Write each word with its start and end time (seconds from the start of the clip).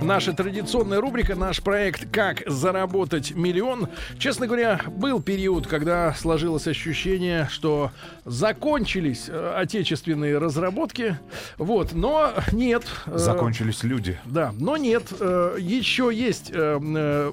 Наша 0.00 0.32
традиционная 0.32 1.00
рубрика, 1.00 1.34
наш 1.34 1.62
проект 1.62 2.10
«Как 2.10 2.42
заработать 2.46 3.34
миллион». 3.34 3.88
Честно 4.18 4.46
говоря, 4.46 4.80
был 4.88 5.20
период, 5.20 5.66
когда 5.66 6.14
сложилось 6.14 6.66
ощущение, 6.66 7.48
что 7.50 7.90
закончились 8.24 9.26
э, 9.28 9.54
отечественные 9.56 10.38
разработки. 10.38 11.18
Вот, 11.58 11.92
но 11.92 12.32
нет. 12.52 12.84
э, 13.06 13.16
Закончились 13.16 13.82
люди. 13.82 14.18
Да, 14.24 14.52
но 14.58 14.76
нет, 14.76 15.04
э, 15.18 15.56
еще 15.58 16.10
есть 16.12 16.50
э, 16.52 16.80
э, 16.82 17.32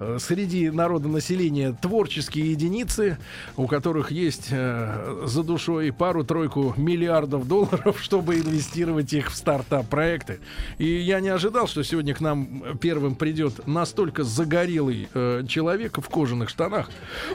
э, 0.00 0.18
среди 0.20 0.70
народа 0.70 1.08
населения 1.08 1.76
творческие 1.80 2.50
единицы, 2.52 3.18
у 3.56 3.66
которых 3.66 4.10
есть 4.10 4.48
э, 4.50 5.22
за 5.26 5.42
душой 5.42 5.92
пару-тройку 5.92 6.74
миллиардов 6.76 7.46
долларов, 7.48 7.98
чтобы 8.02 8.36
инвестировать 8.36 9.12
их 9.12 9.30
в 9.30 9.34
стартап-проекты. 9.36 10.38
И 10.78 10.86
я 10.86 11.20
не 11.20 11.28
ожидал, 11.34 11.66
что 11.66 11.82
сегодня 11.82 12.14
к 12.14 12.20
нам 12.20 12.62
первым 12.80 13.14
придет 13.14 13.66
настолько 13.66 14.24
загорелый 14.24 15.08
э, 15.14 15.44
человек 15.48 15.98
в 15.98 16.08
кожаных 16.08 16.48
штанах. 16.48 16.88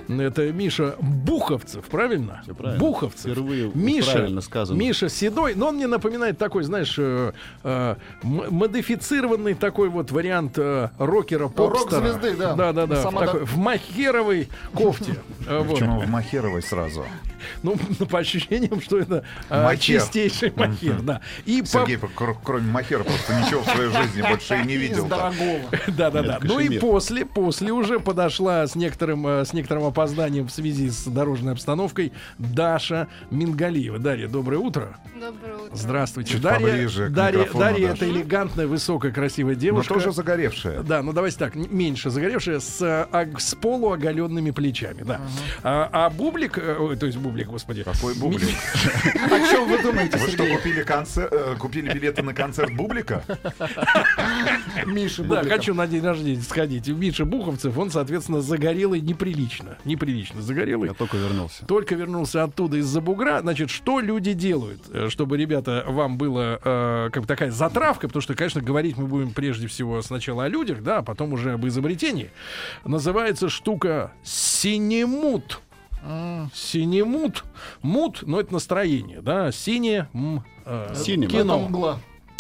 Это 0.07 0.51
Миша 0.51 0.95
Буховцев, 0.99 1.85
правильно? 1.85 2.41
Всё 2.43 2.53
правильно. 2.55 2.79
Буховцев. 2.79 3.31
Впервые 3.31 3.71
Миша, 3.73 4.13
правильно 4.13 4.41
сказано. 4.41 4.77
Миша 4.77 5.09
седой, 5.09 5.53
но 5.55 5.69
он 5.69 5.75
мне 5.75 5.87
напоминает 5.87 6.37
такой, 6.37 6.63
знаешь, 6.63 6.95
э, 6.97 7.31
э, 7.63 7.95
модифицированный 8.23 9.53
такой 9.53 9.89
вот 9.89 10.11
вариант 10.11 10.53
э, 10.57 10.89
рокера 10.97 11.47
попстера. 11.47 12.01
Рок-звезды, 12.01 12.35
да. 12.37 12.53
Да, 12.53 12.73
да, 12.73 12.85
да. 12.87 13.09
В, 13.09 13.13
такой- 13.19 13.45
в 13.45 13.57
махеровой 13.57 14.49
кофте. 14.73 15.15
Почему 15.69 15.99
в 16.01 16.07
Махеровой 16.09 16.61
сразу? 16.61 17.05
Ну, 17.63 17.75
по 18.09 18.19
ощущениям, 18.19 18.81
что 18.81 18.99
это 18.99 19.23
э, 19.49 19.63
Махер. 19.63 19.99
чистейший 20.01 20.51
махер, 20.55 21.01
да. 21.01 21.21
И 21.45 21.61
по- 21.61 21.67
Сергей, 21.67 21.97
кр- 21.97 22.37
кроме 22.43 22.71
Махера, 22.71 23.03
просто 23.03 23.33
ничего 23.39 23.61
в 23.61 23.65
своей 23.65 23.91
жизни 23.91 24.21
больше 24.21 24.61
и 24.63 24.65
не 24.67 24.77
видел. 24.77 25.07
так. 25.07 25.33
дорогого. 25.37 25.69
Да, 25.87 26.11
да, 26.11 26.21
да. 26.23 26.37
Это 26.37 26.45
Ну 26.47 26.59
и 26.59 26.79
после, 26.79 27.25
после 27.25 27.71
уже 27.71 27.99
подошла 27.99 28.65
с 28.67 28.75
некоторым, 28.75 29.25
э, 29.27 29.45
с 29.45 29.53
некоторым 29.53 29.85
опозданием 29.85 30.47
в 30.47 30.51
связи 30.51 30.89
с 30.89 31.05
дорожной 31.05 31.53
обстановкой 31.53 32.11
Даша 32.37 33.07
Мингалиева. 33.31 33.99
Дарья, 33.99 34.27
доброе 34.27 34.57
утро. 34.57 34.97
Доброе 35.19 35.55
утро. 35.57 35.75
Здравствуйте. 35.75 36.33
Чуть 36.33 36.41
Дарья, 36.41 36.65
поближе 36.67 37.09
Дарья, 37.09 37.47
Дарья 37.53 37.89
это 37.89 38.09
элегантная, 38.09 38.67
высокая, 38.67 39.11
красивая 39.11 39.55
Но 39.55 39.59
девушка. 39.59 39.93
тоже 39.93 40.11
загоревшая. 40.11 40.81
Да, 40.83 41.01
ну 41.03 41.13
давайте 41.13 41.37
так, 41.37 41.55
меньше 41.55 42.09
загоревшая, 42.09 42.59
с, 42.59 43.07
ог- 43.11 43.39
с 43.39 43.55
полуоголенными 43.55 44.51
плечами, 44.51 45.03
да. 45.03 45.19
А, 45.63 45.89
а 45.91 46.09
Бублик, 46.09 46.57
э, 46.57 46.95
то 46.99 47.05
есть 47.05 47.17
Бублик, 47.29 47.47
господи. 47.47 47.83
Какой 47.83 48.15
Бублик? 48.15 48.41
О 49.15 49.39
чем 49.51 49.69
вы 49.69 49.83
думаете, 49.83 50.17
Вы 50.17 50.29
что, 50.29 50.45
купили, 50.47 50.83
э, 50.83 51.55
купили 51.59 51.93
билеты 51.93 52.23
на 52.23 52.33
концерт 52.33 52.73
Бублика? 52.73 53.23
Миша 54.87 55.23
Да, 55.23 55.43
хочу 55.43 55.75
на 55.75 55.85
день 55.85 56.03
рождения 56.03 56.41
сходить. 56.41 56.87
Миша 56.87 57.25
Буховцев, 57.25 57.77
он, 57.77 57.91
соответственно, 57.91 58.41
загорелый 58.41 58.99
неприлично. 59.01 59.77
Неприлично 59.85 60.41
загорелый. 60.41 60.89
Я 60.89 60.95
только 60.95 61.17
вернулся. 61.17 61.65
Только 61.67 61.93
вернулся 61.93 62.43
оттуда 62.43 62.77
из-за 62.77 62.99
бугра. 62.99 63.41
Значит, 63.41 63.69
что 63.69 63.99
люди 63.99 64.33
делают, 64.33 64.81
э, 64.91 65.09
чтобы, 65.09 65.37
ребята, 65.37 65.85
вам 65.87 66.17
было 66.17 66.59
э, 66.63 67.09
как 67.11 67.23
бы 67.23 67.27
такая 67.27 67.51
затравка, 67.51 68.07
потому 68.07 68.21
что, 68.21 68.33
конечно, 68.33 68.61
говорить 68.61 68.97
мы 68.97 69.05
будем 69.05 69.33
прежде 69.33 69.67
всего 69.67 70.01
сначала 70.01 70.45
о 70.45 70.47
людях, 70.47 70.81
да, 70.81 70.97
а 70.97 71.03
потом 71.03 71.33
уже 71.33 71.53
об 71.53 71.67
изобретении. 71.67 72.31
Называется 72.85 73.49
штука 73.49 74.13
синемут. 74.23 75.61
Синемут. 76.53 77.43
Мут, 77.81 78.23
но 78.25 78.39
это 78.39 78.53
настроение, 78.53 79.21
да. 79.21 79.51
Сине 79.51 80.07
м, 80.13 80.43
э, 80.65 80.93
кино. 81.05 81.59
Мгла. 81.59 81.99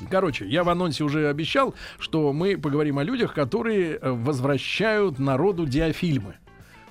Короче, 0.09 0.47
я 0.47 0.63
в 0.63 0.69
анонсе 0.69 1.03
уже 1.03 1.27
обещал, 1.27 1.73
что 1.99 2.31
мы 2.31 2.57
поговорим 2.57 2.99
о 2.99 3.03
людях, 3.03 3.33
которые 3.33 3.97
э, 3.97 4.11
возвращают 4.11 5.19
народу 5.19 5.65
диафильмы. 5.65 6.35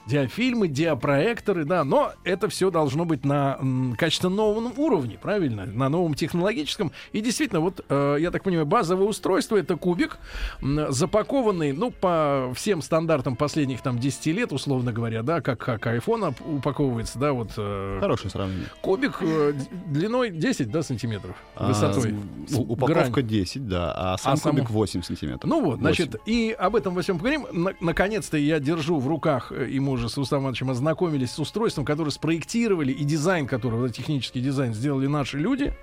Диафильмы, 0.08 0.69
диапроекторы, 0.69 1.64
да, 1.66 1.84
но 1.84 2.12
это 2.24 2.48
все 2.48 2.70
должно 2.70 3.04
быть 3.04 3.24
на 3.26 3.58
м, 3.60 3.94
качественно 3.98 4.34
новом 4.34 4.72
уровне, 4.78 5.19
правильно, 5.20 5.66
на 5.66 5.91
новом 5.91 6.14
технологическом. 6.14 6.92
И 7.12 7.20
действительно, 7.20 7.60
вот, 7.60 7.84
э, 7.88 8.16
я 8.19 8.30
так 8.30 8.42
понимаю, 8.42 8.64
базовое 8.64 9.06
устройство 9.06 9.56
это 9.58 9.76
кубик, 9.76 10.16
м, 10.62 10.91
запакованный, 10.91 11.72
ну, 11.72 11.91
по 11.91 12.50
всем 12.54 12.80
стандартам 12.80 13.36
последних 13.36 13.82
там 13.82 13.98
10 13.98 14.32
лет, 14.32 14.50
условно 14.52 14.92
говоря, 14.94 15.22
да, 15.22 15.42
как, 15.42 15.58
как 15.58 15.86
iPhone 15.86 16.34
упаковывается, 16.56 17.19
да, 17.19 17.34
вот 17.34 17.50
э, 17.58 17.98
Хорошее 18.00 18.30
сравнение. 18.30 18.66
кубик 18.80 19.19
э, 19.20 19.52
длиной 19.88 20.30
10, 20.30 20.70
да, 20.70 20.82
сантиметров, 20.82 21.36
А, 21.54 21.69
высотой. 21.69 22.14
у- 22.56 22.72
упаковка 22.72 23.10
Грань. 23.10 23.26
10, 23.28 23.69
да, 23.69 23.92
а 23.94 24.16
сам 24.16 24.38
А 24.42 24.48
кубик 24.50 24.70
8 24.70 25.02
сантиметров. 25.02 25.50
Ну 25.50 25.62
вот, 25.62 25.80
значит, 25.80 26.12
8. 26.14 26.22
и 26.26 26.50
об 26.52 26.76
этом 26.76 26.94
во 26.94 27.02
всем 27.02 27.19
поговорим. 27.19 27.46
На- 27.52 27.75
наконец-то 27.80 28.38
я 28.38 28.58
держу 28.58 28.98
в 28.98 29.06
руках, 29.06 29.52
э, 29.52 29.69
и 29.69 29.78
мы 29.80 29.97
уже 29.98 30.09
с 30.09 30.16
Уставом 30.19 30.44
Ивановичем 30.44 30.70
ознакомились 30.70 31.32
с 31.32 31.38
устройством, 31.38 31.84
которое 31.84 32.10
спроектировали, 32.10 32.92
и 32.92 33.04
дизайн 33.04 33.47
которого, 33.47 33.88
технический 33.91 34.41
дизайн, 34.41 34.72
сделали 34.75 35.06
наши 35.06 35.38
люди. 35.38 35.75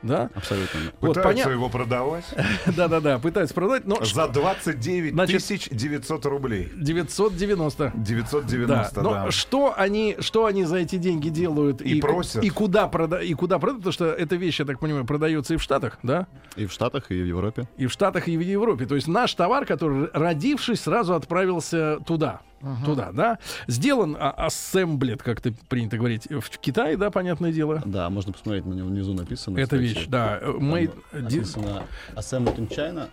Да, 0.00 0.30
Абсолютно. 0.36 0.78
вот 1.00 1.08
Пытаются 1.08 1.22
понятно. 1.24 1.50
его 1.50 1.68
продавать 1.68 2.24
Да-да-да, 2.66 3.18
пытаются 3.18 3.52
продать, 3.52 3.84
но 3.84 4.04
за 4.04 4.28
29 4.28 5.12
Значит- 5.12 5.38
тысяч 5.42 5.68
900 5.72 6.24
рублей. 6.26 6.70
990. 6.76 7.92
990, 7.96 8.94
Да, 8.94 9.02
но 9.02 9.10
да. 9.10 9.30
что 9.32 9.74
они, 9.76 10.16
что 10.20 10.44
они 10.46 10.62
за 10.64 10.76
эти 10.76 10.94
деньги 10.96 11.30
делают 11.30 11.80
И 11.82 12.00
ку- 12.00 12.06
просят. 12.06 12.44
и 12.44 12.48
куда 12.50 12.86
прода, 12.86 13.18
и 13.20 13.34
куда 13.34 13.58
продают, 13.58 13.80
потому 13.80 13.92
что 13.92 14.04
эта 14.06 14.36
вещь, 14.36 14.60
я 14.60 14.66
так 14.66 14.78
понимаю, 14.78 15.04
продается 15.04 15.54
и 15.54 15.56
в 15.56 15.62
Штатах, 15.64 15.98
да, 16.04 16.28
И 16.54 16.66
в 16.66 16.72
Штатах, 16.72 17.10
и 17.10 17.20
в 17.20 17.26
Европе. 17.26 17.68
и 17.76 17.86
в 17.86 17.92
Штатах, 17.92 18.28
и 18.28 18.36
в 18.36 18.40
Европе. 18.40 18.86
То 18.86 18.94
есть 18.94 19.08
наш 19.08 19.34
товар, 19.34 19.66
который 19.66 20.08
родившись 20.12 20.80
сразу 20.82 21.14
отправился 21.16 21.98
туда. 22.06 22.40
Туда, 22.84 23.12
да. 23.12 23.38
Сделан 23.66 24.16
а, 24.18 24.30
ассемблет, 24.30 25.22
как 25.22 25.40
это 25.44 25.52
принято 25.68 25.96
говорить, 25.96 26.26
в 26.28 26.58
Китае, 26.58 26.96
да, 26.96 27.10
понятное 27.10 27.52
дело. 27.52 27.82
Да, 27.84 28.10
можно 28.10 28.32
посмотреть, 28.32 28.66
на 28.66 28.74
него 28.74 28.88
внизу 28.88 29.14
написано. 29.14 29.56
Эта 29.58 29.76
кстати. 29.76 29.80
вещь, 29.80 30.06
да. 30.08 30.40
Made, 30.40 30.94
ди- 31.12 31.20
написано 31.20 31.84
Assembled 32.14 32.56
in 32.56 32.68
China. 32.68 33.08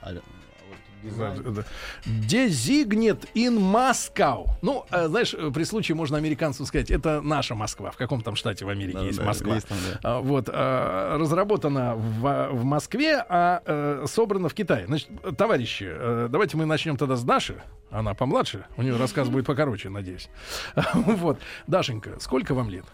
Designate 2.06 3.28
in 3.36 3.58
Moscow. 3.60 4.48
Ну, 4.62 4.86
э, 4.92 5.08
знаешь, 5.08 5.34
э, 5.34 5.52
при 5.52 5.64
случае 5.64 5.96
можно 5.96 6.18
американцам 6.18 6.66
сказать, 6.66 6.92
это 6.92 7.22
наша 7.22 7.56
Москва. 7.56 7.92
В 7.92 7.98
каком 7.98 8.22
там 8.22 8.36
штате 8.36 8.66
в 8.66 8.70
Америке 8.70 8.98
Да, 8.98 9.04
есть 9.06 9.20
да, 9.20 9.26
Москва? 9.26 9.56
есть 9.56 9.68
там, 9.68 9.78
да. 9.92 10.00
А, 10.04 10.22
Вот, 10.22 10.50
а, 10.52 11.18
разработана 11.18 11.96
в, 11.96 12.50
в 12.52 12.64
Москве, 12.64 13.24
а 13.28 13.62
э, 13.66 14.06
собрана 14.08 14.50
в 14.50 14.54
Китае. 14.54 14.86
Значит, 14.88 15.10
товарищи, 15.38 15.86
э, 15.88 16.28
давайте 16.30 16.58
мы 16.58 16.66
начнем 16.66 16.98
тогда 16.98 17.16
с 17.16 17.24
Даши. 17.24 17.62
Она 17.92 18.14
помладше, 18.14 18.66
у 18.78 18.82
нее 18.82 18.98
рассказ 18.98 19.30
будет 19.30 19.46
покороче, 19.46 19.90
надеюсь. 19.90 20.30
Вот, 20.94 21.40
Дашенька, 21.68 22.20
сколько 22.20 22.54
вам 22.54 22.70
лет? 22.70 22.86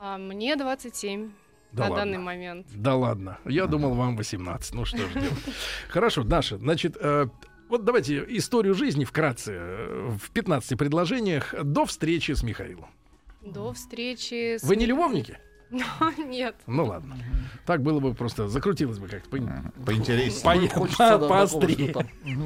А, 0.00 0.16
мне 0.18 0.56
27 0.56 1.30
Да 1.72 1.84
на 1.84 1.90
ладно. 1.90 2.04
данный 2.04 2.18
момент. 2.18 2.66
Да 2.74 2.94
ладно, 2.96 3.38
я 3.44 3.66
думал, 3.66 3.94
вам 3.94 4.16
18. 4.16 4.74
Ну 4.74 4.84
что 4.84 4.98
ж 4.98 5.12
делать. 5.12 5.32
Хорошо, 5.88 6.22
Даша, 6.24 6.56
значит, 6.58 6.96
э, 7.00 7.26
вот 7.68 7.84
давайте 7.84 8.24
историю 8.28 8.74
жизни 8.74 9.04
вкратце, 9.04 9.52
э, 9.52 10.10
в 10.18 10.30
15 10.30 10.76
предложениях 10.78 11.54
до 11.62 11.84
встречи 11.84 12.32
с 12.32 12.42
Михаилом. 12.42 12.88
До 13.42 13.72
встречи 13.72 14.56
с... 14.56 14.62
Вы 14.62 14.76
не 14.76 14.86
любовники? 14.86 15.38
Нет. 16.18 16.56
Ну 16.66 16.86
ладно. 16.86 17.16
Так 17.66 17.82
было 17.82 18.00
бы 18.00 18.14
просто, 18.14 18.48
закрутилось 18.48 18.98
бы 18.98 19.08
как-то. 19.08 19.30
Поинтереснее. 19.84 20.70
Поострее. 21.28 21.94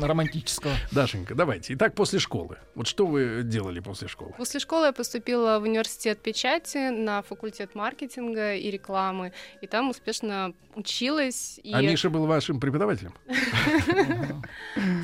романтического. 0.00 0.72
Дашенька, 0.90 1.34
давайте. 1.34 1.74
Итак, 1.74 1.94
после 1.94 2.18
школы. 2.18 2.58
Вот 2.74 2.86
что 2.86 3.06
вы 3.06 3.42
делали 3.44 3.80
после 3.80 4.08
школы? 4.08 4.32
После 4.36 4.60
школы 4.60 4.86
я 4.86 4.92
поступила 4.92 5.58
в 5.58 5.62
университет 5.62 6.20
печати 6.20 6.90
на 6.90 7.22
факультет 7.22 7.74
маркетинга 7.74 8.54
и 8.54 8.70
рекламы. 8.70 9.32
И 9.60 9.66
там 9.66 9.90
успешно 9.90 10.54
училась. 10.74 11.60
И 11.62 11.72
А 11.72 11.82
Миша 11.82 12.10
был 12.10 12.26
вашим 12.26 12.58
преподавателем? 12.60 13.14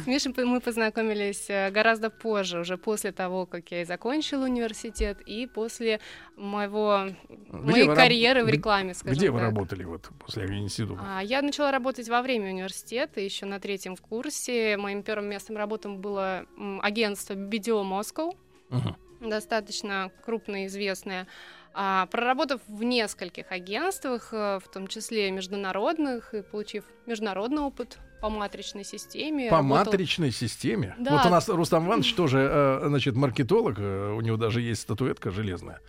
с 0.02 0.06
Мишей 0.06 0.32
мы 0.44 0.60
познакомились 0.60 1.46
э, 1.48 1.70
гораздо 1.70 2.10
позже, 2.10 2.60
уже 2.60 2.76
после 2.76 3.12
того, 3.12 3.46
как 3.46 3.70
я 3.70 3.82
и 3.82 3.84
закончила 3.84 4.44
университет, 4.44 5.20
и 5.26 5.46
после 5.46 6.00
моего, 6.36 7.08
моей 7.48 7.86
вы 7.88 7.94
карьеры 8.08 8.44
в 8.44 8.48
рекламе, 8.48 8.94
скажем 8.94 9.16
Где 9.18 9.30
вы 9.30 9.38
так. 9.40 9.48
работали 9.48 9.84
вот 9.84 10.08
после 10.18 10.46
института? 10.46 11.00
А, 11.04 11.20
Я 11.22 11.42
начала 11.42 11.70
работать 11.70 12.08
во 12.08 12.22
время 12.22 12.50
университета, 12.50 13.20
еще 13.20 13.46
на 13.46 13.60
третьем 13.60 13.96
курсе. 13.96 14.76
Моим 14.76 15.02
первым 15.02 15.28
местом 15.30 15.56
работы 15.56 15.88
было 15.88 16.46
агентство 16.82 17.34
BDO 17.34 17.82
Moscow. 17.84 18.32
Мгм. 18.70 18.96
достаточно 19.20 20.10
крупные, 20.24 20.66
известные. 20.66 21.26
А, 21.74 22.06
проработав 22.06 22.60
в 22.68 22.82
нескольких 22.82 23.50
агентствах, 23.52 24.28
э, 24.32 24.58
в 24.62 24.68
том 24.72 24.86
числе 24.88 25.30
международных, 25.30 26.34
и 26.34 26.42
получив 26.42 26.84
международный 27.06 27.62
опыт 27.62 27.98
по 28.20 28.28
матричной 28.28 28.84
системе. 28.84 29.48
По 29.50 29.56
работал- 29.58 29.84
матричной 29.92 30.30
системе. 30.32 30.94
Да. 30.98 31.12
Вот 31.12 31.26
у 31.26 31.28
нас 31.30 31.48
Рустам 31.48 31.86
Иванович 31.86 32.14
тоже, 32.14 32.38
э, 32.50 32.84
значит, 32.88 33.14
маркетолог. 33.14 33.76
э, 33.78 34.12
У 34.16 34.20
него 34.20 34.36
даже 34.36 34.60
есть 34.60 34.82
статуэтка 34.82 35.30
железная. 35.30 35.80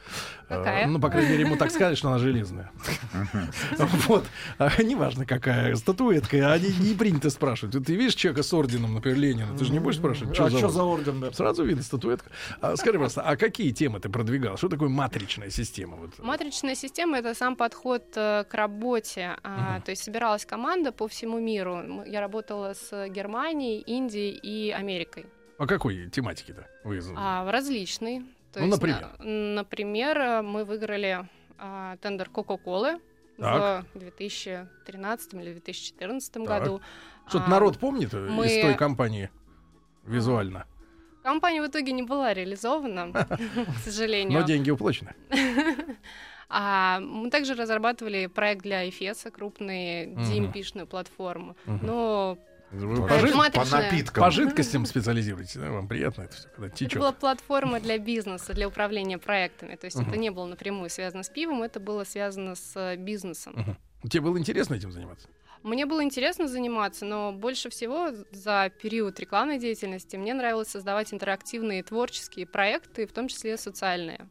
Э, 0.49 0.57
Какая? 0.57 0.87
Ну, 0.87 0.99
по 0.99 1.09
крайней 1.09 1.29
мере, 1.31 1.41
ему 1.43 1.55
так 1.57 1.71
сказали, 1.71 1.95
что 1.95 2.09
она 2.09 2.17
железная. 2.19 2.71
Вот. 4.07 4.25
А, 4.57 4.69
Неважно, 4.81 5.25
какая 5.25 5.75
статуэтка. 5.75 6.51
Они 6.53 6.69
не 6.79 6.93
принято 6.95 7.29
спрашивать. 7.29 7.83
Ты 7.85 7.95
видишь 7.95 8.15
человека 8.15 8.43
с 8.43 8.53
орденом, 8.53 8.93
например, 8.93 9.17
Ленина? 9.19 9.57
Ты 9.57 9.65
же 9.65 9.71
не 9.71 9.79
будешь 9.79 9.97
спрашивать, 9.97 10.33
что 10.35 10.45
а 10.45 10.49
за 10.49 10.57
что 10.57 10.67
орден? 10.67 10.75
за 10.77 10.83
орден, 10.83 11.19
да? 11.21 11.31
Сразу 11.31 11.63
видно 11.63 11.83
статуэтка. 11.83 12.29
А, 12.61 12.75
скажи, 12.75 12.97
просто, 12.99 13.21
а 13.21 13.35
какие 13.37 13.71
темы 13.71 13.99
ты 13.99 14.09
продвигал? 14.09 14.57
Что 14.57 14.69
такое 14.69 14.89
матричная 14.89 15.49
система? 15.49 15.97
Матричная 16.19 16.75
система 16.75 17.17
это 17.17 17.33
сам 17.33 17.55
подход 17.55 18.03
к 18.13 18.47
работе. 18.51 19.35
То 19.43 19.91
есть 19.91 20.03
собиралась 20.03 20.45
команда 20.45 20.91
по 20.91 21.07
всему 21.07 21.39
миру. 21.39 21.75
М- 21.75 22.03
Я 22.19 22.23
работала 22.23 22.73
с 22.73 23.07
Германией, 23.07 23.79
Индией 23.79 24.31
и 24.43 24.71
Америкой. 24.71 25.25
О 25.57 25.65
какой 25.65 26.09
тематике-то 26.09 26.67
вы? 26.83 26.99
А, 27.15 27.45
в 27.45 27.49
различной. 27.49 28.25
То 28.51 28.59
Ну, 28.59 28.65
есть, 28.65 28.77
например? 28.77 29.07
на- 29.19 29.55
например, 29.63 30.17
э, 30.19 30.41
мы 30.41 30.65
выиграли 30.65 31.25
а, 31.57 31.95
тендер 31.97 32.29
Кока-Колы 32.29 32.99
в 33.37 33.85
2013 33.95 35.33
или 35.41 35.53
2014 35.53 36.45
Так. 36.45 36.59
году. 36.63 36.81
Что-то 37.29 37.45
А, 37.45 37.49
народ 37.49 37.77
помнит 37.79 38.11
мы- 38.11 38.47
из 38.47 38.61
той 38.61 38.75
компании 38.75 39.29
визуально? 40.05 40.65
Компания 41.23 41.61
в 41.61 41.67
итоге 41.67 41.93
не 41.93 42.03
была 42.03 42.33
реализована, 42.33 43.13
к 43.75 43.77
сожалению. 43.85 44.39
Но 44.41 44.45
деньги 44.45 44.71
уплачены. 44.71 45.13
А 46.49 46.99
мы 46.99 47.29
также 47.29 47.53
разрабатывали 47.53 48.25
проект 48.25 48.63
для 48.63 48.87
IFS, 48.87 49.29
крупный. 49.31 50.07
DMP-шную 50.07 50.85
платформу. 50.87 51.55
Но 51.65 52.37
Вы 52.71 53.07
По, 53.07 53.17
жид- 53.19 53.53
по 53.53 53.65
напиткам. 53.65 54.23
по 54.23 54.29
жидкостям 54.31 54.85
специализируетесь, 54.85 55.55
да? 55.55 55.71
Вам 55.71 55.87
приятно 55.87 56.23
это 56.23 56.35
все, 56.35 56.47
когда 56.49 56.67
это 56.67 56.75
течет. 56.75 56.99
была 56.99 57.11
платформа 57.11 57.79
для 57.79 57.97
бизнеса, 57.97 58.53
для 58.53 58.67
управления 58.67 59.17
проектами. 59.17 59.75
То 59.75 59.85
есть 59.85 59.97
Мгм. 59.97 60.07
это 60.09 60.17
не 60.19 60.29
было 60.29 60.45
напрямую 60.45 60.89
связано 60.91 61.23
с 61.23 61.29
пивом, 61.29 61.63
это 61.63 61.79
было 61.79 62.03
связано 62.03 62.53
с 62.55 62.73
э, 62.75 62.95
бизнесом. 62.95 63.53
Мгм. 63.55 64.09
Тебе 64.09 64.21
было 64.21 64.37
интересно 64.37 64.75
этим 64.75 64.91
заниматься? 64.91 65.27
Мне 65.63 65.85
было 65.87 66.03
интересно 66.03 66.47
заниматься, 66.47 67.05
но 67.05 67.31
больше 67.33 67.69
всего 67.71 68.09
за 68.31 68.71
период 68.81 69.19
рекламной 69.19 69.57
деятельности 69.57 70.15
мне 70.15 70.33
нравилось 70.35 70.67
создавать 70.69 71.11
интерактивные 71.11 71.81
творческие 71.83 72.45
проекты, 72.45 73.07
в 73.07 73.11
том 73.11 73.27
числе 73.27 73.57
социальные 73.57 74.29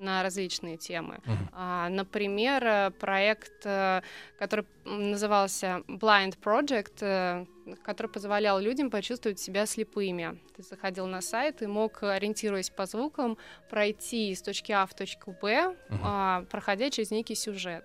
на 0.00 0.22
различные 0.22 0.76
темы. 0.76 1.20
Мгм. 1.24 1.48
А, 1.52 1.88
например, 1.88 2.64
э, 2.64 2.90
проект, 2.90 3.64
э, 3.64 4.02
который 4.38 4.64
назывался 4.84 5.82
Blind 5.86 6.38
Project, 6.42 6.98
э, 7.00 7.46
который 7.84 8.08
позволял 8.08 8.58
людям 8.58 8.90
почувствовать 8.90 9.38
себя 9.38 9.66
слепыми. 9.66 10.38
Ты 10.56 10.62
заходил 10.62 11.06
на 11.06 11.20
сайт 11.20 11.62
и 11.62 11.66
мог, 11.66 12.02
ориентируясь 12.02 12.70
по 12.70 12.86
звукам, 12.86 13.36
пройти 13.68 14.30
из 14.30 14.42
точки 14.42 14.72
А 14.72 14.86
в 14.86 14.94
точку 14.94 15.36
Б, 15.40 15.76
Мгм. 15.90 16.00
а, 16.02 16.44
проходя 16.50 16.90
через 16.90 17.10
некий 17.10 17.34
сюжет. 17.34 17.84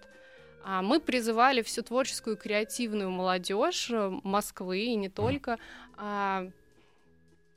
А 0.63 0.81
Мы 0.81 0.99
призывали 0.99 1.61
всю 1.61 1.83
творческую 1.83 2.37
креативную 2.37 3.11
молодежь 3.11 3.91
Москвы 4.23 4.79
и 4.79 4.95
не 4.95 5.09
только 5.09 5.59
а, 5.97 6.47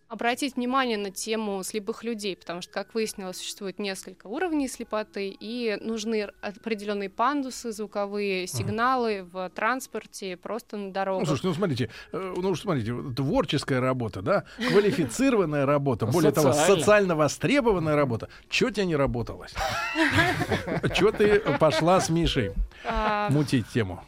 обратить 0.09 0.57
внимание 0.57 0.97
на 0.97 1.11
тему 1.11 1.63
слепых 1.63 2.03
людей, 2.03 2.35
потому 2.37 2.63
что, 2.63 2.73
как 2.73 2.95
выяснилось, 2.95 3.37
существует 3.37 3.79
несколько 3.79 4.27
уровней 4.27 4.67
слепоты, 4.69 5.29
и 5.29 5.77
нужны 5.83 6.31
определенные 6.41 7.11
пандусы, 7.11 7.73
звуковые 7.73 8.47
сигналы 8.47 9.23
в 9.31 9.51
транспорте, 9.51 10.37
просто 10.39 10.77
на 10.79 10.87
Ну, 10.87 10.93
дорогах. 10.93 11.27
слушайте, 11.29 11.49
ну 11.49 11.55
смотрите, 11.55 11.91
э, 12.13 12.35
ну 12.37 12.55
смотрите, 12.55 12.95
творческая 13.15 13.81
работа, 13.81 14.23
да, 14.23 14.45
квалифицированная 14.57 15.67
работа, 15.67 16.07
более 16.13 16.33
того, 16.33 16.53
Социально. 16.53 16.77
социально 16.81 17.17
востребованная 17.17 17.95
работа. 17.97 18.29
Чего 18.49 18.71
тебе 18.71 18.87
не 18.87 18.97
работалось? 18.97 19.53
Чего 20.95 21.13
ты 21.13 21.41
пошла 21.59 22.01
с 22.01 22.09
Мишей 22.09 22.53
А, 22.85 23.29
мутить 23.31 23.69
тему? 23.69 24.03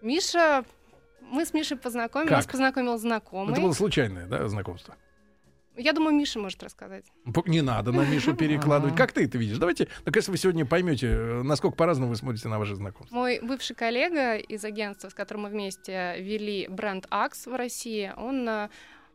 Миша, 0.00 0.64
мы 1.32 1.44
с 1.44 1.54
Мишей 1.54 1.76
познакомились, 1.76 2.30
нас 2.30 2.44
Как? 2.44 2.52
познакомил 2.52 2.98
знакомый. 2.98 3.52
Это 3.52 3.62
было 3.62 3.72
случайное, 3.72 4.26
да, 4.26 4.46
знакомство? 4.48 4.96
Я 5.76 5.94
думаю, 5.94 6.14
Миша 6.14 6.38
может 6.38 6.62
рассказать. 6.62 7.06
Не 7.46 7.62
надо 7.62 7.92
на 7.92 8.02
Мишу 8.02 8.34
перекладывать. 8.36 8.94
Как 8.94 9.12
ты 9.12 9.24
это 9.24 9.38
видишь? 9.38 9.56
Давайте, 9.56 9.88
так 10.04 10.14
если 10.14 10.30
вы 10.30 10.36
сегодня 10.36 10.66
поймете, 10.66 11.06
э, 11.08 11.42
насколько 11.42 11.76
по-разному 11.76 12.10
вы 12.10 12.16
смотрите 12.16 12.48
на 12.48 12.58
ваше 12.58 12.74
знакомство. 12.74 13.14
Мой 13.14 13.40
бывший 13.40 13.74
коллега 13.74 14.36
из 14.36 14.62
агентства, 14.64 15.08
с 15.08 15.14
которым 15.14 15.44
мы 15.44 15.48
вместе 15.48 16.16
вели 16.18 16.68
бренд 16.68 17.06
Акс 17.10 17.46
в 17.46 17.56
России, 17.56 18.12
он 18.18 18.46
э, 18.46 18.68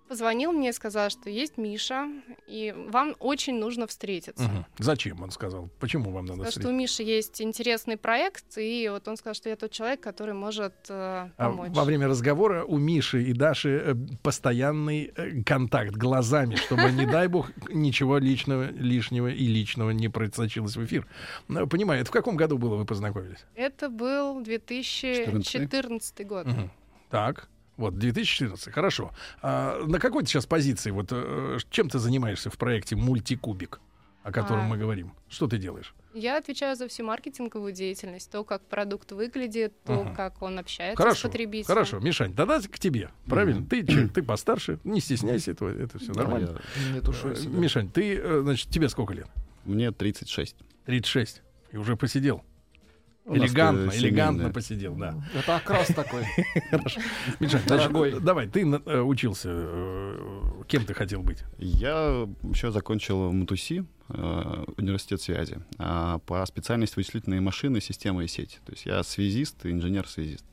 позвонил 0.07 0.51
мне 0.51 0.69
и 0.69 0.71
сказал, 0.73 1.09
что 1.09 1.29
есть 1.29 1.57
Миша, 1.57 2.07
и 2.47 2.73
вам 2.89 3.15
очень 3.19 3.59
нужно 3.59 3.87
встретиться. 3.87 4.43
Мгм. 4.43 4.65
Зачем, 4.79 5.21
он 5.21 5.31
сказал? 5.31 5.69
Почему 5.79 6.11
вам 6.11 6.25
надо 6.25 6.43
Потому 6.43 6.51
что 6.51 6.59
у 6.59 6.61
встретиться? 6.61 7.03
Миши 7.03 7.03
есть 7.03 7.41
интересный 7.41 7.97
проект, 7.97 8.57
и 8.57 8.89
вот 8.91 9.07
он 9.07 9.17
сказал, 9.17 9.35
что 9.35 9.49
я 9.49 9.55
тот 9.55 9.71
человек, 9.71 10.01
который 10.01 10.33
может 10.33 10.73
э, 10.89 11.29
А 11.37 11.49
помочь. 11.49 11.71
Во 11.71 11.83
время 11.83 12.07
разговора 12.07 12.63
у 12.63 12.77
Миши 12.77 13.23
и 13.23 13.33
Даши 13.33 13.69
э, 13.69 13.95
постоянный 14.23 15.11
э, 15.15 15.43
контакт 15.43 15.95
глазами, 15.95 16.55
чтобы, 16.55 16.91
не 16.91 17.05
дай 17.05 17.27
бог, 17.27 17.51
ничего 17.69 18.17
личного, 18.17 18.71
лишнего 18.71 19.27
и 19.27 19.47
личного 19.47 19.91
не 19.91 20.09
просочилось 20.09 20.75
в 20.75 20.85
эфир. 20.85 21.07
Понимаю, 21.47 22.01
это 22.01 22.09
в 22.09 22.13
каком 22.13 22.35
году 22.37 22.57
было 22.57 22.75
вы 22.75 22.85
познакомились? 22.85 23.45
Это 23.55 23.89
был 23.89 24.41
2014 24.41 26.27
год. 26.27 26.47
Так, 27.09 27.47
вот, 27.77 27.97
2014, 27.97 28.73
хорошо. 28.73 29.11
А 29.41 29.83
на 29.85 29.99
какой 29.99 30.23
ты 30.23 30.29
сейчас 30.29 30.45
позиции? 30.45 30.91
Вот 30.91 31.07
э, 31.11 31.57
чем 31.69 31.89
ты 31.89 31.99
занимаешься 31.99 32.49
в 32.49 32.57
проекте 32.57 32.95
«Мультикубик», 32.95 33.79
о 34.23 34.31
котором 34.31 34.65
А. 34.65 34.67
мы 34.67 34.77
говорим? 34.77 35.13
Что 35.29 35.47
ты 35.47 35.57
делаешь? 35.57 35.93
Я 36.13 36.37
отвечаю 36.37 36.75
за 36.75 36.87
всю 36.87 37.03
маркетинговую 37.05 37.71
деятельность, 37.73 38.31
то, 38.31 38.43
как 38.43 38.63
продукт 38.65 39.11
выглядит, 39.11 39.73
то, 39.83 40.01
Ага. 40.01 40.15
как 40.15 40.41
он 40.41 40.57
общается 40.57 40.95
с 40.95 40.97
Хорошо, 40.97 41.27
потребителем. 41.27 41.67
хорошо. 41.67 41.99
Мишань, 41.99 42.33
тогда 42.33 42.59
к 42.59 42.79
тебе, 42.79 43.11
правильно? 43.27 43.63
Ты, 43.65 43.85
человек, 43.85 44.13
ты 44.13 44.23
постарше, 44.23 44.79
не 44.83 44.99
стесняйся 44.99 45.51
этого, 45.51 45.69
это 45.69 45.99
все 45.99 46.11
нормально. 46.13 46.59
Не 46.93 47.01
тушуй 47.01 47.33
Э, 47.33 47.35
себя. 47.35 47.57
Мишань, 47.59 47.89
ты, 47.89 48.17
э, 48.17 48.39
значит, 48.41 48.69
тебе 48.69 48.89
сколько 48.89 49.13
лет? 49.13 49.27
я- 49.35 49.71
Мне 49.71 49.91
36. 49.91 50.55
36. 50.85 51.43
И 51.71 51.77
уже 51.77 51.95
посидел. 51.95 52.43
Элегантно, 53.29 53.91
э, 53.91 53.97
элегантно 53.97 54.49
посидел, 54.51 54.95
да. 54.95 55.15
Это 55.33 55.57
окрас 55.57 55.87
такой. 55.87 56.23
Хорошо. 56.69 57.01
Значит, 57.39 57.65
Дорогой. 57.67 58.19
давай, 58.21 58.47
ты 58.47 58.61
э, 58.61 59.01
учился, 59.01 59.49
э, 59.51 60.63
кем 60.67 60.85
ты 60.85 60.93
хотел 60.93 61.21
быть? 61.23 61.43
Я 61.57 62.27
еще 62.43 62.71
закончил 62.71 63.31
МТУСИ, 63.31 63.85
университет 64.07 65.21
связи, 65.21 65.59
а 65.77 66.19
по 66.19 66.45
специальности 66.45 66.95
вычислительные 66.95 67.41
машины, 67.41 67.81
системы 67.81 68.23
и 68.23 68.27
сети. 68.27 68.59
То 68.65 68.71
есть 68.71 68.85
я 68.85 69.03
связист, 69.03 69.65
инженер-связист. 69.65 70.45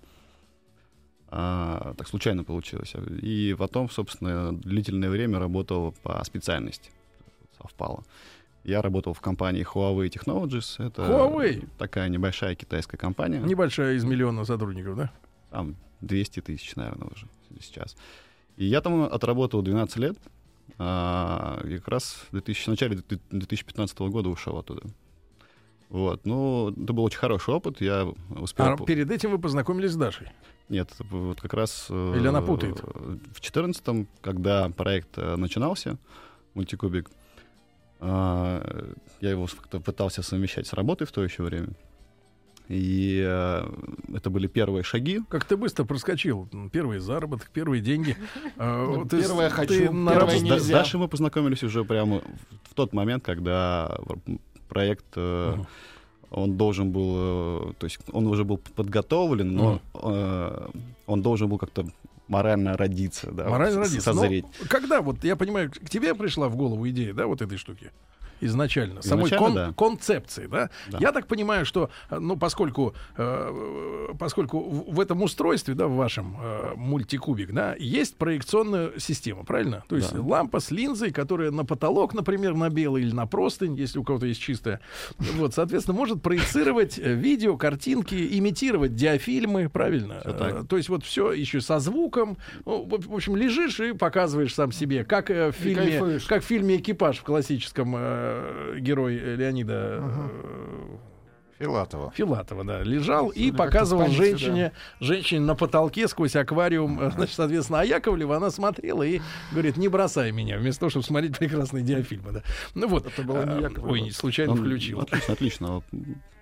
А, 1.29 1.95
так 1.97 2.09
случайно 2.09 2.45
получилось. 2.45 2.95
И 3.23 3.55
потом, 3.59 3.91
собственно, 3.91 4.53
длительное 4.53 5.11
время 5.11 5.39
работал 5.39 5.95
по 6.03 6.23
специальности. 6.25 6.91
Совпало. 7.61 8.05
Я 8.65 8.81
работал 8.81 9.13
в 9.13 9.21
компании 9.21 9.65
Huawei 9.65 10.09
Technologies. 10.09 10.85
Это 10.85 11.03
Huawei? 11.03 11.69
такая 11.79 12.09
небольшая 12.09 12.55
китайская 12.55 12.97
компания. 12.97 13.39
Небольшая 13.41 13.95
из 13.95 14.05
миллиона 14.05 14.45
сотрудников, 14.45 14.97
да? 14.97 15.13
Там 15.51 15.77
200 16.01 16.41
тысяч, 16.41 16.75
наверное, 16.75 17.09
уже 17.15 17.27
сейчас. 17.61 17.97
И 18.57 18.65
я 18.65 18.81
там 18.81 19.03
отработал 19.03 19.63
12 19.63 19.97
лет. 19.99 20.17
А, 20.79 21.61
и 21.65 21.77
как 21.77 21.89
раз 21.89 22.25
в, 22.29 22.33
2000, 22.33 22.65
в 22.65 22.69
начале 22.69 22.97
2015 23.31 23.99
года 24.01 24.31
ушел 24.31 24.59
оттуда. 24.59 24.83
Вот. 25.91 26.25
Ну, 26.25 26.71
это 26.71 26.93
был 26.93 27.05
очень 27.05 27.19
хороший 27.19 27.55
опыт. 27.55 27.81
Я 27.81 28.09
успел... 28.31 28.67
А 28.67 28.77
перед 28.79 29.11
этим 29.11 29.31
вы 29.31 29.39
познакомились 29.39 29.93
с 29.93 29.97
Дашей. 29.97 30.29
Нет, 30.69 30.91
вот 31.11 31.41
как 31.41 31.53
раз... 31.53 31.87
э, 31.91 32.15
Или 32.17 32.27
она 32.27 32.41
путает? 32.41 32.81
В 32.83 33.41
14 33.41 34.09
когда 34.23 34.71
проект 34.71 35.19
э, 35.19 35.37
начинался, 35.37 35.99
мультикубик, 36.55 37.11
я 38.05 39.31
его 39.31 39.47
как-то 39.47 39.81
пытался 39.81 40.23
совмещать 40.23 40.67
с 40.67 40.73
работой 40.73 41.07
в 41.07 41.13
то 41.13 41.23
еще 41.23 41.43
время. 41.43 41.69
И 42.69 43.23
э, 43.23 43.69
это 44.15 44.31
были 44.31 44.47
первые 44.47 44.85
шаги. 44.85 45.21
Как 45.29 45.45
ты 45.45 45.57
быстро 45.57 45.85
проскочил. 45.85 46.49
Первый 46.73 46.99
заработок, 46.99 47.51
первые 47.53 47.83
деньги. 47.83 48.17
А, 48.57 49.05
первое 49.11 49.51
хочу, 49.51 49.93
на 49.93 50.13
первое 50.13 50.39
нельзя. 50.39 50.79
Дашей 50.79 51.01
мы 51.01 51.09
познакомились 51.09 51.63
уже 51.63 51.85
прямо 51.85 52.23
в, 52.63 52.75
тот 52.75 52.93
момент, 52.93 53.25
когда 53.25 53.99
проект, 54.69 55.05
э, 55.17 55.57
он 56.31 56.57
должен 56.57 56.91
был, 56.91 57.15
э, 57.17 57.73
то 57.79 57.85
есть 57.85 57.99
он 58.13 58.27
уже 58.27 58.45
был 58.45 58.59
подготовлен, 58.59 59.55
но 59.55 59.81
э, 59.95 60.69
он 61.07 61.23
должен 61.23 61.49
был 61.49 61.59
как-то 61.59 61.87
морально 62.29 62.77
родиться, 62.77 63.31
да, 63.31 63.49
Морально 63.49 63.79
вот, 63.79 63.87
родиться. 63.87 64.13
созреть. 64.13 64.45
Но 64.61 64.67
когда 64.69 65.01
вот, 65.01 65.23
я 65.25 65.37
понимаю, 65.37 65.71
к 65.71 65.91
тебе 65.91 66.15
пришла 66.15 66.49
в 66.49 66.57
голову 66.57 66.89
идея, 66.89 67.13
да, 67.13 67.27
вот 67.27 67.43
этой 67.43 67.59
штуки? 67.59 67.91
Изначально, 68.41 69.03
самой 69.03 69.27
Изначально, 69.27 69.47
кон- 69.47 69.55
да. 69.55 69.73
концепции, 69.77 70.47
да? 70.47 70.71
Да. 70.91 70.99
Я 71.01 71.13
так 71.13 71.27
понимаю, 71.27 71.65
что, 71.65 71.91
э, 72.11 72.19
ну, 72.19 72.37
поскольку, 72.37 72.95
э, 73.17 74.09
поскольку 74.19 74.61
в 74.61 75.01
этом 75.01 75.23
устройстве, 75.23 75.75
да, 75.75 75.87
в 75.87 75.95
вашем 75.95 76.37
э, 76.41 76.73
мультикубик, 76.77 77.53
да, 77.53 77.75
есть 77.79 78.17
проекционная 78.17 78.93
система, 78.99 79.45
правильно? 79.45 79.85
То 79.89 79.97
есть 79.97 80.13
Да. 80.15 80.21
лампа 80.23 80.61
с 80.61 80.71
линзой, 80.71 81.11
которая 81.11 81.51
на 81.51 81.65
потолок, 81.65 82.15
например, 82.15 82.55
на 82.55 82.71
белый 82.71 83.03
или 83.03 83.13
на 83.13 83.27
простынь, 83.27 83.75
если 83.77 83.99
у 83.99 84.05
кого-то 84.05 84.27
есть 84.27 84.41
чистая, 84.41 84.81
вот, 85.19 85.55
соответственно, 85.55 85.97
может 85.97 86.23
проецировать 86.23 86.99
э, 86.99 87.15
видео, 87.15 87.57
картинки, 87.57 88.15
имитировать 88.39 88.95
диафильмы, 88.95 89.69
правильно? 89.69 90.21
Э, 90.25 90.65
То 90.69 90.77
есть 90.77 90.89
вот 90.89 91.05
все 91.05 91.33
еще 91.33 91.61
со 91.61 91.79
звуком. 91.79 92.37
Ну, 92.65 92.85
в 92.85 93.15
общем, 93.15 93.37
лежишь 93.37 93.81
и 93.81 93.93
показываешь 93.93 94.55
сам 94.55 94.73
себе, 94.73 95.05
как 95.05 95.31
э, 95.31 95.51
в 95.53 95.55
фильме, 95.55 96.19
как 96.29 96.43
в 96.43 96.47
фильме 96.47 96.77
«Экипаж» 96.77 97.19
в 97.19 97.23
классическом 97.23 97.95
э, 97.97 98.24
герой 98.79 99.17
э, 99.17 99.37
Леонида 99.37 100.01
э, 100.03 100.97
Филатова. 101.59 102.13
Филатова, 102.15 102.65
да, 102.65 102.83
лежал 102.83 103.29
и 103.29 103.53
показывал 103.53 104.05
памяти, 104.05 104.17
женщине, 104.17 104.73
женщине 105.01 105.41
на 105.41 105.55
потолке 105.55 106.09
сквозь 106.09 106.37
аквариум, 106.37 107.01
э, 107.01 107.11
значит, 107.13 107.35
соответственно, 107.37 107.81
а 107.81 107.85
Яковлева, 107.85 108.37
она 108.37 108.51
смотрела 108.51 109.03
и 109.03 109.21
говорит, 109.53 109.77
не 109.77 109.89
бросай 109.89 110.33
меня, 110.33 110.59
вместо 110.59 110.81
того, 110.81 110.91
чтобы 110.91 111.05
смотреть 111.05 111.39
прекрасные 111.39 111.85
диафильмы, 111.85 112.33
да. 112.33 112.43
Ну 112.75 112.89
вот. 112.89 113.07
Это 113.07 113.23
была 113.23 113.45
не 113.45 113.53
а, 113.53 113.69
Яковлева. 113.69 113.93
Ой, 113.93 114.01
не 114.03 114.11
случайно 114.11 114.53
Он- 114.53 114.59
включил. 114.59 115.01
Отлично, 115.01 115.33
отлично. 115.35 115.83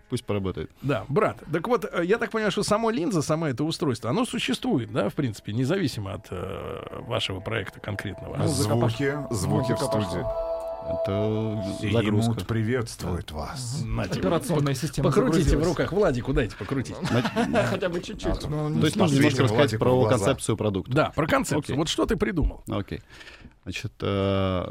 Пусть 0.08 0.26
поработает. 0.26 0.70
Да, 0.82 1.06
брат. 1.08 1.42
Так 1.50 1.66
вот, 1.68 1.86
э, 1.90 2.04
я 2.04 2.18
так 2.18 2.30
понимаю, 2.30 2.52
что 2.52 2.62
само 2.62 2.90
линза, 2.90 3.22
само 3.22 3.46
это 3.46 3.64
устройство, 3.64 4.10
оно 4.10 4.26
существует, 4.26 4.92
да, 4.92 5.08
в 5.08 5.14
принципе, 5.14 5.52
независимо 5.52 6.12
от 6.12 6.26
э, 6.30 7.00
вашего 7.06 7.40
проекта 7.40 7.80
конкретного. 7.80 8.46
Звуки, 8.46 9.16
звуки 9.30 9.72
в 9.72 9.78
студии. 9.78 10.51
Это 10.88 11.64
загрузка. 11.92 12.44
приветствует 12.44 13.30
вас. 13.30 13.82
На 13.84 14.06
тебе. 14.08 14.20
Операционная 14.20 14.74
система 14.74 15.10
Покрутите 15.10 15.56
в 15.56 15.64
руках. 15.64 15.92
Владику 15.92 16.32
дайте 16.32 16.56
покрутить. 16.56 16.96
Хотя 17.70 17.88
бы 17.88 18.00
чуть-чуть. 18.00 18.48
но 18.48 18.68
не 18.68 18.80
То 18.80 18.86
есть 18.86 18.96
нужно 18.96 19.16
немножко 19.16 19.42
рассказать 19.44 19.78
про 19.78 20.08
концепцию 20.08 20.56
продукта. 20.56 20.92
Да, 20.92 21.12
про 21.14 21.26
концепцию. 21.26 21.76
Вот 21.76 21.88
что 21.88 22.06
ты 22.06 22.16
придумал? 22.16 22.62
Окей. 22.68 23.00
Значит, 23.64 23.92
э, 24.00 24.64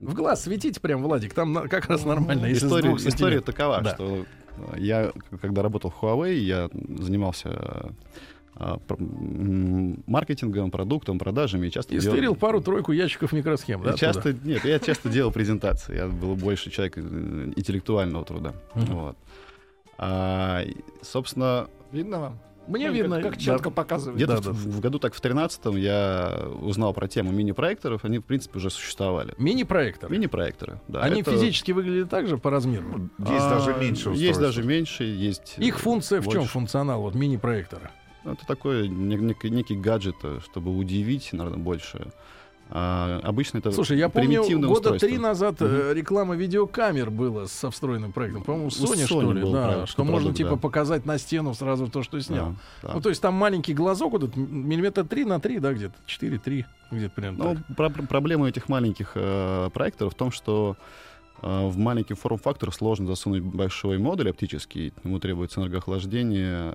В 0.00 0.14
глаз 0.14 0.42
светите 0.42 0.78
прям, 0.78 1.02
Владик, 1.02 1.32
там 1.32 1.68
как 1.68 1.86
раз 1.86 2.04
нормально. 2.04 2.52
История, 2.52 3.40
такова, 3.40 3.80
Да. 3.80 3.94
что 3.94 4.26
я, 4.76 5.12
когда 5.40 5.62
работал 5.62 5.90
в 5.90 6.02
Huawei, 6.02 6.34
я 6.34 6.68
занимался 6.72 7.94
маркетингом, 10.06 10.70
продуктом, 10.70 11.18
продажами. 11.18 11.66
И 11.66 11.70
часто 11.70 11.94
И 11.94 11.98
делал- 11.98 12.14
стырил 12.16 12.34
пару-тройку 12.34 12.92
ящиков 12.92 13.32
микросхем, 13.32 13.82
да? 13.82 13.94
Часто, 13.94 14.32
нет, 14.44 14.64
я 14.64 14.78
часто 14.78 15.08
делал 15.08 15.30
презентации. 15.32 15.96
Я 15.96 16.06
был 16.08 16.34
больше 16.36 16.70
человек 16.70 16.98
э, 16.98 17.00
интеллектуального 17.56 18.24
труда. 18.24 18.52
Мгм. 18.74 18.94
Вот. 18.96 19.16
А, 19.98 20.62
собственно, 21.02 21.68
Видно 21.92 22.18
вам? 22.20 22.38
Мне 22.66 22.88
Ну, 22.88 22.94
видно. 22.94 23.16
Как, 23.16 23.24
как 23.30 23.34
да. 23.34 23.40
четко 23.40 23.70
показывает. 23.70 24.16
где-то 24.16 24.42
Да, 24.42 24.50
в, 24.50 24.64
да. 24.64 24.70
в 24.72 24.80
году 24.80 24.98
так 24.98 25.14
в 25.14 25.20
13 25.20 25.66
я 25.76 26.48
узнал 26.60 26.92
про 26.92 27.06
тему 27.06 27.30
мини-проекторов. 27.30 28.04
Они, 28.04 28.18
в 28.18 28.24
принципе, 28.24 28.58
уже 28.58 28.70
существовали. 28.70 29.34
Мини-проектор. 29.38 30.10
Мини-проекторы, 30.10 30.80
да. 30.88 31.02
Они 31.02 31.20
это- 31.20 31.30
физически 31.30 31.70
выглядели 31.70 32.02
так 32.04 32.26
же 32.26 32.38
по 32.38 32.50
размеру? 32.50 33.08
Есть 33.20 33.30
А, 33.30 33.50
даже 33.58 33.70
меньше 33.78 34.08
Есть 34.10 34.32
устройств. 34.32 34.40
даже 34.40 34.62
меньше, 34.64 35.04
есть... 35.04 35.54
Их 35.58 35.78
функция 35.78 36.20
в 36.20 36.24
чем 36.24 36.32
больше. 36.40 36.48
функционал 36.48 37.02
вот 37.02 37.14
мини-проектора? 37.14 37.92
Ну, 38.26 38.32
Это 38.32 38.44
такой 38.46 38.88
не- 38.88 39.16
некий, 39.16 39.50
некий 39.50 39.76
гаджет, 39.76 40.16
э, 40.24 40.40
чтобы 40.44 40.76
удивить, 40.76 41.32
наверное, 41.32 41.58
больше. 41.62 42.12
А, 42.68 43.20
обычно 43.22 43.58
это 43.58 43.70
Слушай, 43.70 43.96
я 43.98 44.08
помню, 44.08 44.42
года 44.42 44.68
устройство. 44.68 45.08
три 45.08 45.18
назад 45.18 45.54
э, 45.60 45.92
реклама 45.94 46.34
видеокамер 46.34 47.10
была 47.10 47.46
со 47.46 47.70
встроенным 47.70 48.10
проектом. 48.10 48.42
По-моему, 48.42 48.66
У 48.66 48.70
Sony, 48.70 49.06
что 49.06 49.22
Sony 49.22 49.34
ли, 49.34 49.42
был 49.42 49.52
да, 49.52 49.68
проект, 49.68 49.88
что 49.88 50.02
можно 50.02 50.16
продукт, 50.18 50.36
типа 50.38 50.50
да. 50.50 50.56
показать 50.56 51.06
на 51.06 51.16
стену 51.18 51.54
сразу 51.54 51.86
то, 51.86 52.02
что 52.02 52.20
снял. 52.20 52.56
Да, 52.82 52.88
да. 52.88 52.94
Ну, 52.94 53.00
то 53.00 53.08
есть 53.10 53.22
там 53.22 53.34
маленький 53.34 53.72
глазок, 53.72 54.10
вот 54.12 54.24
этот 54.24 54.36
миллиметра 54.36 55.04
3 55.04 55.24
на 55.24 55.38
3, 55.38 55.60
да, 55.60 55.72
где-то 55.74 55.94
4-3, 56.08 56.64
где-то 56.90 57.14
примерно 57.14 57.44
Ну, 57.44 57.54
так. 57.54 57.76
про- 57.76 57.90
про- 57.90 58.02
проблема 58.02 58.48
этих 58.48 58.68
маленьких 58.68 59.12
э, 59.14 59.70
проекторов 59.72 60.14
в 60.14 60.16
том, 60.16 60.32
что 60.32 60.76
э, 61.42 61.68
в 61.68 61.76
маленький 61.78 62.14
форм-фактор 62.14 62.72
сложно 62.72 63.06
засунуть 63.06 63.42
большой 63.42 63.98
модуль 63.98 64.30
оптический, 64.30 64.92
ему 65.04 65.20
требуется 65.20 65.60
энергоохлаждение, 65.60 66.72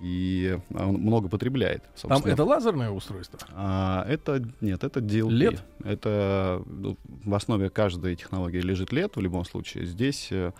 и 0.00 0.58
он 0.74 0.94
много 0.94 1.28
потребляет. 1.28 1.82
Там 1.82 2.10
собственно. 2.10 2.32
это 2.32 2.44
лазерное 2.44 2.90
устройство? 2.90 3.38
А, 3.52 4.04
это 4.08 4.42
нет, 4.60 4.82
это 4.84 5.00
DLP. 5.00 5.28
LED? 5.28 5.60
Это 5.84 6.62
ну, 6.66 6.96
в 7.06 7.34
основе 7.34 7.70
каждой 7.70 8.16
технологии 8.16 8.60
лежит 8.60 8.92
LED 8.92 9.12
в 9.14 9.20
любом 9.20 9.44
случае. 9.44 9.86
Здесь 9.86 10.28
э, 10.32 10.52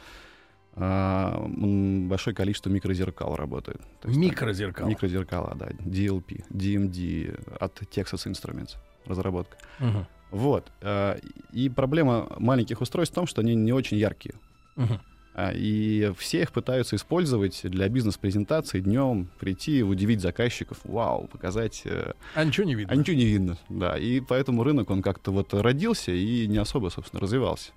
а, 0.76 1.46
большое 1.48 2.34
количество 2.34 2.70
микрозеркал 2.70 3.36
работает. 3.36 3.80
То 4.00 4.08
есть, 4.08 4.20
Микрозеркал. 4.20 4.88
Микрозеркала, 4.88 5.54
да. 5.56 5.68
DLP, 5.68 6.44
DMD 6.50 7.58
от 7.60 7.80
Texas 7.82 8.26
Instruments 8.30 8.76
разработка. 9.06 9.56
Мгм. 9.78 10.06
Вот. 10.30 10.70
э, 10.80 11.18
И 11.52 11.68
проблема 11.68 12.28
маленьких 12.38 12.80
устройств 12.80 13.12
в 13.12 13.14
том, 13.14 13.26
что 13.26 13.40
они 13.40 13.54
не 13.54 13.72
очень 13.72 13.96
яркие. 13.98 14.34
Мгм. 14.76 15.00
А, 15.34 15.52
И 15.52 16.12
все 16.16 16.42
их 16.42 16.52
пытаются 16.52 16.94
использовать 16.96 17.60
для 17.64 17.88
бизнес-презентации 17.88 18.80
днем, 18.80 19.28
прийти, 19.40 19.82
удивить 19.82 20.20
заказчиков, 20.20 20.78
вау, 20.84 21.26
показать. 21.26 21.82
э, 21.84 22.12
А 22.34 22.44
ничего 22.44 22.66
не 22.66 22.74
видно. 22.76 22.92
А 22.92 22.96
ничего 22.96 23.16
не 23.16 23.24
видно, 23.24 23.58
да. 23.68 23.98
И 23.98 24.20
поэтому 24.20 24.62
рынок, 24.62 24.90
он 24.90 25.02
как-то 25.02 25.32
вот 25.32 25.52
родился 25.52 26.12
и 26.12 26.46
не 26.46 26.58
особо, 26.58 26.88
собственно, 26.90 27.20
развивался. 27.20 27.72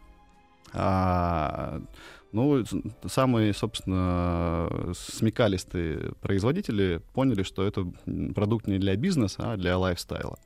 А, 0.73 1.81
ну, 2.31 2.63
самые, 3.05 3.53
собственно, 3.53 4.69
смекалистые 4.93 6.11
производители 6.21 7.01
поняли, 7.13 7.41
что 7.43 7.63
это 7.65 7.87
продукт 8.35 8.67
не 8.67 8.77
для 8.77 8.95
бизнеса, 8.95 9.53
а 9.53 9.57
для 9.57 9.77
лайфстайла. 9.77 10.37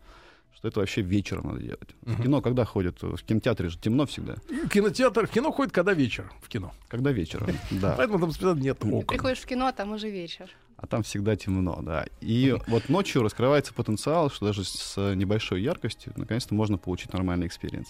Что 0.61 0.67
это 0.67 0.79
вообще 0.81 1.01
вечером 1.01 1.47
надо 1.47 1.59
делать. 1.59 1.89
В 2.03 2.11
Мгм. 2.13 2.21
кино 2.23 2.41
когда 2.43 2.65
ходят? 2.65 3.01
В 3.01 3.17
кинотеатре 3.23 3.69
же 3.69 3.79
темно 3.79 4.05
всегда. 4.05 4.35
Кинотеатр, 4.71 5.25
в 5.25 5.31
кино 5.31 5.51
ходит, 5.51 5.73
когда 5.73 5.93
вечер 5.93 6.31
в 6.39 6.49
кино. 6.49 6.71
Когда 6.87 7.11
вечером, 7.11 7.47
да. 7.71 7.95
Поэтому 7.97 8.19
там 8.19 8.31
специально 8.31 8.59
нет 8.61 8.77
Ты 8.77 8.87
окон. 8.87 9.07
приходишь 9.07 9.39
в 9.39 9.45
кино, 9.47 9.65
а 9.65 9.71
там 9.71 9.91
уже 9.93 10.11
вечер. 10.11 10.51
А 10.77 10.85
там 10.85 11.01
всегда 11.01 11.35
темно, 11.35 11.79
да. 11.81 12.05
И 12.21 12.55
вот 12.67 12.89
ночью 12.89 13.23
раскрывается 13.23 13.73
потенциал, 13.73 14.29
что 14.29 14.45
даже 14.45 14.63
с 14.63 14.97
небольшой 15.15 15.63
яркостью 15.63 16.13
наконец-то 16.15 16.53
можно 16.53 16.77
получить 16.77 17.11
нормальный 17.11 17.47
experience. 17.47 17.87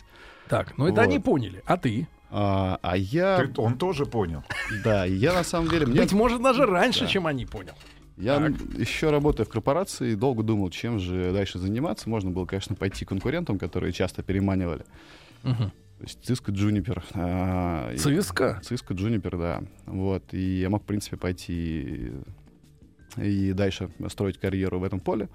Так, 0.47 0.77
ну 0.77 0.87
это 0.87 1.01
они 1.01 1.19
поняли. 1.19 1.61
А 1.65 1.75
ты? 1.75 2.07
А, 2.29 2.79
а 2.81 2.95
я, 2.95 3.39
Ты- 3.47 3.61
он 3.61 3.77
тоже 3.77 4.05
понял. 4.05 4.45
да, 4.85 5.03
я 5.03 5.33
на 5.33 5.43
самом 5.43 5.67
деле, 5.69 5.87
мне, 5.87 5.99
Быть 5.99 6.13
может, 6.13 6.41
даже 6.41 6.65
раньше, 6.65 7.01
Да. 7.01 7.07
чем 7.07 7.27
они 7.27 7.45
понял. 7.45 7.73
Я 8.17 8.39
так. 8.39 8.53
еще 8.77 9.09
работая 9.09 9.45
в 9.45 9.49
корпорации, 9.49 10.15
долго 10.15 10.43
думал, 10.43 10.69
чем 10.69 10.99
же 10.99 11.31
дальше 11.33 11.59
заниматься. 11.59 12.09
Можно 12.09 12.31
было, 12.31 12.45
конечно, 12.45 12.75
пойти 12.75 13.05
конкурентам, 13.05 13.57
которые 13.57 13.93
часто 13.93 14.23
переманивали. 14.23 14.85
Мгм. 15.43 15.71
То 16.01 16.03
есть 16.03 16.19
Cisco, 16.29 16.51
Juniper. 16.51 17.03
а, 17.13 17.93
Cisco? 17.93 18.59
Cisco, 18.61 18.95
Juniper, 18.95 19.37
да. 19.37 19.63
Вот. 19.85 20.33
И 20.33 20.59
я 20.59 20.69
мог, 20.69 20.83
в 20.83 20.85
принципе, 20.85 21.17
пойти 21.17 22.11
и 23.17 23.53
дальше 23.53 23.91
строить 24.07 24.39
карьеру 24.39 24.79
в 24.79 24.83
этом 24.83 24.99
поле. 24.99 25.29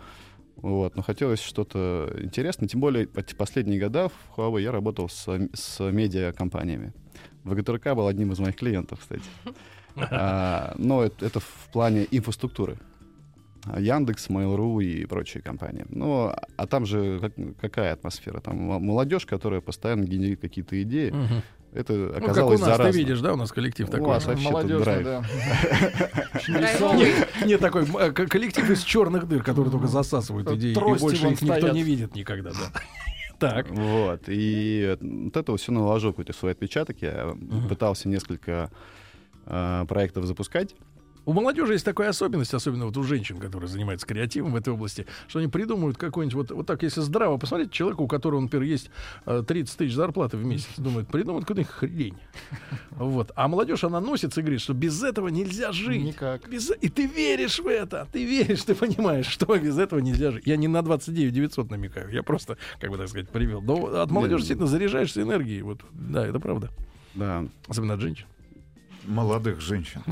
Вот. 0.56 0.97
Но 0.97 1.02
хотелось 1.02 1.40
что-то 1.40 2.12
интересное. 2.21 2.68
Тем 2.68 2.80
более, 2.80 3.09
эти 3.14 3.35
последние 3.35 3.78
года 3.78 4.09
в 4.09 4.38
Huawei 4.38 4.62
я 4.62 4.73
работал 4.73 5.09
с, 5.09 5.28
с 5.54 5.80
медиакомпаниями. 5.80 6.92
ВГТРК 7.45 7.95
был 7.95 8.09
одним 8.09 8.33
из 8.33 8.38
моих 8.38 8.56
клиентов, 8.56 9.00
кстати. 9.00 9.23
А, 10.11 10.75
но 10.79 11.03
это, 11.05 11.25
это 11.26 11.41
в 11.41 11.69
плане 11.73 12.07
инфраструктуры. 12.11 12.76
Яндекс, 13.76 14.29
Mail.ru 14.31 14.83
и 14.85 15.07
прочие 15.07 15.43
компании. 15.43 15.85
Ну, 15.88 16.33
а 16.57 16.67
там 16.67 16.87
же 16.87 17.19
как- 17.21 17.57
какая 17.61 17.93
атмосфера? 17.95 18.41
Там 18.41 18.57
молодежь, 18.57 19.26
которая 19.26 19.61
постоянно 19.61 20.05
генерит 20.05 20.41
какие-то 20.41 20.81
идеи. 20.83 21.11
Мгм. 21.11 21.43
Это 21.73 21.93
Ну, 21.93 22.12
как 22.12 22.23
у 22.23 22.25
оказалось 22.26 22.61
нас, 22.61 22.69
заразно. 22.71 22.93
ты 22.93 22.99
видишь, 22.99 23.21
да, 23.21 23.33
у 23.33 23.37
нас 23.37 23.50
коллектив 23.53 23.88
У 23.88 23.91
такой. 23.93 24.07
вас 24.07 24.25
вообще 24.25 24.50
драйв. 24.79 25.05
да. 25.05 25.23
Очень 26.35 26.55
Драйвовый. 26.55 27.07
веселый. 27.07 27.47
Не 27.49 27.57
такой 27.59 27.87
к- 27.87 28.26
коллектив 28.29 28.71
из 28.71 28.83
черных 28.83 29.26
дыр, 29.29 29.43
которые 29.43 29.73
только 29.73 29.88
засасывают 29.88 30.49
Э, 30.49 30.55
идеи, 30.55 30.71
и 30.71 30.75
трости 30.75 31.03
больше 31.03 31.26
их 31.29 31.43
никто 31.43 31.69
не 31.71 31.83
видит 31.83 32.15
никогда, 32.15 32.50
да. 32.50 32.81
Так. 33.38 33.69
Вот. 33.71 34.23
И 34.29 34.97
вот 35.00 35.37
это 35.37 35.57
все 35.59 35.71
наложил 35.73 36.12
какой-то 36.12 36.33
свой 36.33 36.53
отпечаток. 36.53 37.03
Я 37.03 37.35
пытался 37.69 38.09
несколько 38.09 38.71
э, 39.47 39.85
проектов 39.88 40.25
запускать. 40.26 40.75
У 41.26 41.33
молодежи 41.33 41.73
есть 41.73 41.85
такая 41.85 42.11
особенность, 42.11 42.55
особенно 42.55 42.87
вот 42.87 42.97
у 42.97 43.03
женщин, 43.03 43.38
которые 43.38 43.69
занимаются 43.69 44.07
креативом 44.07 44.53
в 44.53 44.57
этой 44.57 44.73
области, 44.73 45.07
что 45.26 45.41
они 45.41 45.49
придумывают 45.49 45.99
какой-нибудь, 45.99 46.35
вот, 46.35 46.50
вот 46.53 46.67
так, 46.67 46.85
если 46.85 47.00
здраво 47.00 47.37
посмотреть, 47.37 47.73
человека, 47.73 48.03
у 48.03 48.07
которого, 48.07 48.41
например, 48.41 48.62
есть 48.62 48.91
э, 49.26 49.43
30 49.45 49.76
тысяч 49.76 49.95
зарплаты 49.95 50.37
в 50.37 50.45
месяц, 50.45 50.69
думает, 50.76 51.09
придумают 51.09 51.45
какую-нибудь 51.45 51.73
хрень. 51.75 52.17
Вот. 52.93 53.33
А 53.35 53.49
молодежь, 53.49 53.83
она 53.83 54.00
носится 54.00 54.41
и 54.41 54.45
говорит, 54.45 54.61
что 54.61 54.73
без 54.73 55.03
этого 55.03 55.26
нельзя 55.26 55.73
жить. 55.73 56.03
Никак. 56.03 56.49
Без... 56.49 56.71
И 56.81 56.88
ты 56.88 57.07
веришь 57.07 57.59
в 57.59 57.67
это, 57.67 58.07
ты 58.12 58.25
веришь, 58.25 58.62
ты 58.62 58.76
понимаешь, 58.76 59.26
что 59.26 59.59
без 59.59 59.79
этого 59.79 59.99
нельзя 59.99 60.31
жить. 60.31 60.47
Я 60.47 60.57
не 60.57 60.69
на 60.69 60.81
29 60.83 61.35
900 61.35 61.71
намекаю, 61.71 62.11
я 62.12 62.23
просто, 62.23 62.57
как 62.79 62.91
бы 62.91 62.99
так 62.99 63.09
сказать, 63.09 63.29
привел. 63.31 63.61
Но 63.61 64.00
от 64.00 64.12
молодежи 64.12 64.38
действительно 64.38 64.69
заряжаешься 64.69 65.23
энергией. 65.23 65.62
Вот. 65.62 65.81
Да, 65.91 66.25
это 66.25 66.38
правда. 66.38 66.71
Да. 67.17 67.45
Особенно 67.67 67.95
от 67.95 68.00
женщин. 68.00 68.26
Молодых 69.07 69.61
женщин. 69.61 70.03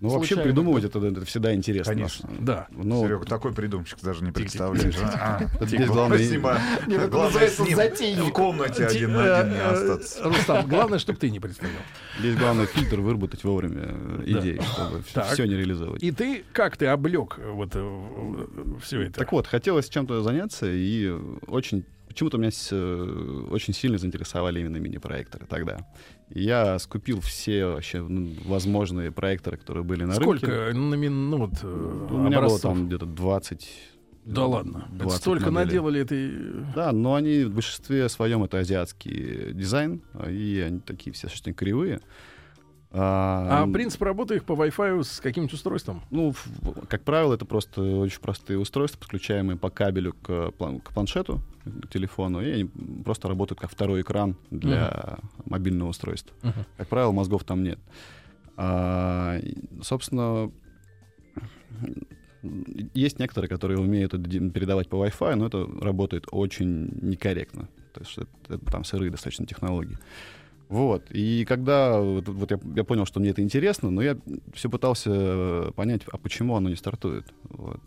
Ну, 0.00 0.08
вообще 0.08 0.28
Случайно, 0.28 0.42
придумывать 0.44 0.84
это, 0.84 0.98
это 0.98 1.26
всегда 1.26 1.54
интересно. 1.54 1.92
Конечно. 1.92 2.30
Да. 2.40 2.68
Ну, 2.70 3.02
Серега, 3.04 3.26
такой 3.26 3.52
придумщик 3.52 4.00
даже 4.00 4.24
не 4.24 4.32
представляешь. 4.32 4.94
а? 5.02 5.46
здесь 5.60 5.86
главное- 5.88 7.08
Главное, 7.08 7.48
с 7.48 7.58
ним. 7.58 8.24
В 8.24 8.32
комнате 8.32 8.86
один 8.86 9.10
э, 9.10 9.12
на 9.12 9.38
один 9.40 9.52
не 9.52 9.58
э, 9.58 9.62
остаться. 9.62 10.24
Рустам, 10.24 10.66
главное, 10.68 10.98
чтобы 10.98 11.18
ты 11.18 11.30
не 11.30 11.38
представлял. 11.38 11.82
здесь 12.18 12.34
главное 12.34 12.64
фильтр 12.64 13.00
выработать 13.00 13.44
вовремя 13.44 13.88
э, 13.90 14.22
Да. 14.26 14.40
идей, 14.40 14.60
чтобы 14.62 15.02
все 15.02 15.44
не 15.44 15.54
реализовывать. 15.54 16.02
И 16.02 16.10
ты, 16.12 16.44
как 16.54 16.78
ты 16.78 16.86
облег 16.86 17.38
вот 17.38 17.76
все 18.82 19.02
это? 19.02 19.18
Так 19.18 19.32
вот, 19.32 19.46
хотелось 19.46 19.90
чем-то 19.90 20.22
заняться, 20.22 20.64
и 20.66 21.10
очень 21.46 21.84
почему-то 22.08 22.38
меня 22.38 22.50
э, 22.70 23.46
очень 23.50 23.74
сильно 23.74 23.98
заинтересовали 23.98 24.60
именно 24.60 24.78
мини-проекторы 24.78 25.46
тогда. 25.46 25.86
Я 26.32 26.78
скупил 26.78 27.20
все 27.20 27.66
вообще 27.66 28.00
возможные 28.44 29.10
проекторы, 29.10 29.56
которые 29.56 29.82
были 29.82 30.04
на 30.04 30.14
рынке. 30.18 30.46
Сколько 30.46 30.72
мин- 30.74 31.30
ну, 31.30 31.38
вот, 31.38 31.52
э, 31.62 31.66
У 32.10 32.18
меня 32.18 32.38
было 32.38 32.46
образцов? 32.46 32.60
там 32.62 32.86
где-то 32.86 33.06
20. 33.06 33.68
Да 34.26 34.46
ладно. 34.46 34.86
Это 34.94 35.04
20 35.04 35.20
столько 35.20 35.50
моделей. 35.50 35.64
наделали 35.66 36.00
этой... 36.02 36.32
Да, 36.74 36.92
но 36.92 37.14
они 37.14 37.44
в 37.44 37.54
большинстве 37.54 38.08
своем 38.08 38.44
это 38.44 38.58
азиатский 38.58 39.52
дизайн, 39.54 40.02
и 40.28 40.62
они 40.64 40.80
такие 40.80 41.12
все 41.12 41.26
очень 41.26 41.54
кривые. 41.54 42.00
А 42.92 43.62
м, 43.62 43.72
принцип 43.72 44.02
работы 44.02 44.36
их 44.36 44.44
по 44.44 44.52
Wi-Fi 44.52 45.04
с 45.04 45.20
каким-нибудь 45.20 45.54
устройством? 45.54 46.02
Ну, 46.10 46.34
как 46.88 47.02
правило, 47.02 47.34
это 47.34 47.44
просто 47.44 47.82
очень 47.82 48.20
простые 48.20 48.58
устройства, 48.58 48.98
подключаемые 48.98 49.56
по 49.56 49.70
кабелю 49.70 50.14
к, 50.14 50.50
план- 50.52 50.80
к 50.80 50.92
планшету, 50.92 51.40
к 51.64 51.88
телефону, 51.88 52.42
и 52.42 52.50
они 52.50 52.64
просто 53.04 53.28
работают 53.28 53.60
как 53.60 53.70
второй 53.70 54.02
экран 54.02 54.36
для 54.50 55.18
мобильного 55.44 55.90
устройства. 55.90 56.34
Мгм. 56.42 56.64
Как 56.76 56.88
правило, 56.88 57.12
мозгов 57.12 57.44
там 57.44 57.62
нет. 57.62 57.78
А, 58.56 59.38
собственно, 59.82 60.50
есть 62.94 63.18
некоторые, 63.20 63.48
которые 63.48 63.78
умеют 63.78 64.14
это 64.14 64.22
передавать 64.50 64.88
по 64.88 64.96
Wi-Fi, 65.06 65.36
но 65.36 65.46
это 65.46 65.68
работает 65.80 66.26
очень 66.32 66.88
некорректно. 67.02 67.68
То 67.92 68.00
есть 68.00 68.18
это, 68.18 68.54
это 68.54 68.66
там 68.66 68.84
сырые 68.84 69.10
достаточно 69.10 69.46
технологии. 69.46 69.98
Вот. 70.70 71.10
И 71.10 71.44
когда 71.44 72.00
вот, 72.00 72.50
я, 72.50 72.58
я 72.76 72.84
понял, 72.84 73.04
что 73.04 73.18
мне 73.20 73.30
это 73.30 73.42
интересно, 73.42 73.90
но 73.90 74.00
я 74.02 74.16
все 74.54 74.70
пытался 74.70 75.10
э, 75.12 75.70
понять, 75.74 76.02
а 76.10 76.16
почему 76.16 76.54
оно 76.56 76.68
не 76.70 76.76
стартует. 76.76 77.26
Вот. 77.50 77.80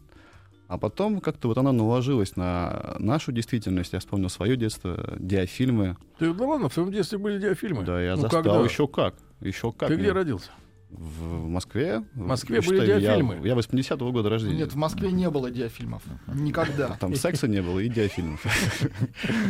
А 0.67 0.77
потом 0.77 1.21
как-то 1.21 1.47
вот 1.47 1.57
оно 1.57 1.71
наложилось 1.71 2.35
на 2.35 2.95
нашу 2.99 3.31
действительность. 3.31 3.93
Я 3.93 3.99
вспомнил 3.99 4.29
свое 4.29 4.57
детство, 4.57 5.15
диафильмы. 5.17 5.95
Ты, 6.19 6.33
да 6.33 6.45
ладно, 6.45 6.67
в 6.67 6.73
твоем 6.73 6.91
детстве 6.91 7.17
были 7.17 7.39
диафильмы. 7.39 7.83
Да, 7.85 8.01
я 8.01 8.15
Ну, 8.15 8.21
застал 8.23 8.43
когда? 8.43 8.59
еще 8.61 8.87
как. 8.87 9.15
Еще 9.39 9.71
как. 9.71 9.87
Ты 9.87 9.95
мне- 9.95 10.03
где 10.03 10.11
родился? 10.11 10.49
В 10.95 11.47
Москве. 11.49 12.03
В 12.13 12.19
Москве 12.27 12.61
были 12.61 12.85
я- 12.85 12.99
диафильмы? 12.99 13.39
Я, 13.47 13.55
80-го 13.55 14.11
года 14.11 14.29
рождения. 14.29 14.57
Нет, 14.59 14.73
в 14.73 14.75
Москве 14.75 15.11
не 15.11 15.29
было 15.29 15.49
диафильмов. 15.51 16.03
Никогда. 16.27 16.89
Там 16.99 17.15
секса 17.15 17.47
не 17.47 17.61
было 17.61 17.79
и 17.79 17.89
диафильмов. 17.89 18.43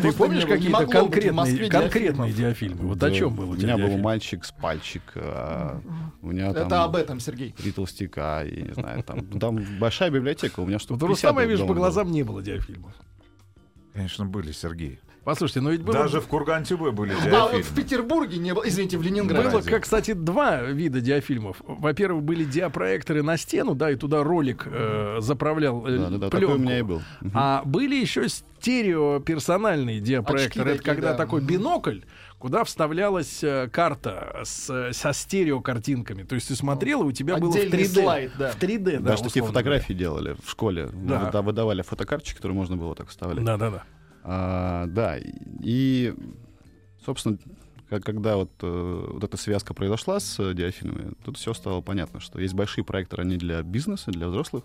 Ты 0.02 0.12
помнишь 0.14 0.44
было- 0.46 0.50
какие-то 0.56 0.88
конкретные, 0.88 1.70
конкретные 1.70 2.32
диафильмы? 2.34 2.88
Вот 2.88 3.04
о 3.04 3.12
чем 3.12 3.36
был 3.36 3.52
у 3.52 3.56
меня 3.56 3.78
был 3.78 3.98
мальчик 3.98 4.46
с 4.46 4.52
пальчик, 4.52 5.02
а, 5.16 5.82
у 6.22 6.28
меня 6.32 6.54
там 6.54 6.68
Это 6.68 6.84
об 6.86 6.96
этом, 6.96 7.20
Сергей. 7.20 7.52
три 7.52 7.72
толстяка, 7.72 8.44
и 8.44 8.62
не 8.64 8.74
знаю, 8.74 9.04
там, 9.04 9.26
там 9.40 9.60
большая 9.80 10.10
библиотека, 10.10 10.62
у 10.62 10.66
меня 10.66 10.80
штук 10.80 11.00
Вот 11.00 11.04
у 11.04 11.14
50 11.14 11.24
Рустама, 11.32 11.42
я 11.42 11.48
вижу, 11.48 11.64
по 11.64 11.74
было. 11.74 11.78
глазам 11.80 12.12
не 12.12 12.24
было 12.24 12.42
диафильмов. 12.42 12.94
Конечно, 13.94 14.26
были, 14.26 14.52
Сергей. 14.52 15.00
Послушайте, 15.24 15.62
но 15.62 15.70
ведь 15.72 15.82
было... 15.84 15.94
Даже 15.94 16.20
в 16.20 16.28
Курган-Тюбе 16.28 16.92
были 16.92 17.14
А 17.14 17.16
в 17.16 17.24
диафильмы. 17.24 17.64
Петербурге 17.76 18.38
не 18.40 18.54
было, 18.54 18.68
извините, 18.68 18.98
в 18.98 19.02
Ленинграде. 19.04 19.50
Было, 19.50 19.62
как, 19.62 19.84
кстати, 19.84 20.12
два 20.14 20.62
вида 20.64 21.00
диафильмов. 21.00 21.62
Во-первых, 21.66 22.24
были 22.24 22.44
диапроекторы 22.44 23.24
на 23.24 23.38
стену, 23.38 23.74
да, 23.74 23.90
и 23.92 23.96
туда 23.96 24.22
ролик 24.24 24.68
э, 24.70 25.18
заправлял 25.22 25.88
э, 25.88 25.98
Да, 25.98 26.10
да, 26.10 26.18
да, 26.18 26.30
пленку. 26.30 26.56
у 26.56 26.58
меня 26.58 26.80
и 26.80 26.82
был. 26.82 27.02
А 27.34 27.62
были 27.66 27.96
еще 27.96 28.28
стереоперсональные 28.28 30.00
диапроекторы. 30.02 30.72
Очки 30.72 30.76
Это 30.80 30.84
когда 30.84 31.02
такие, 31.14 31.18
да. 31.18 31.18
такой 31.18 31.42
бинокль, 31.42 32.00
куда 32.40 32.64
вставлялась 32.66 33.44
э, 33.44 33.70
карта 33.72 34.42
с, 34.44 34.92
со 34.92 35.14
стереокартинками. 35.14 36.24
То 36.24 36.36
есть 36.36 36.50
ты 36.50 36.56
смотрел, 36.56 37.04
и 37.04 37.06
у 37.06 37.12
тебя 37.12 37.38
было 37.38 37.52
в 37.52 37.56
Отдельный 37.56 37.84
3D. 37.84 38.02
слайд, 38.04 38.32
да. 38.38 38.52
В 38.52 38.60
3D, 38.62 39.00
да, 39.00 39.12
Даже 39.12 39.24
такие 39.24 39.46
фотографии 39.46 39.94
делали 39.94 40.36
в 40.46 40.50
школе. 40.50 40.90
Да. 40.94 41.20
Выда- 41.32 41.42
Выдавали 41.42 41.82
фотокарточки, 41.82 42.36
которые 42.36 42.56
можно 42.58 42.76
было 42.78 42.94
так 42.96 43.08
вставлять. 43.10 43.44
говоря. 43.46 43.84
А, 44.24 44.86
да, 44.88 45.18
и- 45.62 46.14
собственно, 47.06 47.38
когда 47.90 48.38
вот, 48.38 48.52
э, 48.62 49.06
вот 49.14 49.24
эта 49.24 49.38
связка 49.38 49.74
произошла 49.74 50.20
с 50.20 50.40
э, 50.40 50.54
диафильмами, 50.54 51.14
тут 51.24 51.38
все 51.38 51.54
стало 51.54 51.82
понятно, 51.82 52.20
что 52.20 52.40
есть 52.40 52.54
большие 52.54 52.84
проекторы, 52.84 53.24
они 53.24 53.38
для 53.38 53.62
бизнеса, 53.62 54.12
для 54.12 54.28
взрослых, 54.30 54.64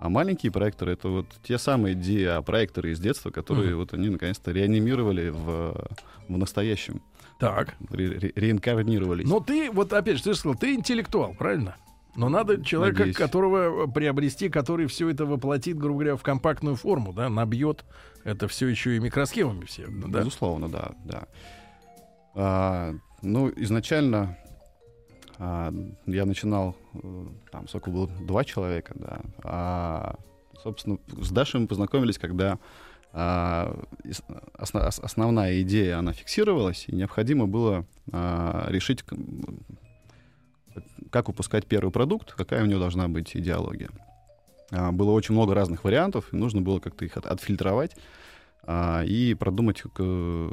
а 0.00 0.08
маленькие 0.10 0.52
проекторы— 0.52 0.92
это 0.94 1.08
вот 1.08 1.26
те 1.42 1.56
самые 1.58 1.94
диапроекторы 1.94 2.92
из 2.92 3.00
детства, 3.00 3.30
которые 3.30 3.70
Мгм. 3.70 3.78
вот 3.78 3.94
они 3.94 4.08
наконец-то 4.10 4.52
реанимировали 4.52 5.30
в, 5.30 5.88
в 6.28 6.36
настоящем, 6.36 7.00
Так. 7.38 7.74
ре- 7.90 8.18
ре- 8.18 8.32
реинкарнировались. 8.36 9.26
Но 9.28 9.40
ты, 9.40 9.70
вот 9.70 9.92
опять 9.94 10.18
же, 10.18 10.24
ты 10.24 10.32
же 10.34 10.38
сказал, 10.38 10.58
ты 10.58 10.74
интеллектуал, 10.74 11.34
правильно? 11.34 11.76
Но 12.16 12.28
надо 12.28 12.62
человека, 12.64 13.00
Надеюсь. 13.00 13.16
которого 13.16 13.86
э, 13.86 13.90
приобрести, 13.92 14.48
который 14.48 14.86
все 14.86 15.08
это 15.08 15.26
воплотит, 15.26 15.76
грубо 15.76 16.00
говоря, 16.00 16.16
в 16.16 16.22
компактную 16.22 16.76
форму, 16.76 17.12
да, 17.12 17.28
набьет 17.28 17.84
это 18.22 18.46
все 18.48 18.68
еще 18.68 18.96
и 18.96 19.00
микросхемами 19.00 19.64
все. 19.64 19.86
Да? 19.88 20.20
Безусловно, 20.20 20.68
да, 20.68 20.92
да. 21.04 21.28
А, 22.34 22.94
ну, 23.22 23.50
изначально 23.56 24.36
а, 25.38 25.72
я 26.06 26.24
начинал, 26.24 26.76
э, 26.94 27.26
там, 27.50 27.68
сколько 27.68 27.90
было, 27.90 28.06
два 28.06 28.44
человека, 28.44 28.92
да. 28.96 29.20
А, 29.42 30.14
собственно, 30.62 30.98
с 31.20 31.30
Дашей 31.30 31.60
мы 31.60 31.66
познакомились, 31.66 32.18
когда 32.18 32.58
а, 33.12 33.76
ис- 34.04 34.24
осно- 34.54 34.86
ос- 34.86 35.00
основная 35.00 35.60
идея, 35.62 35.98
она 35.98 36.12
фиксировалась, 36.12 36.84
и 36.88 36.94
необходимо 36.94 37.46
было 37.46 37.86
а, 38.12 38.66
решить, 38.68 39.04
как 41.10 41.28
выпускать 41.28 41.66
первый 41.66 41.90
продукт, 41.90 42.32
какая 42.32 42.62
у 42.62 42.66
него 42.66 42.80
должна 42.80 43.08
быть 43.08 43.36
идеология. 43.36 43.90
А, 44.70 44.92
было 44.92 45.12
очень 45.12 45.34
много 45.34 45.54
разных 45.54 45.84
вариантов, 45.84 46.32
и 46.32 46.36
нужно 46.36 46.60
было 46.60 46.80
как-то 46.80 47.04
их 47.04 47.16
от- 47.16 47.26
отфильтровать 47.26 47.96
и 49.06 49.34
продумать 49.38 49.82
к- 49.82 50.50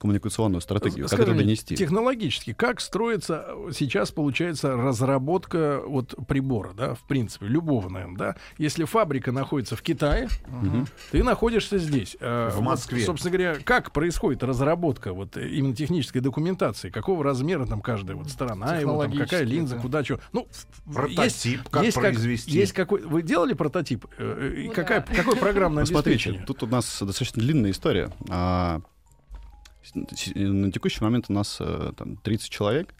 коммуникационную 0.00 0.60
стратегию, 0.60 1.08
как 1.08 1.18
Скажи 1.18 1.30
это 1.32 1.38
донести. 1.38 1.76
Технологически, 1.76 2.52
как 2.52 2.80
строится 2.80 3.48
сейчас, 3.72 4.10
получается, 4.12 4.76
разработка 4.76 5.80
вот 5.86 6.14
прибора, 6.28 6.72
да, 6.72 6.94
в 6.94 7.00
принципе, 7.00 7.46
любого, 7.46 7.88
наверное, 7.88 8.16
да? 8.16 8.36
Если 8.58 8.84
фабрика 8.84 9.32
находится 9.32 9.76
в 9.76 9.82
Китае, 9.82 10.28
Мгм. 10.46 10.86
ты 11.10 11.22
находишься 11.24 11.78
здесь. 11.78 12.16
э, 12.20 12.50
В 12.50 12.56
вот, 12.56 12.62
Москве. 12.64 13.02
собственно 13.04 13.32
говоря, 13.36 13.56
как 13.64 13.92
происходит 13.92 14.42
разработка 14.44 15.12
вот 15.12 15.36
именно 15.36 15.74
технической 15.74 16.20
документации? 16.20 16.90
Какого 16.90 17.24
размера 17.24 17.66
там 17.66 17.80
каждая 17.80 18.16
вот 18.16 18.28
сторона 18.30 18.76
его, 18.78 19.02
там, 19.02 19.12
какая 19.16 19.42
линза, 19.44 19.74
это. 19.76 19.82
куда 19.82 20.04
что? 20.04 20.20
Ну, 20.32 20.46
Прототип, 20.92 21.18
есть, 21.20 21.58
как 21.70 21.82
есть 21.84 21.96
произвести. 21.96 22.50
есть 22.52 22.72
какой... 22.72 23.02
Вы 23.02 23.22
делали 23.22 23.54
прототип? 23.54 24.06
Э, 24.18 24.64
Ну 24.66 24.72
какая, 24.72 25.04
да. 25.08 25.14
какое 25.14 25.36
программное 25.36 25.82
Ну, 25.82 25.86
смотрите, 25.86 26.30
обеспечение? 26.30 26.46
тут 26.46 26.62
у 26.62 26.66
нас 26.66 26.84
достаточно 27.00 27.27
длинная 27.34 27.70
история. 27.70 28.10
А, 28.28 28.80
на 29.94 30.72
текущий 30.72 31.02
момент 31.02 31.26
у 31.28 31.32
нас 31.32 31.58
э, 31.60 31.92
там, 31.96 32.16
30 32.16 32.50
человек 32.50 32.94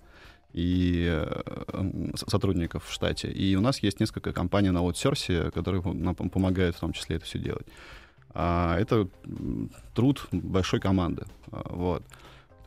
и 0.53 1.07
э, 1.09 2.11
сотрудников 2.27 2.87
в 2.87 2.93
штате. 2.93 3.31
И 3.31 3.55
у 3.57 3.61
нас 3.61 3.83
есть 3.83 4.01
несколько 4.01 4.33
компаний 4.33 4.71
на 4.71 4.81
аутсорсе, 4.81 5.51
которые 5.51 5.83
нам 5.83 6.15
пом- 6.15 6.31
помогают 6.31 6.77
в 6.77 6.81
том 6.81 6.93
числе 6.93 7.17
это 7.17 7.27
все 7.27 7.39
делать. 7.39 7.67
А, 8.31 8.79
это 8.79 9.09
труд 9.95 10.27
большой 10.33 10.81
команды. 10.81 11.25
А, 11.51 11.63
Вот. 11.71 12.03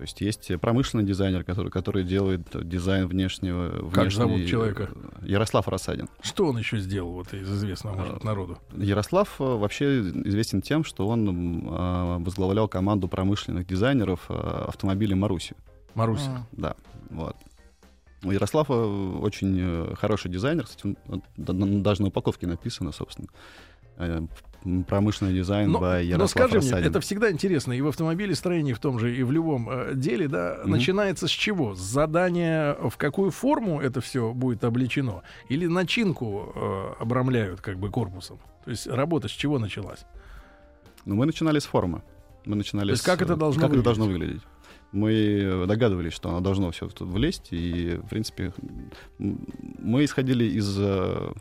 То 0.02 0.06
есть 0.06 0.20
есть 0.22 0.60
промышленный 0.60 1.06
дизайнер, 1.06 1.44
который, 1.44 1.70
который 1.70 2.04
делает 2.04 2.42
дизайн 2.68 3.06
внешнего... 3.06 3.88
Как 3.92 4.06
внешний- 4.06 4.18
зовут 4.18 4.48
человека? 4.48 4.90
Ярослав 5.22 5.68
Рассадин. 5.68 6.10
Что 6.24 6.48
он 6.48 6.58
еще 6.58 6.80
сделал 6.80 7.12
вот 7.12 7.32
из 7.36 7.48
известного, 7.48 7.98
может 7.98 8.16
быть, 8.16 8.24
народу? 8.24 8.58
Ярослав 8.76 9.36
э, 9.40 9.44
вообще 9.44 10.00
известен 10.00 10.64
тем, 10.64 10.84
что 10.84 11.08
он 11.08 11.68
а, 11.70 12.18
возглавлял 12.18 12.68
команду 12.68 13.08
промышленных 13.10 13.68
дизайнеров 13.68 14.22
а, 14.30 14.66
автомобилей 14.70 15.14
Маруси. 15.14 15.56
Маруся. 15.94 16.32
А, 16.32 16.48
Да, 16.52 16.76
вот. 17.12 17.36
Ярослав 18.24 18.72
э, 18.72 18.74
очень 18.74 19.56
э, 19.62 19.96
хороший 20.00 20.32
дизайнер, 20.32 20.64
кстати, 20.64 20.96
э, 21.10 21.18
даже 21.38 22.02
на 22.02 22.08
упаковке 22.08 22.48
написано, 22.48 22.92
собственно. 22.92 23.28
Э, 24.64 24.84
Промышленный 24.88 25.34
дизайн 25.34 25.72
Но, 25.72 25.80
by 25.80 25.82
но 25.82 25.98
Ярослав 26.00 26.30
скажи 26.30 26.48
мне, 26.50 26.58
Рассадин. 26.58 26.90
это 26.90 27.00
всегда 27.00 27.32
интересно, 27.32 27.74
и 27.74 27.82
в 27.82 27.88
автомобилестроении 27.88 28.74
в 28.74 28.80
том 28.80 29.00
же, 29.00 29.16
и 29.16 29.24
в 29.24 29.32
любом 29.32 29.70
э, 29.70 29.92
деле, 29.96 30.28
да, 30.28 30.60
Мгм. 30.62 30.72
начинается 30.72 31.28
с 31.28 31.32
чего? 31.32 31.76
С 31.76 31.80
задания, 31.80 32.74
в 32.76 32.98
какую 32.98 33.32
форму 33.32 33.82
это 33.82 34.02
все 34.02 34.34
будет 34.34 34.64
облечено? 34.64 35.24
Или 35.50 35.68
начинку 35.68 36.54
э, 36.56 36.94
обрамляют 37.02 37.62
как 37.62 37.78
бы 37.78 37.90
корпусом? 37.90 38.40
То 38.66 38.72
есть 38.72 38.88
работа 38.88 39.28
с 39.28 39.32
чего 39.32 39.58
началась? 39.60 40.06
Ну, 41.06 41.16
мы 41.16 41.26
начинали 41.26 41.58
с 41.60 41.66
формы. 41.66 42.04
Мы 42.46 42.56
начинали 42.56 42.88
То 42.88 42.92
есть 42.92 43.04
с, 43.04 43.06
как 43.06 43.22
это 43.22 43.34
э, 43.34 43.36
должно 43.38 43.62
как 43.62 43.70
выглядеть? 43.72 43.88
это 43.92 43.96
должно 43.98 44.14
выглядеть. 44.14 44.42
Мы 44.92 45.12
э, 45.14 45.66
догадывались, 45.68 46.14
что 46.14 46.30
оно 46.30 46.42
должно 46.42 46.70
все 46.72 46.88
тут 46.88 47.08
влезть, 47.10 47.48
и, 47.52 48.00
в 48.04 48.10
принципе, 48.10 48.54
мы 49.18 50.04
исходили 50.04 50.44
из 50.44 50.78
э, 50.78 50.84
э, 50.84 51.32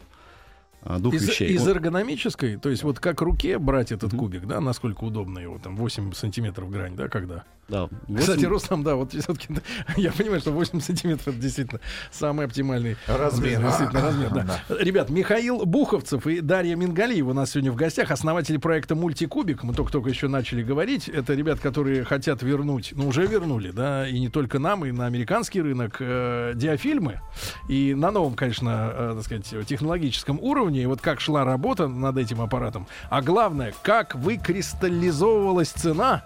двух 0.82 1.14
Из, 1.14 1.28
вещей. 1.28 1.52
из 1.52 1.66
эргономической, 1.66 2.56
то 2.56 2.68
есть 2.68 2.82
вот 2.82 3.00
как 3.00 3.20
руке 3.20 3.58
брать 3.58 3.92
этот 3.92 4.12
Мгм. 4.12 4.18
кубик, 4.20 4.46
да, 4.46 4.60
насколько 4.60 5.04
удобно 5.04 5.38
его, 5.38 5.58
там 5.58 5.76
8 5.76 6.12
сантиметров 6.12 6.70
грань, 6.70 6.96
да, 6.96 7.08
когда? 7.08 7.44
Да, 7.70 7.88
Кстати, 8.18 8.38
восемь- 8.38 8.48
Рустам, 8.48 8.82
да, 8.82 8.96
вот 8.96 9.12
все-таки 9.12 9.48
я 9.96 10.12
понимаю, 10.12 10.40
что 10.40 10.50
8 10.52 10.80
сантиметров 10.80 11.28
это 11.28 11.36
действительно 11.38 11.80
самый 12.10 12.46
оптимальный 12.46 12.96
Размер. 13.06 13.60
Действительно, 13.60 14.02
размер, 14.02 14.30
да. 14.30 14.60
Ребят, 14.78 15.10
Михаил 15.10 15.64
Буховцев 15.64 16.26
и 16.26 16.40
Дарья 16.40 16.76
Мингалиева 16.76 17.30
у 17.30 17.34
нас 17.34 17.52
сегодня 17.52 17.72
в 17.72 17.76
гостях, 17.76 18.10
основатели 18.10 18.56
проекта 18.56 18.94
«Мультикубик». 18.94 19.62
Мы 19.62 19.74
только-только 19.74 20.10
еще 20.10 20.28
начали 20.28 20.62
говорить. 20.62 21.08
Это 21.08 21.34
ребят, 21.34 21.60
которые 21.60 22.04
хотят 22.04 22.42
вернуть, 22.42 22.92
ну, 22.94 23.08
уже 23.08 23.26
вернули, 23.26 23.70
да, 23.70 24.08
и 24.08 24.18
не 24.18 24.28
только 24.28 24.58
нам, 24.58 24.84
и 24.84 24.92
на 24.92 25.06
американский 25.06 25.60
рынок 25.62 25.96
э, 26.00 26.52
диафильмы. 26.54 27.20
И 27.68 27.94
на 27.94 28.10
новом, 28.10 28.34
конечно, 28.34 28.90
э, 28.92 29.12
так 29.16 29.24
сказать, 29.24 29.66
технологическом 29.66 30.38
уровне. 30.40 30.82
И 30.82 30.86
вот 30.86 31.00
как 31.00 31.20
шла 31.20 31.44
работа 31.44 31.86
над 31.88 32.16
этим 32.16 32.40
аппаратом. 32.40 32.86
А 33.08 33.22
главное, 33.22 33.72
как 33.82 34.14
выкристаллизовывалась 34.14 35.68
цена. 35.70 36.22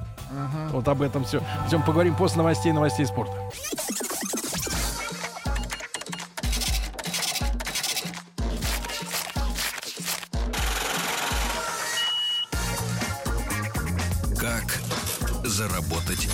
Вот 0.73 0.89
об 0.89 1.03
этом 1.03 1.25
все. 1.35 1.43
Всем 1.67 1.83
поговорим 1.83 2.15
после 2.15 2.39
новостей 2.39 2.73
новостей 2.73 3.07
спорта. 3.07 3.33
Как 14.39 14.81
заработать 15.45 16.29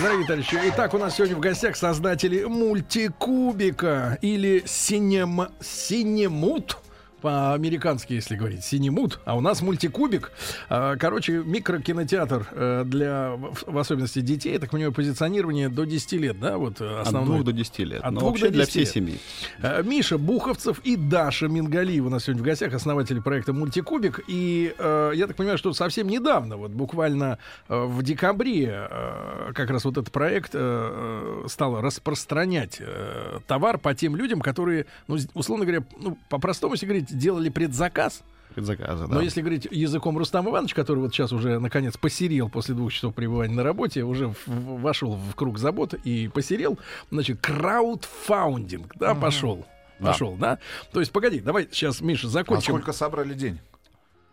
Дорогие 0.00 0.26
товарищи, 0.26 0.56
итак, 0.66 0.94
у 0.94 0.98
нас 0.98 1.16
сегодня 1.16 1.34
в 1.34 1.40
гостях 1.40 1.76
создатели 1.76 2.44
мультикубика 2.44 4.16
или 4.22 4.62
синем... 4.64 5.48
синемут. 5.60 6.78
По-американски, 7.20 8.12
если 8.12 8.36
говорить, 8.36 8.64
синемут, 8.64 9.20
а 9.24 9.36
у 9.36 9.40
нас 9.40 9.60
мультикубик. 9.62 10.32
А, 10.68 10.96
Короче, 10.96 11.42
микрокинотеатр 11.44 12.46
э, 12.52 12.82
для, 12.86 13.32
в 13.66 13.76
особенности 13.78 14.20
детей, 14.20 14.52
я 14.52 14.58
так 14.58 14.70
понимаю, 14.70 14.92
позиционирование 14.92 15.68
до 15.68 15.84
10 15.84 16.12
лет, 16.12 16.38
да, 16.38 16.58
вот 16.58 16.80
э, 16.80 17.00
От 17.00 17.06
основной. 17.08 17.34
двух 17.36 17.44
до 17.46 17.52
10 17.52 17.78
лет. 17.80 18.00
От 18.02 18.12
Но 18.12 18.20
двух 18.20 18.30
вообще 18.32 18.46
до 18.46 18.52
для 18.52 18.60
10 18.64 18.70
всей 18.70 18.80
лет. 18.80 18.88
семьи. 18.88 19.18
Э, 19.62 19.82
Миша 19.82 20.16
Буховцев 20.18 20.80
и 20.84 20.96
Даша 20.96 21.48
Мингалиева 21.48 22.06
у 22.06 22.10
нас 22.10 22.24
сегодня 22.24 22.42
в 22.42 22.46
гостях, 22.46 22.72
основатели 22.74 23.20
проекта 23.20 23.52
«Мультикубик». 23.52 24.20
И 24.28 24.74
я 24.78 25.26
так 25.26 25.36
понимаю, 25.36 25.58
что 25.58 25.72
совсем 25.72 26.08
недавно, 26.08 26.56
вот 26.56 26.70
буквально 26.70 27.38
в 27.68 28.02
декабре, 28.02 28.88
как 29.54 29.70
раз 29.70 29.84
вот 29.84 29.96
этот 29.98 30.12
проект 30.12 30.52
э, 30.54 30.58
э, 31.44 31.48
стал 31.48 31.80
распространять 31.80 32.76
э, 32.80 33.40
товар 33.46 33.78
по 33.78 33.94
тем 33.94 34.16
людям, 34.16 34.40
которые, 34.40 34.86
ну, 35.06 35.16
условно 35.34 35.64
говоря, 35.64 35.84
ну, 35.98 36.18
по-простому, 36.28 36.74
если 36.74 36.86
говорить, 36.86 37.16
делали 37.16 37.48
предзаказ. 37.48 38.22
Предзаказы, 38.54 39.06
да. 39.06 39.14
Но 39.14 39.20
если 39.20 39.40
говорить 39.40 39.68
языком 39.70 40.18
Рустам 40.18 40.48
Иванович, 40.48 40.74
который 40.74 40.98
вот 41.00 41.12
сейчас 41.14 41.32
уже 41.32 41.58
наконец 41.60 41.96
посерел 41.96 42.48
после 42.48 42.74
двух 42.74 42.92
часов 42.92 43.14
пребывания 43.14 43.54
на 43.54 43.62
работе, 43.62 44.02
уже 44.04 44.28
в- 44.28 44.46
в- 44.46 44.80
вошел 44.80 45.12
в 45.16 45.34
круг 45.34 45.58
забот 45.58 45.94
и 45.94 46.28
посерел, 46.28 46.78
значит, 47.10 47.40
краудфаундинг, 47.40 48.94
да, 48.96 49.14
пошел. 49.14 49.64
Да. 50.00 50.12
Пошел, 50.12 50.36
да? 50.36 50.58
То 50.92 51.00
есть, 51.00 51.10
погоди, 51.10 51.40
давай 51.40 51.68
сейчас, 51.72 52.00
Миша, 52.00 52.28
А 52.28 52.30
закончим. 52.30 52.72
сколько 52.74 52.92
собрали 52.92 53.34
денег? 53.34 53.60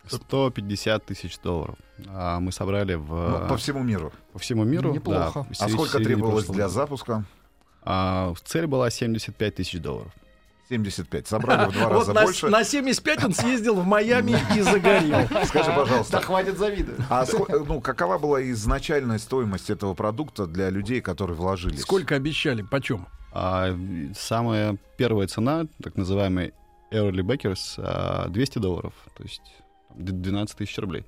150 0.08 1.06
тысяч 1.06 1.38
долларов. 1.40 1.76
А 2.08 2.40
мы 2.40 2.52
собрали 2.52 2.96
в, 2.96 3.08
Ну, 3.42 3.48
по 3.48 3.58
всему 3.58 3.84
миру. 3.84 4.12
по 4.34 4.40
всему 4.40 4.64
миру. 4.64 4.94
Неплохо. 4.94 5.46
да, 5.50 5.66
А 5.66 5.70
сколько 5.70 6.00
требовалось 6.00 6.46
для 6.48 6.68
запуска? 6.70 7.24
А, 7.84 8.34
цель 8.44 8.68
была 8.68 8.90
75 8.90 9.56
тысяч 9.56 9.80
долларов. 9.80 10.12
75. 10.70 11.28
Собрали 11.28 11.70
в 11.70 11.74
два 11.74 11.90
Вот 11.90 12.00
раза 12.00 12.14
на, 12.14 12.24
больше. 12.24 12.48
на 12.50 12.64
75 12.64 13.24
он 13.26 13.34
съездил 13.34 13.76
в 13.76 13.86
Майами 13.86 14.36
и 14.56 14.62
загорел. 14.62 15.28
Скажи, 15.46 15.70
Да 15.70 15.76
пожалуйста, 15.76 16.22
хватит 16.22 16.58
завидовать. 16.58 17.02
а 17.10 17.24
ну, 17.50 17.80
какова 17.82 18.18
была 18.18 18.42
изначальная 18.52 19.20
стоимость 19.20 19.70
этого 19.70 19.94
продукта 19.94 20.48
для 20.48 20.72
людей, 20.72 21.02
которые 21.02 21.38
вложились? 21.38 21.82
Сколько 21.82 22.16
обещали? 22.16 22.64
Почем? 22.64 23.08
А, 23.32 23.78
самая 24.18 24.78
первая 24.98 25.28
цена, 25.28 25.66
так 25.84 25.98
называемый 25.98 26.54
Early 26.92 27.22
Backers, 27.22 27.76
а, 27.78 28.28
200 28.30 28.58
долларов, 28.58 28.94
то 29.16 29.22
есть 29.24 29.42
12 29.98 30.58
тысяч 30.58 30.78
рублей. 30.78 31.06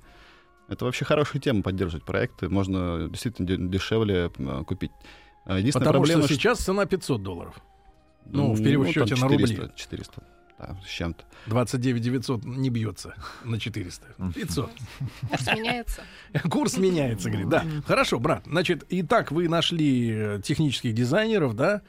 Это 0.68 0.84
вообще 0.84 1.04
хорошая 1.04 1.40
тема 1.40 1.62
поддерживать 1.62 2.04
проекты. 2.04 2.48
Можно 2.48 3.08
действительно 3.08 3.48
де- 3.48 3.56
дешевле 3.56 4.30
купить. 4.66 4.90
А, 5.46 5.58
Единственная 5.58 5.86
Потому 5.86 6.04
проблема, 6.04 6.24
что 6.24 6.34
сейчас 6.34 6.58
цена 6.58 6.84
500 6.84 7.22
долларов. 7.22 7.58
ну, 8.26 8.52
в 8.52 8.56
там 8.56 8.64
перерасчете 8.64 9.14
на 9.16 9.28
рубли. 9.28 9.46
400, 9.46 9.72
400, 9.76 10.22
да, 10.58 10.76
с 10.84 10.88
чем-то. 10.90 11.24
29 11.46 12.02
900 12.02 12.44
не 12.44 12.68
бьется 12.68 13.14
на 13.44 13.58
400. 13.58 14.06
500. 14.34 14.70
Курс 15.30 15.46
меняется. 15.54 16.02
Курс 16.50 16.76
меняется, 16.76 17.30
говорит. 17.30 17.48
Да. 17.48 17.64
Хорошо, 17.86 18.18
брат. 18.18 18.42
Значит, 18.44 18.84
итак, 18.90 19.32
вы 19.32 19.48
нашли 19.48 20.10
э, 20.10 20.40
технических 20.44 20.92
дизайнеров, 20.92 21.54
да? 21.54 21.80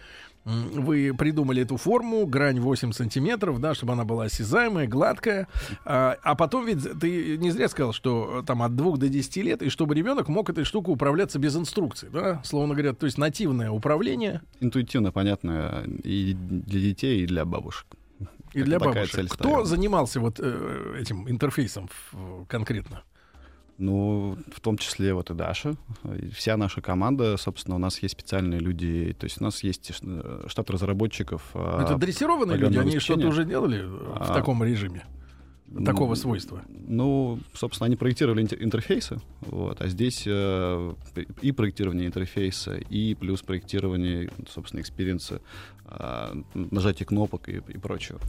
Вы 0.45 1.13
придумали 1.17 1.61
эту 1.61 1.77
форму, 1.77 2.25
грань 2.25 2.59
8 2.59 2.91
сантиметров, 2.91 3.59
да, 3.59 3.73
чтобы 3.75 3.93
она 3.93 4.05
была 4.05 4.25
осязаемая, 4.25 4.87
гладкая. 4.87 5.47
А, 5.85 6.17
а 6.23 6.35
потом 6.35 6.65
ведь 6.65 6.99
ты 6.99 7.37
не 7.37 7.51
зря 7.51 7.67
сказал, 7.69 7.93
что 7.93 8.39
э, 8.41 8.45
там 8.45 8.63
от 8.63 8.75
2 8.75 8.97
до 8.97 9.09
10 9.09 9.37
лет, 9.37 9.61
и 9.61 9.69
чтобы 9.69 9.95
ребенок 9.95 10.27
мог 10.27 10.49
этой 10.49 10.63
штукой 10.63 10.93
управляться 10.93 11.39
без 11.39 11.55
инструкций, 11.55 12.09
да? 12.11 12.41
Словно 12.43 12.73
говоря, 12.73 12.93
то 12.93 13.05
есть 13.05 13.17
нативное 13.17 13.69
управление 13.69 14.41
Интуитивно 14.59 15.11
понятно 15.11 15.83
и 16.03 16.33
для 16.33 16.79
детей, 16.79 17.23
и 17.23 17.25
для 17.25 17.45
бабушек. 17.45 17.87
и 18.53 18.63
для 18.63 18.79
бабушек. 18.79 19.29
Кто 19.31 19.65
занимался 19.65 20.19
вот 20.19 20.39
э, 20.39 20.97
этим 20.99 21.29
интерфейсом 21.29 21.89
конкретно? 22.47 23.03
Ну, 23.79 24.37
в 24.53 24.59
том 24.59 24.77
числе 24.77 25.13
вот 25.13 25.31
и 25.31 25.33
Даша. 25.33 25.75
И 26.21 26.29
вся 26.31 26.57
наша 26.57 26.81
команда, 26.81 27.37
собственно, 27.37 27.77
у 27.77 27.79
нас 27.79 28.03
есть 28.03 28.11
специальные 28.11 28.59
люди. 28.59 29.15
То 29.17 29.23
есть 29.23 29.39
у 29.39 29.43
нас 29.45 29.63
есть 29.63 29.93
э, 30.03 30.43
штат 30.47 30.69
разработчиков. 30.69 31.49
а, 31.53 31.81
Это 31.83 31.95
дрессированные 31.97 32.57
люди, 32.57 32.77
они 32.77 32.99
что-то 32.99 33.27
уже 33.27 33.45
делали 33.45 33.81
в 33.85 34.17
А, 34.19 34.33
таком 34.33 34.61
режиме, 34.65 35.05
такого 35.85 36.15
свойства? 36.15 36.61
Ну, 36.67 37.39
собственно, 37.53 37.85
они 37.85 37.95
проектировали 37.95 38.43
интер- 38.43 38.61
интерфейсы, 38.61 39.21
вот, 39.41 39.79
а 39.81 39.87
здесь 39.87 40.23
э, 40.27 40.93
и 41.41 41.51
проектирование 41.53 42.07
интерфейса, 42.07 42.75
и 42.75 43.15
плюс 43.15 43.41
проектирование, 43.43 44.29
собственно, 44.49 44.81
experience 44.81 45.31
а, 45.31 45.41
а, 45.85 46.35
нажатие 46.53 47.05
кнопок 47.05 47.47
и, 47.47 47.61
и 47.67 47.77
прочего. 47.77 48.19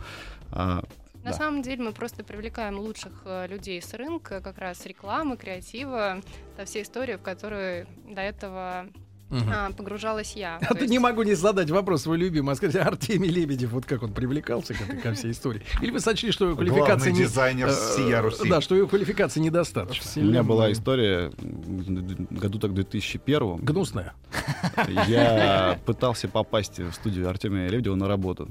А, 0.52 0.84
На 1.22 1.30
Да. 1.30 1.36
самом 1.36 1.60
деле 1.62 1.82
мы 1.84 1.92
просто 1.92 2.24
привлекаем 2.24 2.78
лучших 2.78 3.22
э, 3.26 3.46
людей 3.46 3.80
с 3.82 3.92
рынка, 3.94 4.40
как 4.40 4.58
раз 4.58 4.86
рекламы, 4.86 5.36
креатива, 5.36 6.22
та 6.56 6.64
вся 6.64 6.80
история, 6.82 7.18
в 7.18 7.22
которую 7.22 7.86
до 8.06 8.22
этого 8.22 8.86
Мгм. 9.30 9.50
а, 9.52 9.70
погружалась 9.72 10.32
я. 10.34 10.58
А 10.60 10.74
ты 10.74 10.80
есть- 10.80 10.90
не 10.90 10.98
могу 10.98 11.22
не 11.22 11.34
задать 11.34 11.70
вопрос 11.70 12.02
свой 12.02 12.18
любимый, 12.18 12.52
а 12.52 12.56
сказать, 12.56 12.76
Артемий 12.86 13.30
Лебедев, 13.30 13.70
вот 13.70 13.86
как 13.86 14.02
он 14.02 14.12
привлекался 14.12 14.74
к 14.74 14.80
этой 14.80 14.98
ко 14.98 15.12
всей 15.14 15.30
истории? 15.30 15.62
Или 15.80 15.90
вы 15.92 16.00
сочли, 16.00 16.32
что 16.32 16.46
его 16.46 16.56
квалификация 16.56 16.96
Главный 16.96 17.12
не... 17.12 17.18
дизайнер 17.20 17.68
э, 17.68 17.70
всея 17.72 18.22
Руси. 18.22 18.48
Да, 18.48 18.60
что 18.60 18.74
его 18.74 18.86
квалификации 18.88 19.40
недостаточно. 19.40 20.20
у 20.20 20.24
меня 20.24 20.42
была 20.42 20.72
история 20.72 21.30
году 21.38 22.58
так 22.58 22.74
2001 22.74 23.56
Гнусная. 23.58 24.14
Я 25.06 25.78
пытался 25.86 26.28
попасть 26.28 26.78
в 26.78 26.92
студию 26.92 27.28
Артемия 27.28 27.68
Лебедева 27.68 27.94
на 27.94 28.08
работу. 28.08 28.48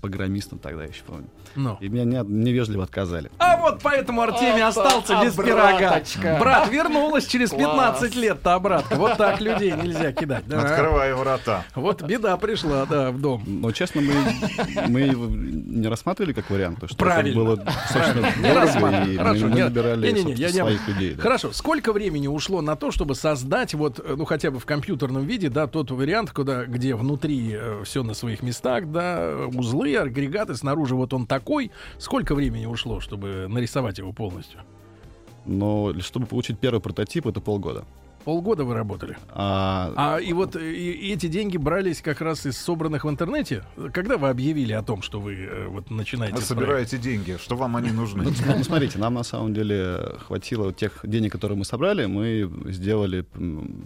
Программистом 0.00 0.58
тогда 0.58 0.84
еще 0.84 1.02
помню. 1.06 1.28
Ну. 1.54 1.76
И 1.80 1.88
меня 1.88 2.04
не- 2.04 2.28
невежливо 2.28 2.84
отказали. 2.84 3.30
А 3.38 3.56
вот 3.56 3.80
поэтому 3.82 4.22
Артемий 4.22 4.62
остался 4.62 5.22
без 5.22 5.34
пирога. 5.34 6.02
Брат 6.38 6.70
вернулась 6.70 7.26
через 7.26 7.50
Класс. 7.50 7.62
15 8.00 8.14
лет-то 8.16 8.54
обратно. 8.54 8.96
Вот 8.96 9.16
так 9.16 9.40
людей 9.40 9.72
нельзя 9.72 10.12
кидать. 10.16 10.44
Да. 10.46 10.62
Открывай 10.62 11.14
врата. 11.14 11.64
Вот 11.74 12.02
беда 12.02 12.36
пришла, 12.36 12.86
да, 12.86 13.10
в 13.12 13.20
дом. 13.20 13.42
Но, 13.46 13.70
честно, 13.72 14.00
мы, 14.00 14.14
мы 14.88 15.00
его 15.00 15.26
не 15.26 15.86
рассматривали 15.86 16.32
как 16.32 16.50
вариант, 16.50 16.76
потому 16.76 16.88
что 16.88 16.98
Правильно. 16.98 17.28
это 17.28 17.38
было 17.38 17.56
достаточно 17.58 18.20
Не 18.40 18.42
дорого, 18.48 18.60
рассматривали. 18.60 19.12
и 19.12 19.16
Хорошо, 19.16 19.40
мы, 19.44 19.48
мы 19.50 19.56
не- 19.56 19.62
набирали 19.64 20.12
не-не-не, 20.12 20.32
я 20.34 20.46
не- 20.48 20.52
своих 20.54 20.88
людей. 20.88 21.14
да. 21.14 21.22
Хорошо, 21.22 21.52
сколько 21.52 21.92
времени 21.92 22.26
ушло 22.26 22.60
на 22.62 22.74
то, 22.76 22.90
чтобы 22.90 23.14
создать 23.14 23.74
вот, 23.74 24.00
э, 24.00 24.14
ну 24.16 24.24
хотя 24.24 24.50
бы 24.50 24.58
в 24.58 24.66
компьютерном 24.66 25.24
виде, 25.24 25.48
да, 25.50 25.66
тот 25.66 25.90
вариант, 25.90 26.30
куда, 26.32 26.64
где 26.64 26.94
внутри 26.94 27.56
все 27.84 28.02
на 28.02 28.14
своих 28.14 28.42
местах, 28.42 28.90
да, 28.90 29.16
э, 29.18 29.46
узлы, 29.54 29.96
агрегаты, 29.96 30.54
снаружи 30.54 30.94
вот 30.96 31.12
он 31.14 31.26
такой. 31.26 31.70
Сколько 31.98 32.34
времени 32.34 32.66
ушло, 32.66 33.00
чтобы 33.00 33.46
нарисовать 33.48 33.98
его 33.98 34.12
полностью? 34.12 34.60
Но 35.44 35.92
чтобы 36.00 36.26
получить 36.26 36.58
первый 36.58 36.80
прототип, 36.80 37.26
это 37.26 37.40
полгода. 37.40 37.84
Полгода 38.26 38.64
вы 38.64 38.74
работали. 38.74 39.16
А, 39.28 39.92
А 39.96 40.18
и 40.18 40.32
вот 40.32 40.56
э, 40.56 40.60
и- 40.60 40.90
и 40.90 41.12
эти 41.14 41.28
деньги 41.28 41.56
брались 41.58 42.02
как 42.02 42.20
раз 42.20 42.44
из 42.44 42.58
собранных 42.58 43.04
в 43.04 43.08
интернете. 43.08 43.62
Когда 43.94 44.16
вы 44.16 44.28
объявили 44.30 44.72
о 44.72 44.82
том, 44.82 45.00
что 45.02 45.20
вы 45.20 45.34
э, 45.34 45.68
вот 45.68 45.90
начинаете 45.92 46.34
этот 46.38 46.48
проект? 46.48 46.60
собираете 46.66 46.98
деньги. 46.98 47.36
Что 47.40 47.54
вам 47.56 47.76
они 47.76 47.92
нужны? 47.92 48.24
ну, 48.24 48.30
ну, 48.58 48.64
смотрите, 48.64 48.98
нам 48.98 49.14
на 49.14 49.22
самом 49.22 49.54
деле 49.54 50.16
хватило 50.26 50.72
тех 50.72 51.00
денег, 51.04 51.30
которые 51.32 51.56
мы 51.56 51.64
собрали, 51.64 52.06
мы 52.06 52.50
сделали 52.72 53.24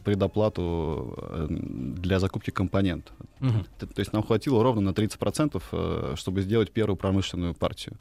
предоплату 0.04 1.14
э, 1.18 1.46
для 1.50 2.18
закупки 2.18 2.50
компонентов. 2.50 3.14
Мгм. 3.40 3.66
Т- 3.78 3.86
То 3.86 4.00
есть 4.00 4.12
нам 4.14 4.22
хватило 4.22 4.62
ровно 4.62 4.80
на 4.80 4.92
30%, 4.94 5.62
э, 5.72 6.14
чтобы 6.16 6.40
сделать 6.40 6.70
первую 6.72 6.96
промышленную 6.96 7.52
партию. 7.54 7.96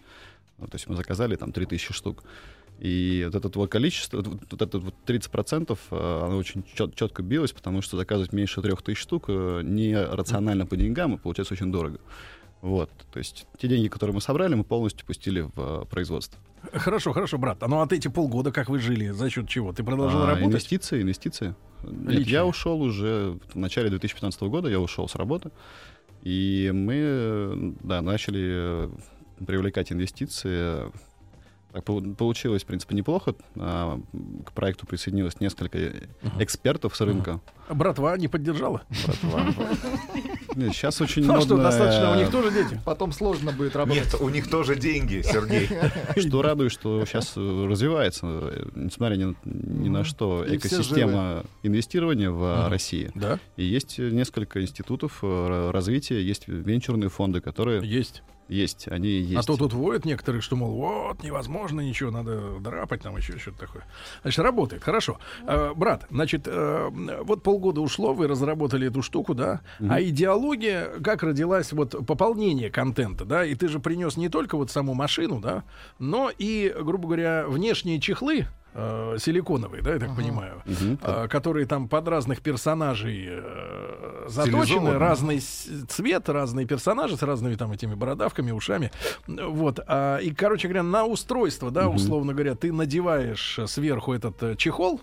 То 0.59 0.75
есть 0.75 0.87
мы 0.89 0.95
заказали 0.95 1.35
там 1.35 1.51
3000 1.51 1.93
штук. 1.93 2.23
И 2.79 3.27
вот 3.31 3.35
это 3.45 3.59
вот 3.59 3.69
количество, 3.69 4.17
вот 4.17 4.27
вот 4.49 4.61
это 4.61 4.79
вот 4.79 4.93
30%, 5.05 5.77
э, 5.91 6.21
оно 6.25 6.37
очень 6.37 6.63
чет- 6.73 6.95
четко 6.95 7.21
билось, 7.23 7.51
потому 7.51 7.81
что 7.81 7.97
заказывать 7.97 8.31
меньше 8.31 8.61
3000 8.61 8.95
штук 8.95 9.25
э, 9.27 9.61
не 9.63 10.01
рационально 10.01 10.65
по 10.65 10.77
деньгам, 10.77 11.15
и 11.15 11.17
получается 11.17 11.53
очень 11.55 11.71
дорого. 11.71 11.99
Вот, 12.61 12.89
то 13.11 13.19
есть 13.19 13.47
те 13.57 13.67
деньги, 13.67 13.87
которые 13.87 14.13
мы 14.15 14.21
собрали, 14.21 14.55
мы 14.55 14.63
полностью 14.63 15.05
пустили 15.05 15.41
в 15.41 15.51
э, 15.57 15.85
производство. 15.89 16.39
Хорошо, 16.73 17.11
хорошо, 17.11 17.37
брат. 17.37 17.61
А 17.63 17.67
ну 17.67 17.81
от 17.81 17.91
эти 17.91 18.07
полгода 18.07 18.51
как 18.51 18.69
вы 18.69 18.79
жили? 18.79 19.09
За 19.09 19.29
счет 19.29 19.47
чего? 19.49 19.73
Ты 19.73 19.83
продолжил 19.83 20.23
А, 20.23 20.27
работать? 20.27 20.47
Инвестиции, 20.47 21.01
инвестиции. 21.01 21.55
Нет, 21.83 22.27
я 22.27 22.45
ушел 22.45 22.81
уже 22.81 23.37
в 23.53 23.57
начале 23.57 23.89
2015 23.89 24.41
года, 24.43 24.69
я 24.69 24.79
ушел 24.79 25.07
с 25.07 25.15
работы, 25.15 25.51
и 26.21 26.71
мы, 26.73 27.75
да, 27.83 28.01
начали 28.01 28.89
привлекать 29.45 29.91
инвестиции. 29.91 30.91
Так 31.71 31.83
пол- 31.83 32.15
получилось, 32.15 32.63
в 32.63 32.65
принципе, 32.65 32.95
неплохо. 32.95 33.35
А, 33.57 33.99
К 34.45 34.51
проекту 34.53 34.87
присоединилось 34.87 35.39
несколько 35.39 35.77
экспертов 36.39 36.95
с 36.95 37.01
рынка. 37.01 37.41
Братва 37.69 38.17
не 38.17 38.27
поддержала? 38.27 38.81
Нет, 40.55 40.73
Сейчас 40.73 40.99
очень 41.01 41.25
Ну 41.25 41.35
а 41.35 41.41
что, 41.41 41.55
модно, 41.55 41.63
достаточно, 41.69 42.11
у 42.11 42.15
э, 42.15 42.17
них 42.17 42.31
тоже 42.31 42.51
дети. 42.51 42.81
Потом 42.83 43.11
сложно 43.11 43.51
будет 43.51 43.75
работать. 43.75 44.03
Нет, 44.11 44.15
у 44.19 44.29
них 44.29 44.49
тоже 44.49 44.75
деньги, 44.75 45.21
Сергей. 45.23 45.69
Что 46.17 46.41
радует, 46.41 46.71
что 46.71 47.05
сейчас 47.05 47.37
развивается, 47.37 48.25
э, 48.25 48.65
несмотря 48.75 49.15
ни, 49.15 49.35
ни 49.45 49.89
на 49.89 50.03
что, 50.03 50.43
И 50.43 50.57
экосистема 50.57 51.43
инвестирования 51.61 52.31
в 52.31 52.43
э, 52.43 52.61
Мгм. 52.63 52.67
России. 52.71 53.11
Да, 53.13 53.39
И 53.57 53.63
есть 53.63 53.99
э, 53.99 54.09
несколько 54.09 54.61
институтов 54.61 55.19
э, 55.21 55.69
развития, 55.71 56.21
есть 56.21 56.47
венчурные 56.47 57.09
фонды, 57.09 57.41
которые 57.41 57.87
есть. 57.87 58.23
Есть, 58.49 58.87
они 58.87 59.07
есть. 59.09 59.43
А 59.43 59.47
то 59.47 59.57
тут 59.57 59.73
воют 59.73 60.05
некоторые, 60.05 60.41
что, 60.41 60.55
мол, 60.55 60.71
вот, 60.71 61.23
невозможно 61.23 61.81
ничего, 61.81 62.11
надо 62.11 62.59
драпать 62.59 63.01
там 63.01 63.15
еще 63.15 63.37
что-то 63.37 63.59
такое. 63.59 63.83
Значит, 64.23 64.39
работает, 64.39 64.83
хорошо. 64.83 65.19
Э, 65.45 65.73
брат, 65.75 66.05
значит, 66.09 66.47
э, 66.47 66.89
вот 67.21 67.43
полгода 67.43 67.81
ушло, 67.81 68.13
вы 68.13 68.27
разработали 68.27 68.87
эту 68.87 69.01
штуку, 69.01 69.33
да? 69.33 69.61
А 69.79 70.01
идеология, 70.01 70.99
как 71.03 71.23
родилась, 71.23 71.71
вот, 71.71 71.95
пополнение 72.05 72.69
контента, 72.69 73.25
да? 73.25 73.45
И 73.45 73.55
ты 73.55 73.67
же 73.67 73.79
принес 73.79 74.17
не 74.17 74.29
только 74.29 74.57
вот 74.57 74.71
саму 74.71 74.93
машину, 74.93 75.39
да, 75.39 75.63
но 75.99 76.31
и, 76.35 76.73
грубо 76.79 77.07
говоря, 77.07 77.45
внешние 77.47 77.99
чехлы, 77.99 78.47
э, 78.73 79.17
силиконовые, 79.19 79.81
да, 79.81 79.93
я 79.93 79.99
так 79.99 80.15
понимаю, 80.15 80.61
Мгм. 80.65 80.99
а, 81.01 81.27
которые 81.27 81.65
там 81.65 81.87
под 81.87 82.07
разных 82.07 82.41
персонажей 82.41 83.25
э, 83.29 84.25
заточены, 84.27 84.97
разный 84.97 85.41
с- 85.41 85.67
цвет, 85.87 86.29
разные 86.29 86.65
персонажи 86.65 87.17
с 87.17 87.21
разными 87.23 87.55
там 87.55 87.71
этими 87.71 87.95
бородавками, 87.95 88.51
ушами. 88.51 88.91
Вот. 89.27 89.79
а, 89.87 90.17
и, 90.17 90.31
короче 90.31 90.67
говоря, 90.67 90.83
на 90.83 91.05
устройство, 91.05 91.71
да, 91.71 91.89
условно 91.89 92.33
говоря, 92.33 92.55
ты 92.55 92.71
надеваешь 92.71 93.59
э, 93.59 93.67
сверху 93.67 94.13
этот 94.13 94.41
э, 94.43 94.55
чехол, 94.55 95.01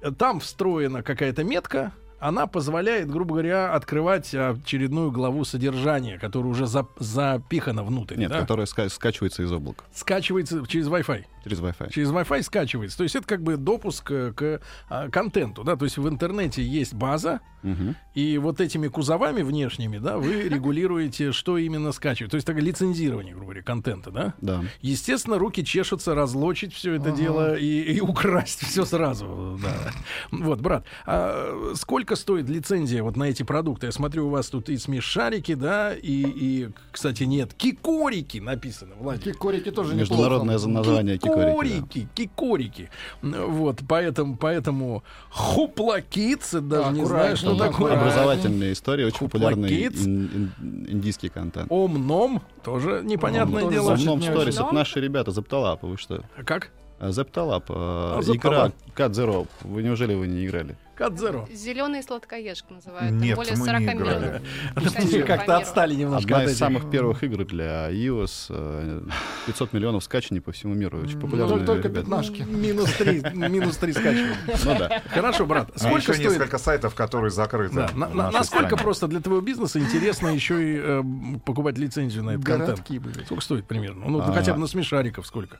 э, 0.00 0.10
там 0.10 0.40
встроена 0.40 1.02
какая-то 1.02 1.44
метка, 1.44 1.92
она 2.20 2.46
позволяет, 2.46 3.10
грубо 3.10 3.32
говоря, 3.34 3.74
открывать 3.74 4.34
очередную 4.34 5.10
главу 5.10 5.44
содержания, 5.44 6.18
которая 6.18 6.50
уже 6.50 6.64
зап- 6.64 6.88
запихана 6.98 7.82
внутрь. 7.82 8.16
Нет, 8.16 8.30
да? 8.30 8.40
которая 8.40 8.64
ска- 8.66 8.88
скачивается 8.88 9.42
из 9.42 9.52
облака 9.52 9.84
Скачивается 9.92 10.64
через 10.66 10.86
Wi-Fi. 10.88 11.24
Через 11.44 11.60
Wi-Fi. 11.60 11.90
Через 11.92 12.10
Wi-Fi 12.10 12.42
скачивается. 12.42 12.96
То 12.98 13.02
есть 13.04 13.14
это 13.16 13.26
как 13.26 13.42
бы 13.42 13.56
допуск 13.56 14.10
э, 14.10 14.32
к 14.32 14.60
а, 14.88 15.08
контенту, 15.10 15.62
да. 15.64 15.76
То 15.76 15.84
есть 15.84 15.98
в 15.98 16.08
интернете 16.08 16.62
есть 16.62 16.94
база, 16.94 17.40
Мгм. 17.62 17.96
и 18.12 18.36
вот 18.36 18.60
этими 18.60 18.88
кузовами 18.88 19.40
внешними, 19.40 19.96
да, 19.96 20.18
вы 20.18 20.42
регулируете, 20.50 21.32
что 21.32 21.56
именно 21.56 21.92
скачивать. 21.92 22.30
То 22.30 22.34
есть 22.34 22.46
такое 22.46 22.62
лицензирование, 22.62 23.32
грубо 23.32 23.46
говоря, 23.46 23.62
контента, 23.62 24.10
да. 24.10 24.34
Да. 24.42 24.62
Естественно, 24.82 25.38
руки 25.38 25.64
чешутся 25.64 26.14
разлочить 26.14 26.74
все 26.74 26.92
это 26.94 27.10
дело 27.10 27.56
и, 27.56 27.80
и 27.94 28.00
украсть 28.00 28.66
все 28.66 28.84
сразу. 28.84 29.58
Да. 29.62 29.92
Вот, 30.30 30.60
брат, 30.60 30.84
а 31.06 31.72
сколько 31.74 32.16
стоит 32.16 32.50
лицензия 32.50 33.02
вот 33.02 33.16
на 33.16 33.24
эти 33.24 33.42
продукты? 33.44 33.86
Я 33.86 33.92
смотрю, 33.92 34.26
у 34.26 34.30
вас 34.30 34.48
тут 34.48 34.68
и 34.68 34.76
смешарики, 34.76 35.54
да, 35.54 35.94
и, 35.94 36.22
и 36.26 36.68
кстати, 36.92 37.22
нет, 37.24 37.54
кикорики 37.54 38.38
написано, 38.38 38.94
Владимир. 38.98 39.32
Кикорики 39.34 39.70
тоже 39.70 39.94
Международное 39.94 40.56
неплохо. 40.58 40.68
название 40.74 41.16
кикорики. 41.16 41.33
Кикорики, 41.34 42.08
кикорики. 42.14 42.90
Вот, 43.22 43.80
поэтому, 43.88 44.36
поэтому 44.36 45.02
хуплакиц, 45.30 46.52
даже 46.54 46.92
не 46.92 47.04
знаю, 47.04 47.36
что 47.36 47.50
Аккуратнее, 47.50 47.72
такое. 47.72 47.92
Образовательная 47.98 48.72
история, 48.72 49.06
очень 49.06 49.18
популярный 49.18 49.68
Kids. 49.68 50.04
ин- 50.04 50.52
ин- 50.60 50.86
индийский 50.88 51.28
контент. 51.28 51.70
Омном, 51.70 52.42
тоже 52.62 53.00
непонятное 53.04 53.64
Ом-ном 53.64 53.72
дело. 53.72 53.96
не 53.96 54.30
сторис, 54.30 54.54
это 54.58 54.72
наши 54.74 55.00
ребята, 55.00 55.30
Запталап, 55.30 55.82
вы 55.82 55.96
что? 55.96 56.22
Как? 56.44 56.70
Зепталап, 57.00 57.64
А, 57.70 58.20
игра 58.22 58.70
Zero. 59.08 59.46
Вы 59.62 59.82
неужели 59.82 60.14
вы 60.14 60.26
не 60.28 60.46
играли? 60.46 60.76
Кадзеро. 60.94 61.46
Зеленый 61.52 62.02
сладкоежка 62.02 62.72
называют. 62.74 63.12
Нет, 63.12 63.36
более 63.36 63.56
мы 63.56 63.64
40 63.66 63.80
не 63.80 63.86
играли. 63.92 64.42
Конечно, 64.74 65.22
как-то 65.22 65.56
отстали 65.58 65.94
немножко 65.94 66.36
Одна 66.36 66.50
из 66.50 66.56
самых 66.58 66.90
первых 66.90 67.22
игр 67.24 67.44
для 67.44 67.90
iOS. 67.90 68.46
э, 68.50 69.02
500 69.46 69.72
миллионов 69.72 70.04
скачаний 70.04 70.40
по 70.40 70.52
всему 70.52 70.74
миру. 70.74 71.00
Очень 71.02 71.20
популярные 71.20 71.58
Ну, 71.60 71.66
только 71.66 71.88
пятнашки. 71.88 72.42
Минус 72.42 72.92
три, 72.94 73.22
минус 73.34 73.76
три 73.76 73.92
скачивания. 73.92 74.36
Ну 74.64 74.78
да. 74.78 75.02
Хорошо, 75.10 75.46
брат. 75.46 75.70
А 75.74 75.78
Сколько 75.78 75.96
еще 76.12 76.14
стоит? 76.14 76.30
несколько 76.32 76.58
сайтов, 76.58 76.94
которые 76.94 77.30
закрыты. 77.30 77.74
Да, 77.74 78.30
насколько 78.30 78.76
просто 78.76 79.08
для 79.08 79.20
твоего 79.20 79.40
бизнеса 79.40 79.78
интересно 79.78 80.28
еще 80.28 80.62
и 80.62 80.80
э, 80.82 81.02
покупать 81.44 81.78
лицензию 81.78 82.24
на 82.24 82.30
этот 82.30 82.44
контент? 82.44 82.82
Сколько 83.26 83.42
стоит 83.42 83.66
примерно? 83.66 84.06
Ну, 84.08 84.20
А. 84.20 84.32
хотя 84.32 84.54
бы 84.54 84.60
на 84.60 84.66
смешариков 84.66 85.26
сколько? 85.26 85.58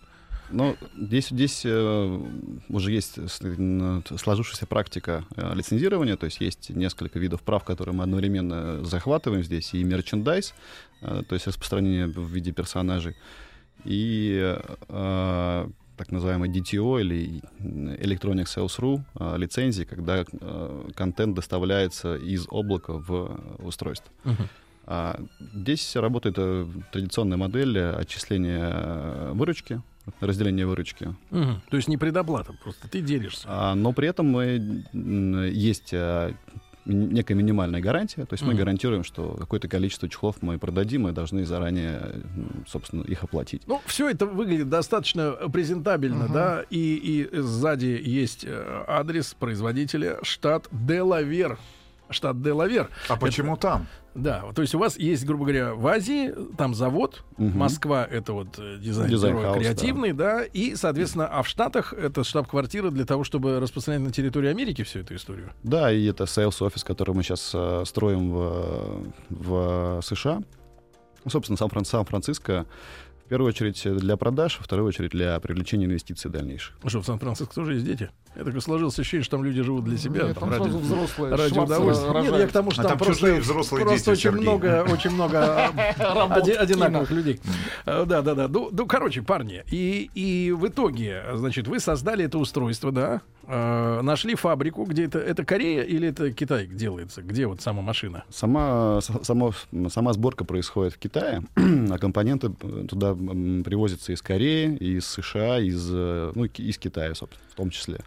Ну, 0.51 0.77
здесь, 0.97 1.29
здесь 1.29 1.63
э, 1.65 2.21
уже 2.69 2.93
есть 2.93 3.19
сложившаяся 3.31 4.67
практика 4.67 5.25
э, 5.37 5.55
лицензирования, 5.55 6.17
то 6.17 6.27
есть 6.27 6.41
есть 6.41 6.71
несколько 6.71 7.19
видов 7.19 7.43
прав, 7.43 7.65
которые 7.65 7.95
мы 7.95 8.05
одновременно 8.05 8.85
захватываем 8.85 9.43
здесь, 9.43 9.73
и 9.75 9.83
мерчендайз, 9.83 10.55
э, 11.01 11.23
то 11.29 11.35
есть 11.35 11.47
распространение 11.47 12.07
в 12.07 12.29
виде 12.29 12.53
персонажей, 12.53 13.17
и 13.85 14.57
так 14.89 16.11
называемый 16.11 16.51
DTO 16.51 17.01
или 17.01 17.43
Electronic 17.61 18.47
Sales.ru 18.47 19.37
лицензии, 19.37 19.85
когда 19.85 20.25
контент 20.95 21.35
доставляется 21.37 22.17
из 22.17 22.47
облака 22.51 22.95
в 22.95 23.41
устройство. 23.59 24.11
А 24.87 25.21
здесь 25.55 25.97
работает 25.97 26.37
традиционная 26.93 27.37
модель 27.37 27.79
отчисления 27.79 29.33
выручки, 29.33 29.83
разделения 30.21 30.67
выручки. 30.67 31.15
Мгм. 31.31 31.63
То 31.71 31.77
есть 31.77 31.89
не 31.89 31.97
предоплата, 31.97 32.53
просто 32.63 32.89
ты 32.89 33.01
делишься. 33.01 33.47
А, 33.49 33.75
но 33.75 33.93
при 33.93 34.09
этом 34.09 34.27
мы, 34.27 34.85
есть 35.53 35.91
э, 35.93 36.33
м- 36.87 37.13
некая 37.15 37.35
минимальная 37.35 37.81
гарантия, 37.81 38.25
то 38.27 38.35
есть 38.35 38.43
мы 38.43 38.51
Мгм. 38.51 38.59
гарантируем, 38.59 39.05
что 39.05 39.35
какое-то 39.39 39.69
количество 39.69 40.09
чехлов 40.09 40.37
мы 40.43 40.59
продадим, 40.59 41.03
мы 41.03 41.13
должны 41.13 41.45
заранее, 41.45 42.23
собственно, 42.67 43.03
их 43.03 43.25
оплатить. 43.25 43.63
Ну, 43.67 43.81
все 43.87 44.09
это 44.11 44.27
выглядит 44.27 44.69
достаточно 44.69 45.33
презентабельно, 45.53 46.29
да, 46.29 46.65
и, 46.71 46.95
и 47.33 47.37
сзади 47.41 47.99
есть 48.05 48.45
э, 48.47 48.85
адрес 48.87 49.35
производителя 49.35 50.19
штат 50.23 50.69
Делавер. 50.71 51.59
Штат 52.11 52.41
Делавер. 52.43 52.91
А 53.09 53.17
почему 53.17 53.57
там? 53.57 53.87
Да, 54.15 54.45
то 54.55 54.63
есть 54.63 54.75
у 54.77 54.79
вас 54.79 54.97
есть, 54.97 55.25
грубо 55.27 55.45
говоря, 55.45 55.75
в 55.75 55.85
Азии 55.89 56.33
там 56.57 56.75
завод, 56.75 57.25
Мгм. 57.37 57.59
Москва 57.59 58.07
это 58.09 58.33
вот 58.33 58.59
э, 58.59 58.77
дизайн, 58.79 59.11
Дизайн- 59.11 59.37
house, 59.37 59.59
креативный, 59.59 60.13
да. 60.13 60.45
и, 60.45 60.77
соответственно, 60.77 61.27
а 61.27 61.43
в 61.43 61.49
Штатах 61.49 61.93
это 61.93 62.23
штаб-квартира 62.23 62.91
для 62.91 63.05
того, 63.07 63.25
чтобы 63.25 63.59
распространять 63.59 64.03
на 64.03 64.13
территории 64.13 64.51
Америки 64.51 64.85
всю 64.85 65.01
эту 65.01 65.17
историю. 65.17 65.51
Да, 65.65 65.91
и 65.91 66.05
это 66.07 66.25
sales 66.25 66.65
офис, 66.65 66.85
который 66.85 67.13
мы 67.15 67.25
сейчас 67.25 67.55
строим 67.89 68.31
в, 68.31 69.05
в 69.31 70.01
США. 70.03 70.41
Ну, 71.25 71.31
собственно, 71.31 71.57
Сан-Фран- 71.57 71.85
Сан-Франциско 71.85 72.67
в 73.25 73.29
первую 73.29 73.49
очередь 73.49 73.83
для 73.99 74.17
продаж, 74.17 74.59
во 74.59 74.65
вторую 74.65 74.87
очередь 74.89 75.11
для 75.11 75.41
привлечения 75.41 75.87
инвестиций 75.87 76.31
дальнейших. 76.31 76.75
Ну 76.83 76.91
Что, 76.91 77.01
в 77.01 77.07
Сан-Франциско 77.07 77.55
тоже 77.55 77.75
есть 77.75 77.87
дети? 77.87 78.11
Я 78.37 78.45
так 78.45 78.61
сложилось 78.61 78.99
ощущение, 78.99 79.25
что 79.25 79.37
там 79.37 79.45
люди 79.45 79.63
живут 79.63 79.85
для 79.85 79.97
себя. 79.97 80.25
Нет, 80.25 80.39
там 80.39 80.51
там 80.51 80.51
ради- 80.51 80.63
сразу 80.71 80.79
взрослые. 80.79 81.35
ради 81.35 81.59
удовольствия. 81.59 82.21
Нет, 82.23 82.37
я 82.39 82.47
к 82.49 82.53
тому, 82.53 82.71
что 82.71 82.83
А 82.83 82.85
там, 82.85 82.99
там 82.99 83.07
просто, 83.07 83.35
взрослые 83.37 83.85
просто 83.85 83.99
дети, 83.99 84.11
очень 84.11 84.23
Сергей. 84.23 84.41
много, 84.43 84.87
очень 84.91 85.11
много 85.11 85.69
оди- 86.35 86.51
одинаковых 86.53 87.11
людей. 87.11 87.41
Э, 87.87 88.05
Да, 88.07 88.21
да, 88.23 88.35
да. 88.35 88.49
Ну, 88.49 88.69
ну, 88.73 88.87
короче, 88.87 89.23
парни, 89.23 89.63
и 89.71 90.53
в 90.57 90.67
итоге, 90.69 91.23
значит, 91.35 91.67
вы 91.69 91.81
создали 91.81 92.25
это 92.25 92.39
устройство, 92.39 92.93
да, 92.93 93.23
э, 93.47 94.01
нашли 94.03 94.35
фабрику, 94.35 94.85
где 94.85 95.05
это, 95.05 95.19
это 95.19 95.45
Корея 95.45 95.83
или 95.83 96.09
это 96.09 96.33
Китай 96.33 96.67
делается? 96.67 97.23
Где 97.23 97.47
вот 97.47 97.61
сама 97.61 97.83
машина? 97.83 98.25
Сама, 98.31 99.01
с- 99.01 99.11
само- 99.25 99.53
сама 99.89 100.13
сборка 100.13 100.45
происходит 100.45 100.95
в 100.95 100.99
Китае, 100.99 101.43
а 101.57 101.99
компоненты 101.99 102.53
э, 102.61 102.87
туда 102.89 103.15
привозятся 103.15 104.13
из 104.13 104.23
Кореи, 104.23 104.77
из 104.77 105.07
США, 105.07 105.59
из, 105.61 105.89
э, 105.93 106.33
ну, 106.35 106.45
из 106.45 106.79
Китая, 106.79 107.15
собственно, 107.15 107.45
в 107.51 107.55
том 107.55 107.71
числе. 107.71 108.01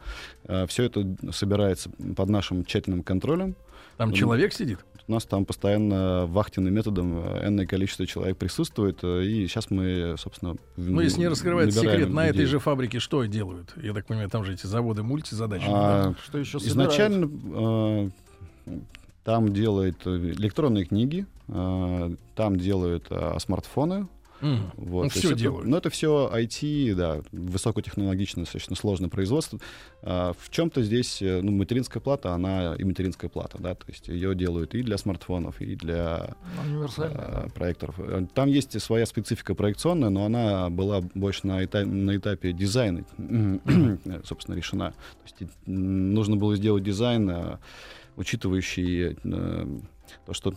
Все 0.68 0.84
это 0.84 1.06
собирается 1.32 1.90
под 2.16 2.30
нашим 2.30 2.64
тщательным 2.66 3.04
контролем. 3.04 3.56
Там 3.98 4.14
человек 4.14 4.54
сидит? 4.54 4.80
У 5.08 5.14
нас 5.14 5.26
там 5.26 5.46
постоянно 5.46 6.26
вахтенным 6.26 6.74
методом 6.74 7.18
э, 7.18 7.48
энное 7.48 7.66
количество 7.66 8.06
человек 8.06 8.38
присутствует, 8.38 9.00
э, 9.04 9.24
и 9.24 9.48
сейчас 9.48 9.72
мы, 9.72 10.16
собственно... 10.18 10.56
Ну, 10.76 11.00
если 11.00 11.20
не 11.20 11.30
раскрывать 11.30 11.74
секрет, 11.74 12.10
на 12.10 12.26
этой 12.26 12.40
людей. 12.40 12.48
же 12.48 12.60
фабрике 12.60 13.00
что 13.00 13.24
делают? 13.24 13.74
Я 13.82 13.94
так 13.94 14.06
понимаю, 14.06 14.30
там 14.30 14.44
же 14.44 14.54
эти 14.54 14.66
заводы 14.66 15.04
мультизадачные. 15.04 15.72
А, 15.74 16.14
Что 16.24 16.38
еще 16.38 16.58
Изначально 16.58 17.30
э, 17.56 18.10
там 19.24 19.54
делают 19.54 20.06
электронные 20.06 20.86
книги, 20.86 21.26
э, 21.48 22.16
там 22.36 22.58
делают 22.58 23.08
э, 23.10 23.38
смартфоны. 23.40 24.08
Мгм. 24.42 24.72
Вот, 24.78 25.04
Ну, 25.04 25.04
есть 25.06 25.26
это- 25.26 25.36
делают. 25.36 25.68
Ну, 25.68 25.78
это 25.78 25.90
все 25.90 26.30
IT, 26.34 26.94
да, 26.96 27.22
высокотехнологичное, 27.32 28.44
достаточно 28.46 28.76
сложное 28.76 29.10
производство. 29.10 29.60
А, 30.04 30.34
в 30.38 30.50
чем-то 30.50 30.84
здесь, 30.84 31.22
э, 31.22 31.42
ну, 31.42 31.52
материнская 31.52 32.02
плата, 32.02 32.34
она 32.34 32.76
и 32.76 32.84
материнская 32.84 33.30
плата, 33.30 33.58
да, 33.60 33.74
то 33.76 33.86
есть 33.88 34.08
ее 34.08 34.36
делают 34.36 34.76
и 34.76 34.84
для 34.84 34.98
смартфонов, 34.98 35.60
и 35.62 35.76
для 35.76 36.36
э, 37.46 37.50
проекторов. 37.56 37.96
Э, 38.00 38.26
Там 38.34 38.50
есть 38.50 38.80
своя 38.82 39.06
специфика 39.06 39.56
проекционная, 39.56 40.10
но 40.10 40.26
она 40.26 40.70
была 40.70 41.02
больше 41.16 41.48
на, 41.48 41.62
эта- 41.62 41.86
на 41.86 42.16
этапе 42.16 42.54
дизайна, 42.54 43.04
собственно, 44.24 44.56
решена. 44.56 44.92
То 44.92 45.24
есть 45.46 45.52
нужно 45.66 46.36
было 46.36 46.56
сделать 46.56 46.84
дизайн, 46.84 47.30
э, 47.30 47.58
учитывающий 48.18 49.18
э, 49.24 49.68
то, 50.26 50.34
что 50.34 50.54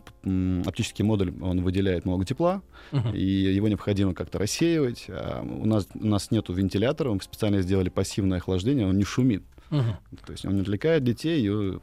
оптический 0.67 1.05
модуль, 1.05 1.33
он 1.43 1.63
выделяет 1.63 2.05
много 2.05 2.25
тепла, 2.25 2.63
Мгм. 2.93 3.15
и 3.15 3.23
его 3.23 3.69
необходимо 3.69 4.15
как-то 4.15 4.39
рассеивать. 4.39 5.07
А 5.09 5.43
у 5.43 5.67
нас, 5.67 5.87
у 5.95 6.07
нас 6.07 6.31
нету 6.31 6.53
вентилятора, 6.53 7.13
мы 7.13 7.21
специально 7.23 7.61
сделали 7.63 7.89
пассивное 7.89 8.39
охлаждение, 8.39 8.87
он 8.87 8.97
не 8.97 9.05
шумит. 9.05 9.43
Мгм. 9.71 9.97
То 10.27 10.33
есть 10.33 10.45
он 10.45 10.57
не 10.57 10.63
отвлекает 10.63 11.05
детей. 11.05 11.47
и, 11.47 11.79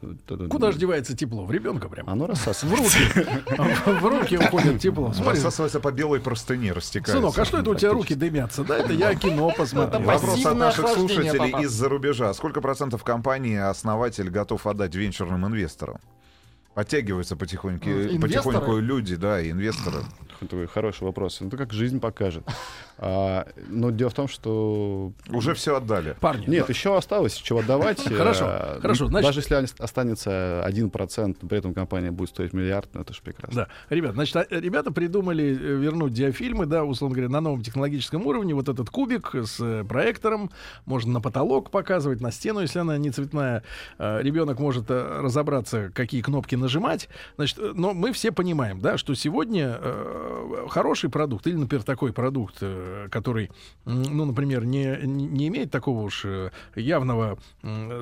Куда 0.50 0.72
же 0.72 0.78
девается 0.78 1.16
тепло? 1.16 1.46
В 1.46 1.50
ребенка 1.50 1.88
прям. 1.88 2.06
Оно 2.10 2.26
В 2.26 2.28
рассасывается. 2.28 2.98
руки. 3.14 3.26
В 4.00 4.04
руки 4.04 4.36
уходит 4.36 4.80
тепло. 4.82 5.14
Рассасывается 5.24 5.80
по 5.80 5.90
белой 5.90 6.20
простыне, 6.20 6.72
растекается. 6.72 7.14
Сынок, 7.22 7.38
а 7.38 7.44
что 7.46 7.56
это 7.60 7.70
у 7.70 7.74
тебя 7.74 7.92
руки 7.94 8.14
дымятся? 8.14 8.62
Да, 8.62 8.76
это 8.76 8.92
я 8.92 9.14
кино 9.14 9.50
посмотрел. 9.56 10.02
Вопрос 10.02 10.44
от 10.44 10.56
наших 10.58 10.86
слушателей 10.88 11.64
из-за 11.64 11.88
рубежа. 11.88 12.34
Сколько 12.34 12.60
процентов 12.60 13.04
компании 13.04 13.56
основатель 13.56 14.28
готов 14.28 14.66
отдать 14.66 14.94
венчурным 14.94 15.46
инвесторам? 15.46 15.96
Подтягиваются 16.78 17.34
потихоньку, 17.34 17.90
инвесторы? 17.90 18.20
потихоньку 18.20 18.78
люди, 18.78 19.16
да, 19.16 19.40
и 19.40 19.50
инвесторы. 19.50 19.96
Это 20.40 20.66
хороший 20.66 21.04
вопрос. 21.04 21.38
Ну, 21.40 21.50
как 21.50 21.72
жизнь 21.72 22.00
покажет. 22.00 22.44
А, 23.00 23.46
но 23.68 23.90
дело 23.90 24.10
в 24.10 24.14
том, 24.14 24.26
что... 24.26 25.12
Уже 25.30 25.54
все 25.54 25.76
отдали. 25.76 26.16
Парни, 26.20 26.46
Нет, 26.48 26.68
еще 26.68 26.96
осталось 26.96 27.34
чего 27.36 27.60
отдавать. 27.60 28.02
Хорошо, 28.12 28.46
А, 28.48 28.78
хорошо, 28.82 29.04
ну, 29.04 29.10
значит- 29.10 29.28
Даже 29.28 29.38
если 29.38 29.54
ос- 29.54 29.74
останется 29.78 30.64
1%, 30.68 31.46
при 31.48 31.58
этом 31.58 31.74
компания 31.74 32.10
будет 32.10 32.30
стоить 32.30 32.52
миллиард, 32.52 32.88
ну, 32.94 33.02
это 33.02 33.14
же 33.14 33.22
прекрасно. 33.22 33.68
Да, 33.88 33.94
ребят, 33.94 34.14
значит, 34.14 34.34
а, 34.34 34.46
ребята 34.50 34.90
придумали 34.90 35.44
э, 35.44 35.54
вернуть 35.76 36.12
диафильмы, 36.12 36.66
да, 36.66 36.82
условно 36.82 37.14
говоря, 37.14 37.30
на 37.30 37.40
новом 37.40 37.62
технологическом 37.62 38.26
уровне. 38.26 38.52
Вот 38.52 38.68
этот 38.68 38.90
кубик 38.90 39.32
с 39.32 39.60
э, 39.60 39.84
проектором 39.84 40.50
можно 40.84 41.12
на 41.12 41.20
потолок 41.20 41.70
показывать, 41.70 42.20
на 42.20 42.32
стену, 42.32 42.58
если 42.58 42.80
она 42.80 42.98
не 42.98 43.12
цветная. 43.12 43.62
Э, 44.00 44.20
Ребенок 44.22 44.58
может 44.58 44.86
э, 44.90 45.20
разобраться, 45.22 45.92
какие 45.94 46.20
кнопки 46.20 46.56
нажимать. 46.56 47.08
Значит, 47.36 47.60
э, 47.60 47.70
но 47.76 47.94
мы 47.94 48.12
все 48.12 48.32
понимаем, 48.32 48.80
да, 48.80 48.98
что 48.98 49.14
сегодня 49.14 49.78
э, 49.80 50.27
хороший 50.68 51.10
продукт 51.10 51.46
или, 51.46 51.56
например, 51.56 51.84
такой 51.84 52.12
продукт, 52.12 52.56
э, 52.60 53.08
который, 53.10 53.50
ну, 53.84 54.24
например, 54.24 54.64
не, 54.64 54.98
не 55.04 55.48
имеет 55.48 55.70
такого 55.70 56.02
уж 56.02 56.24
э, 56.24 56.50
явного, 56.74 57.38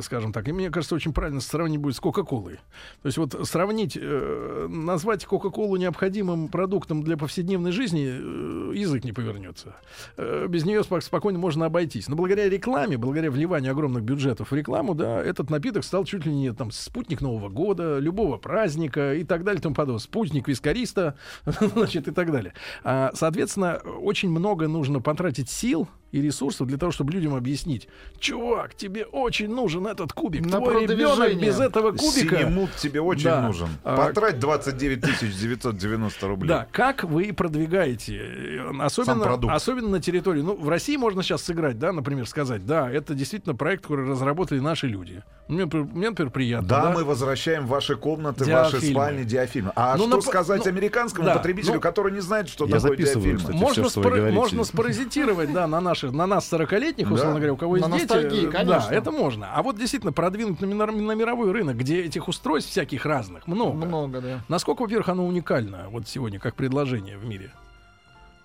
скажем 0.01 0.33
так, 0.33 0.49
и 0.49 0.53
мне 0.53 0.71
кажется, 0.71 0.95
очень 0.95 1.13
правильно 1.13 1.41
сравнить 1.41 1.81
будет 1.81 1.97
с 1.97 2.01
Кока-Колой. 2.01 2.59
То 3.03 3.07
есть 3.07 3.19
вот 3.19 3.37
сравнить, 3.49 3.97
э, 4.01 4.67
назвать 4.69 5.25
Кока-Колу 5.25 5.77
необходимым 5.77 6.49
продуктом 6.49 7.03
для 7.03 7.17
повседневной 7.17 7.73
жизни 7.73 8.07
э, 8.07 8.77
язык 8.77 9.05
не 9.05 9.13
повернется. 9.13 9.77
Э, 10.17 10.47
без 10.49 10.65
нее 10.65 10.83
спок- 10.83 11.03
спокойно 11.03 11.39
можно 11.39 11.67
обойтись. 11.67 12.09
Но 12.09 12.17
благодаря 12.17 12.49
рекламе, 12.49 12.97
благодаря 12.97 13.31
вливанию 13.31 13.73
огромных 13.73 14.03
бюджетов 14.03 14.51
в 14.51 14.55
рекламу, 14.55 14.95
да, 14.95 15.23
этот 15.23 15.51
напиток 15.51 15.85
стал 15.85 16.05
чуть 16.05 16.27
ли 16.27 16.35
не 16.35 16.53
там 16.53 16.71
спутник 16.71 17.21
Нового 17.21 17.49
года, 17.49 17.99
любого 17.99 18.37
праздника 18.39 19.15
и 19.15 19.25
так 19.25 19.45
далее 19.45 19.61
и 19.61 19.63
тому 19.63 19.75
подобное. 19.75 20.01
Спутник 20.01 20.49
вискариста, 20.49 21.17
значит, 21.45 22.09
и 22.09 22.13
так 22.17 22.33
далее. 22.33 22.53
А, 22.83 23.13
соответственно, 23.15 23.77
очень 24.01 24.31
много 24.31 24.67
нужно 24.67 25.01
потратить 25.01 25.49
сил 25.49 25.89
и 26.17 26.23
ресурсов 26.23 26.67
для 26.67 26.79
того, 26.79 26.93
чтобы 26.93 27.13
людям 27.13 27.35
объяснить, 27.35 27.89
чувак, 28.19 28.75
тебе 28.75 29.05
очень 29.05 29.49
нужен 29.55 29.87
этот 29.87 30.13
кубик. 30.13 30.45
На 30.47 30.59
Твой 30.59 30.87
ребенок 30.87 31.17
продвижение. 31.17 31.47
без 31.49 31.61
этого 31.61 31.91
кубика. 31.93 32.37
Синемут 32.39 32.75
тебе 32.77 33.01
очень 33.01 33.25
Да. 33.25 33.43
нужен. 33.43 33.69
А, 33.85 33.97
Потрать 34.07 34.39
29 34.39 35.01
990 35.01 36.27
рублей. 36.27 36.49
Да, 36.49 36.67
как 36.73 37.05
вы 37.05 37.33
продвигаете, 37.33 38.17
э, 38.19 38.57
Сам 38.67 38.81
особенно, 38.81 39.55
особенно 39.55 39.89
на 39.91 40.01
территории, 40.01 40.41
ну, 40.41 40.57
в 40.57 40.69
России 40.69 40.97
можно 40.97 41.23
сейчас 41.23 41.43
сыграть, 41.43 41.79
да, 41.79 41.93
например, 41.93 42.27
сказать, 42.27 42.65
да, 42.67 42.91
это 42.91 43.15
действительно 43.15 43.55
проект, 43.55 43.83
который 43.83 44.09
разработали 44.09 44.59
наши 44.61 44.87
люди. 44.87 45.23
Мне, 45.49 45.65
мне, 45.67 46.11
например, 46.11 46.31
приятно. 46.33 46.69
Да, 46.69 46.83
да? 46.87 46.91
мы 46.93 47.05
возвращаем 47.05 47.67
ваши 47.67 47.95
комнаты, 47.97 48.45
в 48.45 48.49
ваши 48.49 48.73
Диафильмы. 48.73 48.95
спальни 48.95 49.23
диафильмы. 49.25 49.73
А 49.77 49.97
Ну, 49.97 50.07
что 50.07 50.17
на- 50.17 50.23
сказать 50.23 50.65
ну, 50.65 50.71
американскому 50.71 51.27
да, 51.27 51.35
потребителю, 51.37 51.75
ну, 51.75 51.81
который 51.81 52.13
не 52.13 52.21
знает, 52.21 52.49
что 52.49 52.67
Я 52.67 52.81
такое 52.81 52.97
диафильм? 52.97 53.39
кстати. 53.39 53.57
можно, 53.57 53.83
говорите. 54.17 54.37
можно 54.37 54.65
спаразитировать, 54.65 55.53
да, 55.53 55.67
на 55.67 55.81
наших, 56.13 56.19
на 56.19 56.27
нас 56.27 56.53
40-летних, 56.53 57.07
условно 57.11 57.35
Да. 57.35 57.39
говоря, 57.39 57.53
у 57.53 57.57
кого 57.57 57.77
На 57.77 57.87
есть 57.87 57.91
дети. 57.93 58.03
ностальгии, 58.03 58.49
э, 58.49 58.51
конечно. 58.51 58.89
Да, 58.91 58.95
это 58.95 59.11
можно. 59.13 59.53
А 59.55 59.63
вот 59.63 59.79
действительно 59.79 60.13
продвинуть 60.13 60.61
на, 60.61 60.67
мир- 60.67 60.93
на 60.93 61.13
мировой 61.13 61.53
рынок, 61.53 61.77
где 61.77 62.03
этих 62.03 62.29
устройств 62.29 62.71
всяких 62.71 63.05
разных 63.07 63.47
много. 63.47 63.75
Много, 63.87 64.21
да. 64.21 64.41
Насколько, 64.49 64.83
во-первых, 64.83 65.09
оно 65.09 65.27
уникально 65.27 65.89
вот 65.91 66.09
сегодня 66.09 66.39
как 66.39 66.55
предложение 66.55 67.19
в 67.19 67.25
мире? 67.25 67.51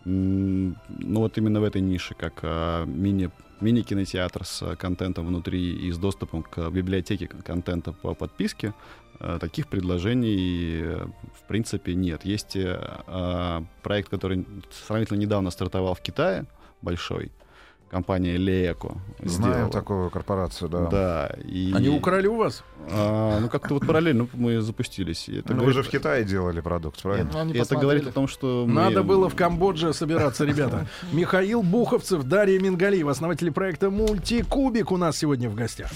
Ну 0.06 0.76
вот 0.98 1.38
именно 1.38 1.62
в 1.62 1.64
этой 1.64 1.82
нише, 1.82 2.16
как 2.16 2.40
а, 2.42 2.86
мини, 2.86 3.30
мини-кинотеатр 3.60 4.44
с 4.46 4.64
а, 4.64 4.76
контентом 4.76 5.28
внутри 5.28 5.74
и 5.76 5.92
с 5.92 5.98
доступом 6.00 6.42
к 6.42 6.70
библиотеке 6.72 7.28
кон- 7.28 7.42
контента 7.44 7.92
по 7.94 8.16
подписке, 8.16 8.74
а, 9.20 9.38
таких 9.38 9.68
предложений 9.68 10.82
э, 10.82 11.06
в 11.40 11.48
принципе 11.48 11.94
нет. 11.94 12.26
Есть 12.26 12.56
э, 12.56 12.80
а, 13.06 13.64
проект, 13.84 14.10
который 14.10 14.48
сравнительно 14.88 15.20
недавно 15.20 15.52
стартовал 15.52 15.94
в 15.94 16.02
Китае, 16.02 16.46
большой, 16.82 17.32
компания. 17.92 18.38
Знаем 19.24 19.54
сделала. 19.54 19.70
такую 19.72 20.10
корпорацию, 20.10 20.70
да. 20.70 20.86
Да. 20.88 21.36
И, 21.46 21.72
Они 21.76 21.90
украли 21.90 22.26
у 22.28 22.38
вас? 22.38 22.64
а, 22.90 23.40
ну 23.40 23.50
как-то 23.50 23.76
вот 23.76 23.86
параллельно 23.86 24.28
мы 24.34 24.60
запустились. 24.62 25.30
И 25.30 25.38
это 25.40 25.50
Ну, 25.54 25.60
вы 25.60 25.66
говорит- 25.66 25.76
же 25.76 25.84
в 25.84 25.92
Китае 25.92 26.24
делали 26.24 26.62
продукт, 26.62 27.02
правильно? 27.04 27.28
И 27.28 27.32
это 27.52 27.60
посмотрели. 27.60 27.82
говорит 27.82 28.08
о 28.08 28.12
том, 28.12 28.28
что 28.28 28.66
мы- 28.68 28.74
Надо 28.74 29.04
было 29.04 29.30
в 29.30 29.36
Камбодже 29.36 29.94
собираться, 29.94 30.46
ребята. 30.46 30.88
Михаил 31.12 31.62
Буховцев, 31.62 32.24
Дарья 32.24 32.60
Мингалиева, 32.60 33.12
основатели 33.12 33.50
проекта 33.52 33.90
«Мультикубик» 33.92 34.92
у 34.92 34.98
нас 34.98 35.18
сегодня 35.18 35.50
в 35.50 35.56
гостях. 35.56 35.92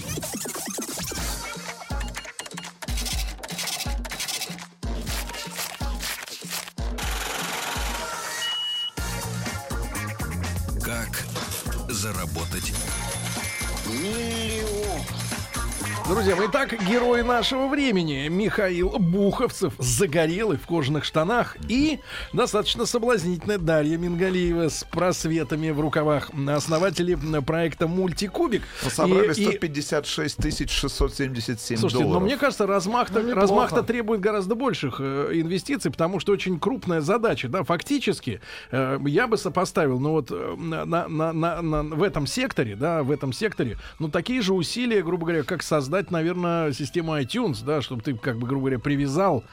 Заработать 12.12 12.72
Друзья 16.08 16.36
мои, 16.36 16.46
итак, 16.46 16.72
герои 16.88 17.22
нашего 17.22 17.66
времени. 17.66 18.28
Михаил 18.28 18.90
Буховцев, 18.90 19.74
загорелый 19.78 20.56
в 20.56 20.64
кожаных 20.64 21.04
штанах 21.04 21.56
и 21.68 21.98
достаточно 22.32 22.86
соблазнительная 22.86 23.58
Дарья 23.58 23.96
Мингалиева 23.98 24.68
с 24.68 24.84
просветами 24.84 25.70
в 25.70 25.80
рукавах. 25.80 26.30
Основатели 26.48 27.16
проекта 27.40 27.88
«Мультикубик». 27.88 28.62
Собрали 28.88 29.34
И- 29.34 29.42
и- 29.42 29.46
156 29.46 30.36
тысяч 30.36 30.70
677 30.70 31.76
Слушайте, 31.76 32.04
долларов. 32.04 32.22
но 32.22 32.26
мне 32.26 32.36
кажется, 32.36 32.68
размах-то, 32.68 33.20
Ну, 33.22 33.34
размах-то 33.34 33.82
требует 33.82 34.20
гораздо 34.20 34.54
больших 34.54 35.00
э, 35.00 35.30
инвестиций, 35.34 35.90
потому 35.90 36.20
что 36.20 36.30
очень 36.30 36.60
крупная 36.60 37.00
задача. 37.00 37.48
Да, 37.48 37.64
фактически, 37.64 38.40
э, 38.70 38.98
я 39.06 39.26
бы 39.26 39.36
сопоставил, 39.36 39.98
ну 39.98 40.12
вот 40.12 40.30
э, 40.30 40.54
на, 40.56 40.84
на- 40.84 41.08
на- 41.08 41.32
на- 41.32 41.62
на- 41.62 41.82
в 41.82 42.02
этом 42.04 42.28
секторе, 42.28 42.76
да, 42.76 43.02
в 43.02 43.10
этом 43.10 43.32
секторе, 43.32 43.76
ну 43.98 44.08
такие 44.08 44.40
же 44.40 44.54
усилия, 44.54 45.02
грубо 45.02 45.26
говоря, 45.26 45.42
как 45.42 45.64
создать, 45.64 45.95
наверное, 46.10 46.72
систему 46.72 47.18
iTunes, 47.18 47.64
да, 47.64 47.82
чтобы 47.82 48.02
ты, 48.02 48.14
как 48.14 48.38
бы, 48.38 48.46
грубо 48.46 48.62
говоря, 48.66 48.78
привязал 48.78 49.44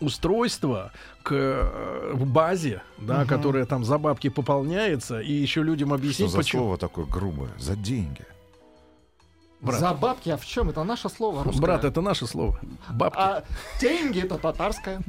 устройство 0.00 0.92
к 1.22 1.32
э, 1.32 2.14
базе, 2.14 2.82
да, 2.98 3.24
которая 3.24 3.66
там 3.66 3.84
за 3.84 3.98
бабки 3.98 4.28
пополняется, 4.28 5.20
и 5.20 5.32
еще 5.32 5.62
людям 5.62 5.88
Что 5.88 5.94
объяснить, 5.96 6.30
за 6.30 6.38
почему. 6.38 6.62
слово 6.62 6.78
такое 6.78 7.06
грубое? 7.06 7.50
За 7.58 7.76
деньги. 7.76 8.24
Брат. 9.60 9.80
За 9.80 9.92
бабки, 9.92 10.30
а 10.30 10.36
в 10.36 10.46
чем? 10.46 10.70
Это 10.70 10.84
наше 10.84 11.08
слово 11.08 11.42
русское. 11.42 11.60
Брат, 11.60 11.84
это 11.84 12.00
наше 12.00 12.28
слово. 12.28 12.60
Бабки. 12.90 13.18
А 13.18 13.42
деньги 13.80 14.20
это 14.20 14.38
татарское. 14.38 15.00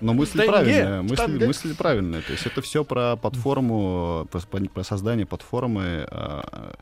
Но 0.00 0.14
мысль 0.14 0.38
Тенге, 0.38 0.52
правильная. 0.52 1.02
Мысль, 1.02 1.16
тенге. 1.16 1.46
мысль 1.48 1.74
правильная. 1.74 2.22
То 2.22 2.32
есть 2.32 2.46
это 2.46 2.62
все 2.62 2.84
про 2.84 3.16
платформу, 3.16 4.28
про 4.72 4.84
создание 4.84 5.26
платформы, 5.26 6.06
а, 6.08 6.76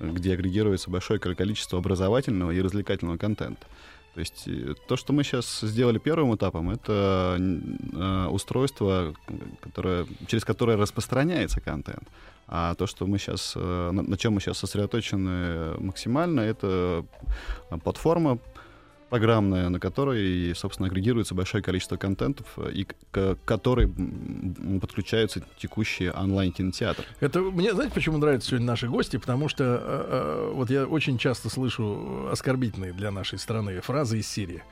где 0.00 0.34
агрегируется 0.34 0.90
большое 0.90 1.20
количество 1.20 1.78
образовательного 1.78 2.50
и 2.50 2.60
развлекательного 2.60 3.16
контента. 3.16 3.66
То 4.14 4.20
есть 4.20 4.44
э, 4.46 4.74
то, 4.86 4.96
что 4.96 5.12
мы 5.12 5.24
сейчас 5.24 5.60
сделали 5.60 5.98
первым 5.98 6.34
этапом, 6.34 6.70
это 6.70 7.36
э, 7.38 8.26
устройство, 8.30 9.14
которое, 9.60 10.06
через 10.26 10.44
которое 10.44 10.76
распространяется 10.76 11.60
контент. 11.60 12.08
А 12.46 12.74
то, 12.74 12.86
что 12.86 13.06
мы 13.06 13.18
сейчас, 13.18 13.54
на, 13.56 13.90
на 13.90 14.16
чем 14.18 14.34
мы 14.34 14.40
сейчас 14.40 14.58
сосредоточены 14.58 15.78
максимально, 15.78 16.40
это 16.40 17.04
э, 17.70 17.78
платформа 17.78 18.38
программная, 19.14 19.68
на 19.68 19.78
которой, 19.78 20.52
собственно, 20.56 20.88
агрегируется 20.88 21.36
большое 21.36 21.62
количество 21.62 21.96
контентов, 21.96 22.58
и 22.72 22.84
к 23.12 23.38
которой 23.44 23.88
подключаются 24.80 25.40
текущие 25.56 26.10
онлайн-кинотеатры. 26.10 27.04
Это 27.20 27.40
мне, 27.40 27.72
знаете, 27.72 27.94
почему 27.94 28.18
нравятся 28.18 28.48
сегодня 28.48 28.66
наши 28.66 28.88
гости? 28.88 29.18
Потому 29.18 29.48
что 29.48 29.64
э, 29.64 29.78
э, 29.80 30.52
вот 30.54 30.68
я 30.68 30.86
очень 30.86 31.16
часто 31.16 31.48
слышу 31.48 32.28
оскорбительные 32.32 32.92
для 32.92 33.12
нашей 33.12 33.38
страны 33.38 33.80
фразы 33.82 34.18
из 34.18 34.26
серии. 34.26 34.64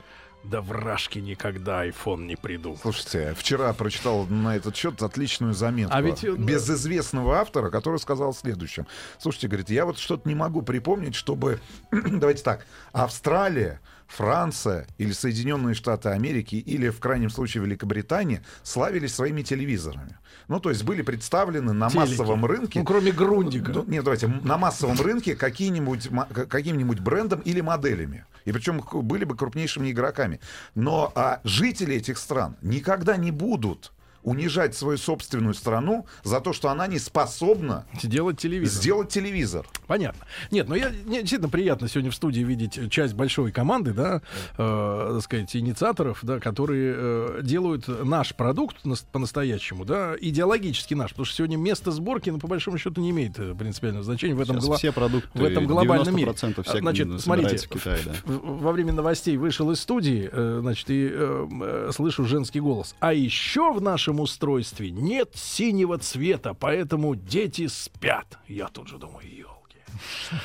Да 0.43 0.61
вражки 0.61 1.19
никогда 1.19 1.87
iPhone 1.87 2.25
не 2.25 2.35
придумал. 2.35 2.77
Слушайте, 2.81 3.33
вчера 3.37 3.71
прочитал 3.71 4.25
на 4.25 4.57
этот 4.57 4.75
счет 4.75 5.01
отличную 5.01 5.53
заметку 5.53 5.95
А 5.95 6.01
ведь, 6.01 6.25
э, 6.25 6.33
безызвестного 6.33 7.37
автора, 7.37 7.69
который 7.69 7.97
сказал 7.97 8.33
следующее. 8.33 8.85
Слушайте, 9.19 9.47
говорит, 9.47 9.69
я 9.69 9.85
вот 9.85 9.97
что-то 9.97 10.27
не 10.27 10.35
могу 10.35 10.63
припомнить, 10.63 11.15
чтобы, 11.15 11.61
давайте 11.91 12.43
так, 12.43 12.65
Австралия, 12.91 13.79
Франция 14.15 14.85
или 14.97 15.11
Соединенные 15.11 15.73
Штаты 15.73 16.09
Америки 16.09 16.55
или, 16.55 16.89
в 16.89 16.99
крайнем 16.99 17.29
случае, 17.29 17.63
Великобритания 17.63 18.43
славились 18.61 19.15
своими 19.15 19.41
телевизорами. 19.41 20.17
Ну, 20.47 20.59
то 20.59 20.69
есть 20.69 20.83
были 20.83 21.01
представлены 21.01 21.73
на 21.73 21.89
Телеки. 21.89 22.09
массовом 22.11 22.45
рынке. 22.45 22.79
Ну, 22.79 22.85
кроме 22.85 23.11
Грундика. 23.11 23.71
Ну, 23.71 23.85
нет, 23.87 24.03
давайте, 24.03 24.27
на 24.27 24.57
массовом 24.57 24.99
рынке 24.99 25.35
каким-нибудь 25.35 26.99
брендом 26.99 27.39
или 27.41 27.61
моделями. 27.61 28.25
И 28.45 28.51
причем 28.51 28.83
были 28.91 29.23
бы 29.23 29.35
крупнейшими 29.35 29.91
игроками. 29.91 30.39
Но 30.75 31.11
а, 31.15 31.39
жители 31.43 31.95
этих 31.95 32.17
стран 32.17 32.57
никогда 32.61 33.17
не 33.17 33.31
будут 33.31 33.93
унижать 34.23 34.75
свою 34.75 34.97
собственную 34.97 35.53
страну 35.53 36.05
за 36.23 36.39
то, 36.41 36.53
что 36.53 36.69
она 36.69 36.87
не 36.87 36.99
способна 36.99 37.85
Сделать 38.01 38.37
телевизор. 38.39 38.81
сделать 38.81 39.09
телевизор. 39.09 39.65
Понятно. 39.87 40.25
Нет, 40.51 40.67
но 40.69 40.75
я 40.75 40.89
мне 41.05 41.19
действительно 41.21 41.49
приятно 41.49 41.87
сегодня 41.87 42.11
в 42.11 42.15
студии 42.15 42.41
видеть 42.41 42.91
часть 42.91 43.13
большой 43.13 43.51
команды, 43.51 43.93
да, 43.93 44.21
э, 44.57 45.11
так 45.15 45.23
сказать, 45.23 45.55
инициаторов, 45.55 46.19
да, 46.23 46.39
которые 46.39 46.93
э, 46.95 47.39
делают 47.43 47.87
наш 47.87 48.35
продукт 48.35 48.83
нас- 48.85 49.05
по-настоящему, 49.11 49.85
да, 49.85 50.15
идеологически 50.19 50.93
наш, 50.93 51.11
потому 51.11 51.25
что 51.25 51.35
сегодня 51.35 51.57
место 51.57 51.91
сборки, 51.91 52.29
ну, 52.29 52.39
по 52.39 52.47
большому 52.47 52.77
счету, 52.77 53.01
не 53.01 53.09
имеет 53.11 53.37
э, 53.39 53.53
принципиального 53.55 54.03
значения 54.03 54.35
в 54.35 54.41
этом 54.41 54.59
гла- 54.59 54.77
все 54.77 54.91
продукты, 54.91 55.29
в 55.37 55.43
этом 55.43 55.65
глобальном 55.67 56.15
мире. 56.15 56.31
90% 56.31 56.63
всех 56.63 56.79
Значит, 56.79 57.21
смотрите, 57.21 57.57
в 57.57 57.69
Китае, 57.69 57.99
да. 58.05 58.13
во 58.25 58.71
время 58.71 58.93
новостей 58.93 59.37
вышел 59.37 59.71
из 59.71 59.79
студии, 59.79 60.29
э, 60.31 60.59
значит, 60.61 60.89
и 60.89 61.09
э, 61.11 61.47
э, 61.61 61.91
слышу 61.93 62.25
женский 62.25 62.59
голос. 62.59 62.95
А 62.99 63.13
еще 63.13 63.73
в 63.73 63.81
нашем 63.81 64.12
устройстве 64.19 64.91
нет 64.91 65.31
синего 65.35 65.97
цвета, 65.97 66.53
поэтому 66.53 67.15
дети 67.15 67.67
спят. 67.67 68.37
Я 68.47 68.67
тут 68.67 68.87
же 68.87 68.97
думаю, 68.97 69.27
елки. 69.27 69.53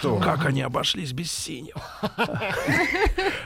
Как 0.02 0.44
они 0.44 0.62
обошлись 0.62 1.12
без 1.12 1.32
синего? 1.32 1.80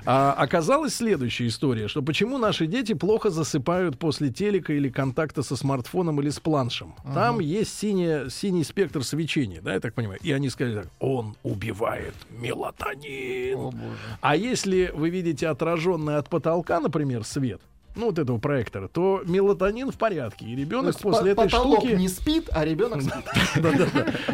А 0.05 0.33
оказалась 0.33 0.97
следующая 0.97 1.47
история, 1.47 1.87
что 1.89 2.03
почему 2.03 2.39
наши 2.39 2.67
дети 2.67 2.93
плохо 2.93 3.31
засыпают 3.31 3.99
после 3.99 4.31
телека 4.31 4.73
или 4.73 4.89
контакта 4.89 5.43
со 5.43 5.57
смартфоном 5.57 6.21
или 6.21 6.31
с 6.31 6.41
планшем. 6.41 6.95
Там 7.15 7.39
есть 7.39 7.79
синий, 7.79 8.29
синий 8.31 8.65
спектр 8.65 9.05
свечения, 9.05 9.61
да, 9.61 9.75
я 9.75 9.81
так 9.81 9.95
понимаю. 9.95 10.19
И 10.23 10.33
они 10.33 10.51
сказали 10.51 10.83
так, 10.83 10.89
он 10.99 11.37
убивает 11.45 12.15
мелатонин. 12.31 13.59
О. 13.59 13.73
А 14.21 14.37
если 14.37 14.91
вы 14.93 15.11
видите 15.11 15.47
отраженный 15.49 16.17
от 16.17 16.29
потолка, 16.29 16.81
например, 16.81 17.25
свет, 17.25 17.61
ну 17.95 18.07
вот 18.07 18.19
этого 18.19 18.39
проектора, 18.39 18.89
то 18.89 19.23
мелатонин 19.25 19.91
в 19.91 19.97
порядке. 19.97 20.47
И 20.47 20.57
ребенок 20.57 20.93
есть 20.93 21.01
после 21.01 21.35
по- 21.35 21.43
этой 21.43 21.51
штуки... 21.51 21.87
не 21.95 22.09
спит, 22.09 22.49
а 22.53 22.65
ребенок 22.65 23.03
спит. 23.03 23.25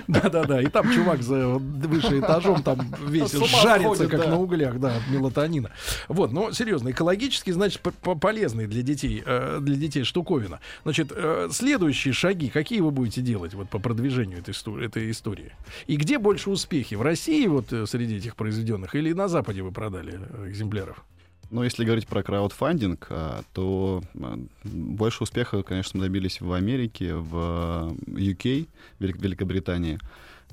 Да-да-да. 0.07 0.63
И 0.63 0.67
там 0.67 0.93
чувак 0.93 1.23
за 1.23 1.49
выше 1.49 2.21
этажом 2.21 2.63
там 2.63 2.95
весь 3.07 3.33
жарится, 3.33 4.07
как 4.07 4.27
на 4.27 4.39
углях, 4.39 4.79
да, 4.79 4.97
от 4.97 5.09
мелатонина. 5.11 5.71
Вот, 6.09 6.33
но 6.33 6.53
серьезно, 6.53 6.91
экологически, 6.91 7.51
значит, 7.51 7.81
полезный 8.21 8.67
для 8.67 8.83
детей, 8.83 9.23
э, 9.25 9.59
для 9.61 9.77
детей 9.77 10.05
штуковина. 10.05 10.61
Значит, 10.85 11.13
э, 11.15 11.49
следующие 11.51 12.15
шаги, 12.15 12.49
какие 12.49 12.81
вы 12.81 12.91
будете 12.91 13.21
делать 13.21 13.55
вот 13.55 13.69
по 13.69 13.79
продвижению 13.79 14.39
этой, 14.39 14.51
исто- 14.55 14.83
этой 14.83 15.11
истории? 15.11 15.53
И 15.87 15.97
где 15.97 16.19
больше 16.19 16.51
успехи? 16.51 16.95
В 16.95 17.03
России 17.03 17.47
вот 17.47 17.73
э, 17.73 17.87
среди 17.87 18.17
этих 18.17 18.37
произведенных 18.37 18.95
или 18.95 19.13
на 19.13 19.29
Западе 19.29 19.63
вы 19.63 19.73
продали 19.73 20.21
экземпляров? 20.47 21.05
Но 21.51 21.65
если 21.65 21.85
говорить 21.85 22.07
про 22.07 22.23
краудфандинг, 22.23 23.07
а, 23.11 23.43
то 23.53 24.03
а, 24.21 24.39
больше 24.65 25.23
успеха, 25.23 25.63
конечно, 25.63 25.99
мы 25.99 26.07
добились 26.07 26.41
в 26.41 26.53
Америке, 26.53 27.15
в 27.15 27.95
UK, 28.07 28.69
Велик- 29.01 29.21
Великобритании. 29.23 29.95
И 29.95 29.99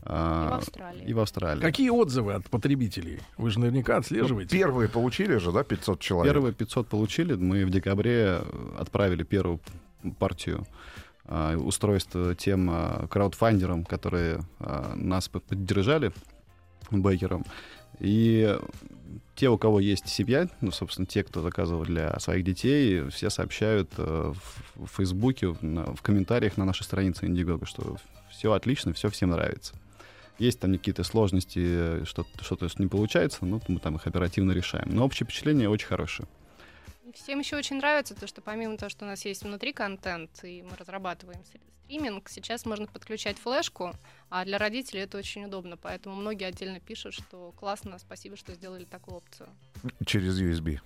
а, 0.07 0.51
в 0.51 0.53
Австралии. 0.55 1.05
И 1.05 1.13
в 1.13 1.19
Австралии. 1.19 1.61
Какие 1.61 1.89
отзывы 1.89 2.33
от 2.33 2.49
потребителей? 2.49 3.19
Вы 3.37 3.49
же 3.49 3.59
наверняка 3.59 3.97
отслеживаете. 3.97 4.55
Первые 4.55 4.87
получили 4.87 5.37
же, 5.37 5.51
да, 5.51 5.63
500 5.63 5.99
человек? 5.99 6.33
Первые 6.33 6.53
500 6.53 6.87
получили. 6.87 7.33
Мы 7.33 7.65
в 7.65 7.69
декабре 7.71 8.39
э, 8.39 8.43
отправили 8.79 9.23
первую 9.23 9.59
партию 10.19 10.65
а, 11.25 11.57
устройств 11.57 12.15
тем 12.37 12.69
а, 12.71 13.07
краудфандерам, 13.07 13.83
которые 13.83 14.39
а, 14.59 14.93
нас 14.95 15.27
под- 15.27 15.43
поддержали, 15.43 16.11
бейкерам. 16.91 17.43
И 17.99 18.57
те, 19.35 19.49
у 19.49 19.57
кого 19.57 19.79
есть 19.79 20.07
семья, 20.07 20.47
ну, 20.61 20.71
собственно, 20.71 21.05
те, 21.05 21.23
кто 21.23 21.41
заказывал 21.41 21.83
для 21.83 22.17
своих 22.19 22.43
детей, 22.43 23.07
все 23.09 23.29
сообщают 23.29 23.91
э, 23.97 24.33
в, 24.33 24.85
в 24.85 24.87
Фейсбуке, 24.95 25.47
в, 25.47 25.59
в 25.61 26.01
комментариях 26.01 26.57
на 26.57 26.65
нашей 26.65 26.83
странице 26.83 27.25
Indiegogo, 27.25 27.65
что 27.65 27.97
все 28.29 28.53
отлично, 28.53 28.93
все 28.93 29.09
всем 29.09 29.29
нравится. 29.31 29.75
Есть 30.39 30.59
там 30.59 30.73
какие-то 30.73 31.03
сложности, 31.03 31.59
э, 31.61 32.03
что-то, 32.05 32.43
что-то 32.43 32.67
не 32.77 32.87
получается, 32.87 33.45
но 33.45 33.61
мы 33.67 33.79
там 33.79 33.95
их 33.97 34.07
оперативно 34.07 34.51
решаем. 34.53 34.87
Но 34.89 35.05
общее 35.05 35.25
впечатление 35.25 35.69
очень 35.69 35.87
хорошее. 35.87 36.27
Всем 37.13 37.39
еще 37.39 37.55
очень 37.55 37.77
нравится 37.77 38.15
то, 38.15 38.27
что 38.27 38.41
помимо 38.41 38.77
того, 38.77 38.89
что 38.89 39.05
у 39.05 39.07
нас 39.07 39.23
есть 39.25 39.43
внутри 39.43 39.73
контент, 39.73 40.31
и 40.43 40.63
мы 40.63 40.75
разрабатываем 40.77 41.41
стриминг, 41.85 42.29
сейчас 42.29 42.65
можно 42.65 42.87
подключать 42.87 43.37
флешку, 43.37 43.93
а 44.29 44.43
для 44.43 44.57
родителей 44.57 45.01
это 45.01 45.17
очень 45.17 45.45
удобно, 45.45 45.77
поэтому 45.77 46.15
многие 46.15 46.45
отдельно 46.45 46.79
пишут, 46.79 47.13
что 47.13 47.53
классно, 47.57 47.99
спасибо, 47.99 48.35
что 48.35 48.53
сделали 48.53 48.85
такую 48.85 49.17
опцию. 49.17 49.49
Через 50.05 50.39
USB. 50.41 50.79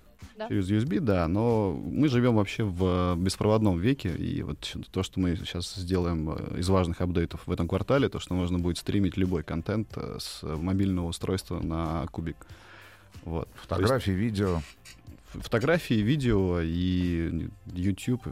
Через 0.48 0.70
USB, 0.70 1.00
да, 1.00 1.26
но 1.28 1.72
мы 1.72 2.08
живем 2.08 2.36
вообще 2.36 2.64
в 2.64 3.16
беспроводном 3.16 3.78
веке, 3.78 4.14
и 4.14 4.42
вот 4.42 4.76
то, 4.90 5.02
что 5.02 5.18
мы 5.18 5.36
сейчас 5.36 5.74
сделаем 5.74 6.30
э, 6.30 6.58
из 6.58 6.68
важных 6.68 7.00
апдейтов 7.00 7.46
в 7.46 7.52
этом 7.52 7.66
квартале, 7.66 8.08
то, 8.08 8.18
что 8.20 8.34
можно 8.34 8.58
будет 8.58 8.76
стримить 8.76 9.16
любой 9.16 9.42
контент 9.42 9.88
э, 9.96 10.18
с 10.18 10.42
мобильного 10.42 11.06
устройства 11.06 11.60
на 11.60 12.06
кубик. 12.08 12.36
Вот. 13.24 13.44
То 13.44 13.50
есть 13.54 13.62
Фотографии, 13.68 14.10
видео. 14.10 14.60
фотографии, 15.32 15.94
видео 15.94 16.60
и 16.60 17.48
YouTube, 17.72 18.26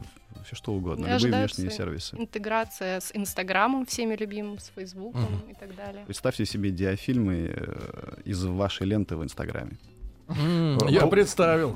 все 0.45 0.55
что 0.55 0.73
угодно, 0.73 1.01
И 1.01 1.03
любые 1.03 1.15
ожидаются 1.15 1.61
внешние 1.61 1.77
сервисы. 1.77 2.15
Интеграция 2.17 2.99
с 2.99 3.11
Инстаграмом, 3.13 3.85
всеми 3.85 4.15
любимым, 4.15 4.59
с 4.59 4.71
Фейсбуком 4.75 5.21
Мгм. 5.23 5.49
и 5.51 5.53
так 5.53 5.75
далее. 5.75 6.05
Представьте 6.05 6.45
себе 6.45 6.71
диафильмы 6.71 7.53
э, 7.55 8.21
из 8.25 8.43
вашей 8.43 8.87
ленты 8.87 9.15
в 9.15 9.23
Инстаграме. 9.23 9.77
М, 10.29 10.77
Я 10.87 11.07
представил. 11.07 11.71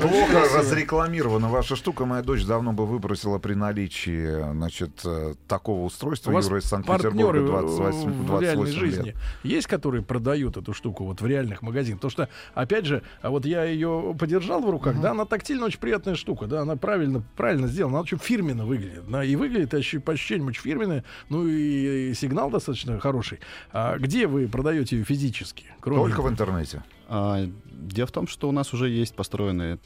Плохо, 0.00 0.44
разрекламирована 0.58 1.48
ваша 1.48 1.76
штука. 1.76 2.04
Моя 2.06 2.22
дочь 2.22 2.44
давно 2.44 2.72
бы 2.72 2.86
выбросила 2.86 3.38
при 3.38 3.54
наличии 3.54 4.52
значит, 4.52 5.00
э, 5.04 5.34
такого 5.48 5.84
устройства. 5.84 6.30
У 6.30 6.34
вас 6.34 6.46
Юра 6.46 6.58
из 6.58 6.64
Санкт-Петербурга 6.64 7.24
партнеры 7.26 7.46
28, 7.46 8.10
в 8.12 8.26
28 8.26 8.40
реальной 8.42 8.66
лет. 8.70 8.74
жизни 8.74 9.14
есть, 9.42 9.66
которые 9.66 10.02
продают 10.02 10.56
эту 10.56 10.72
штуку 10.74 11.04
вот 11.04 11.20
в 11.20 11.26
реальных 11.26 11.62
магазинах? 11.62 12.00
Потому 12.00 12.10
что, 12.10 12.28
опять 12.54 12.86
же, 12.86 13.02
а 13.20 13.30
вот 13.30 13.44
я 13.46 13.64
ее 13.64 14.14
подержал 14.18 14.60
в 14.62 14.70
руках, 14.70 15.00
да, 15.00 15.12
она 15.12 15.24
тактильно 15.24 15.66
очень 15.66 15.80
приятная 15.80 16.14
штука, 16.14 16.46
да, 16.46 16.62
она 16.62 16.76
правильно, 16.76 17.22
правильно 17.36 17.66
сделана, 17.68 17.96
она 17.96 18.02
очень 18.02 18.18
фирменно 18.18 18.64
выглядит, 18.66 19.08
да, 19.08 19.24
и 19.24 19.36
выглядит 19.36 19.72
по 20.04 20.12
ощущениям 20.12 20.48
очень 20.48 20.62
фирменная, 20.62 21.04
ну 21.28 21.46
и 21.46 22.12
сигнал 22.14 22.50
достаточно 22.50 22.98
хороший. 23.00 23.40
А 23.72 23.96
где 23.98 24.26
вы 24.26 24.48
продаете 24.48 24.96
ее 24.98 25.04
физически? 25.04 25.64
Кроме 25.80 26.02
Только 26.02 26.22
в 26.22 26.28
интернете. 26.28 26.71
А, 27.08 27.44
Дело 27.66 28.06
в 28.06 28.12
том, 28.12 28.26
что 28.26 28.48
у 28.48 28.52
нас 28.52 28.72
уже 28.72 28.88
есть 28.88 29.14
построенная 29.14 29.78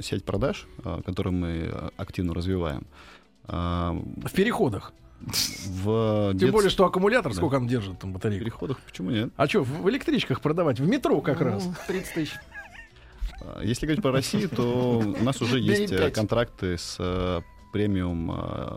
сеть 0.00 0.24
продаж, 0.24 0.66
а, 0.84 1.00
которую 1.02 1.34
мы 1.34 1.68
а, 1.72 1.90
активно 1.96 2.34
развиваем. 2.34 2.86
В 3.46 4.30
переходах. 4.34 4.92
В 5.20 6.30
Тем 6.32 6.38
дет- 6.38 6.52
более, 6.52 6.70
что 6.70 6.84
аккумулятор, 6.84 7.32
Да. 7.32 7.36
сколько 7.36 7.54
он 7.56 7.66
держит 7.68 7.98
там 8.00 8.10
в 8.10 8.14
батарейку? 8.14 8.44
переходах 8.44 8.80
почему 8.80 9.10
нет? 9.10 9.30
А 9.36 9.46
что, 9.46 9.62
в 9.62 9.88
электричках 9.88 10.40
продавать? 10.40 10.80
В 10.80 10.86
метро 10.88 11.20
как 11.20 11.40
раз. 11.40 11.64
Ну, 11.64 11.74
30 11.86 12.14
тысяч. 12.14 12.32
Если 13.62 13.86
говорить 13.86 14.02
про 14.02 14.12
Россию, 14.12 14.48
то 14.48 14.98
у 15.20 15.24
нас 15.24 15.40
уже 15.42 15.58
есть 15.60 15.92
э, 15.92 16.10
контракты 16.10 16.78
с 16.78 16.96
э, 17.00 17.40
премиум 17.72 18.30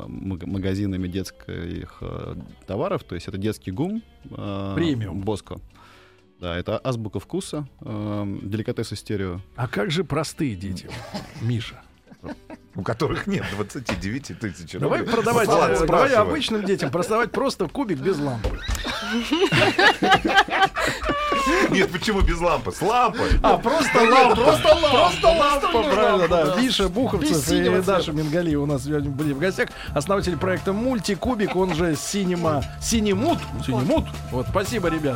маг- 0.07 0.45
магазинами 0.45 1.07
детских 1.07 1.97
э, 2.01 2.35
товаров, 2.65 3.03
то 3.03 3.15
есть 3.15 3.27
это 3.27 3.37
детский 3.37 3.71
гум, 3.71 4.01
Премиум. 4.23 5.21
Боско. 5.21 5.59
Да, 6.39 6.55
это 6.57 6.77
азбука 6.83 7.19
вкуса, 7.19 7.67
э, 7.81 8.37
деликатесы 8.43 8.95
стерео. 8.95 9.39
А 9.55 9.67
как 9.67 9.89
же 9.91 10.03
простые 10.03 10.55
дети, 10.55 10.89
Миша? 11.41 11.81
У 12.75 12.81
которых 12.81 13.25
нет 13.25 13.45
29 13.55 14.39
тысяч 14.39 14.73
Давай 14.73 14.99
рублей. 14.99 15.13
продавать, 15.15 15.47
Влад 15.47 15.81
э, 15.81 15.85
давай 15.85 16.13
обычным 16.13 16.65
детям 16.65 16.91
продавать 16.91 17.31
просто 17.31 17.69
кубик 17.69 17.99
без 17.99 18.19
лампы. 18.19 18.59
Нет, 21.69 21.91
почему 21.91 22.21
без 22.21 22.39
лампы? 22.41 22.71
С 22.71 22.81
лампой. 22.81 23.29
А, 23.41 23.57
просто 23.57 23.97
лампа. 24.01 24.35
Просто 24.35 24.67
лампа. 24.67 24.89
Просто 24.89 25.27
лампа, 25.27 25.83
правильно, 25.93 26.27
да. 26.27 26.55
Миша 26.59 26.89
Буховцев 26.89 27.49
и. 27.51 27.81
Даша 27.81 28.11
Мингалиева 28.11 28.63
у 28.63 28.65
нас 28.65 28.83
сегодня 28.83 29.09
были 29.11 29.31
в 29.31 29.39
гостях. 29.39 29.69
Основатель 29.93 30.37
проекта 30.37 30.73
Мультикубик, 30.73 31.55
он 31.55 31.75
же 31.75 31.95
Синема... 31.95 32.63
Синемут. 32.81 33.39
Синемут. 33.65 34.05
Вот, 34.31 34.47
спасибо, 34.49 34.89
ребят. 34.89 35.15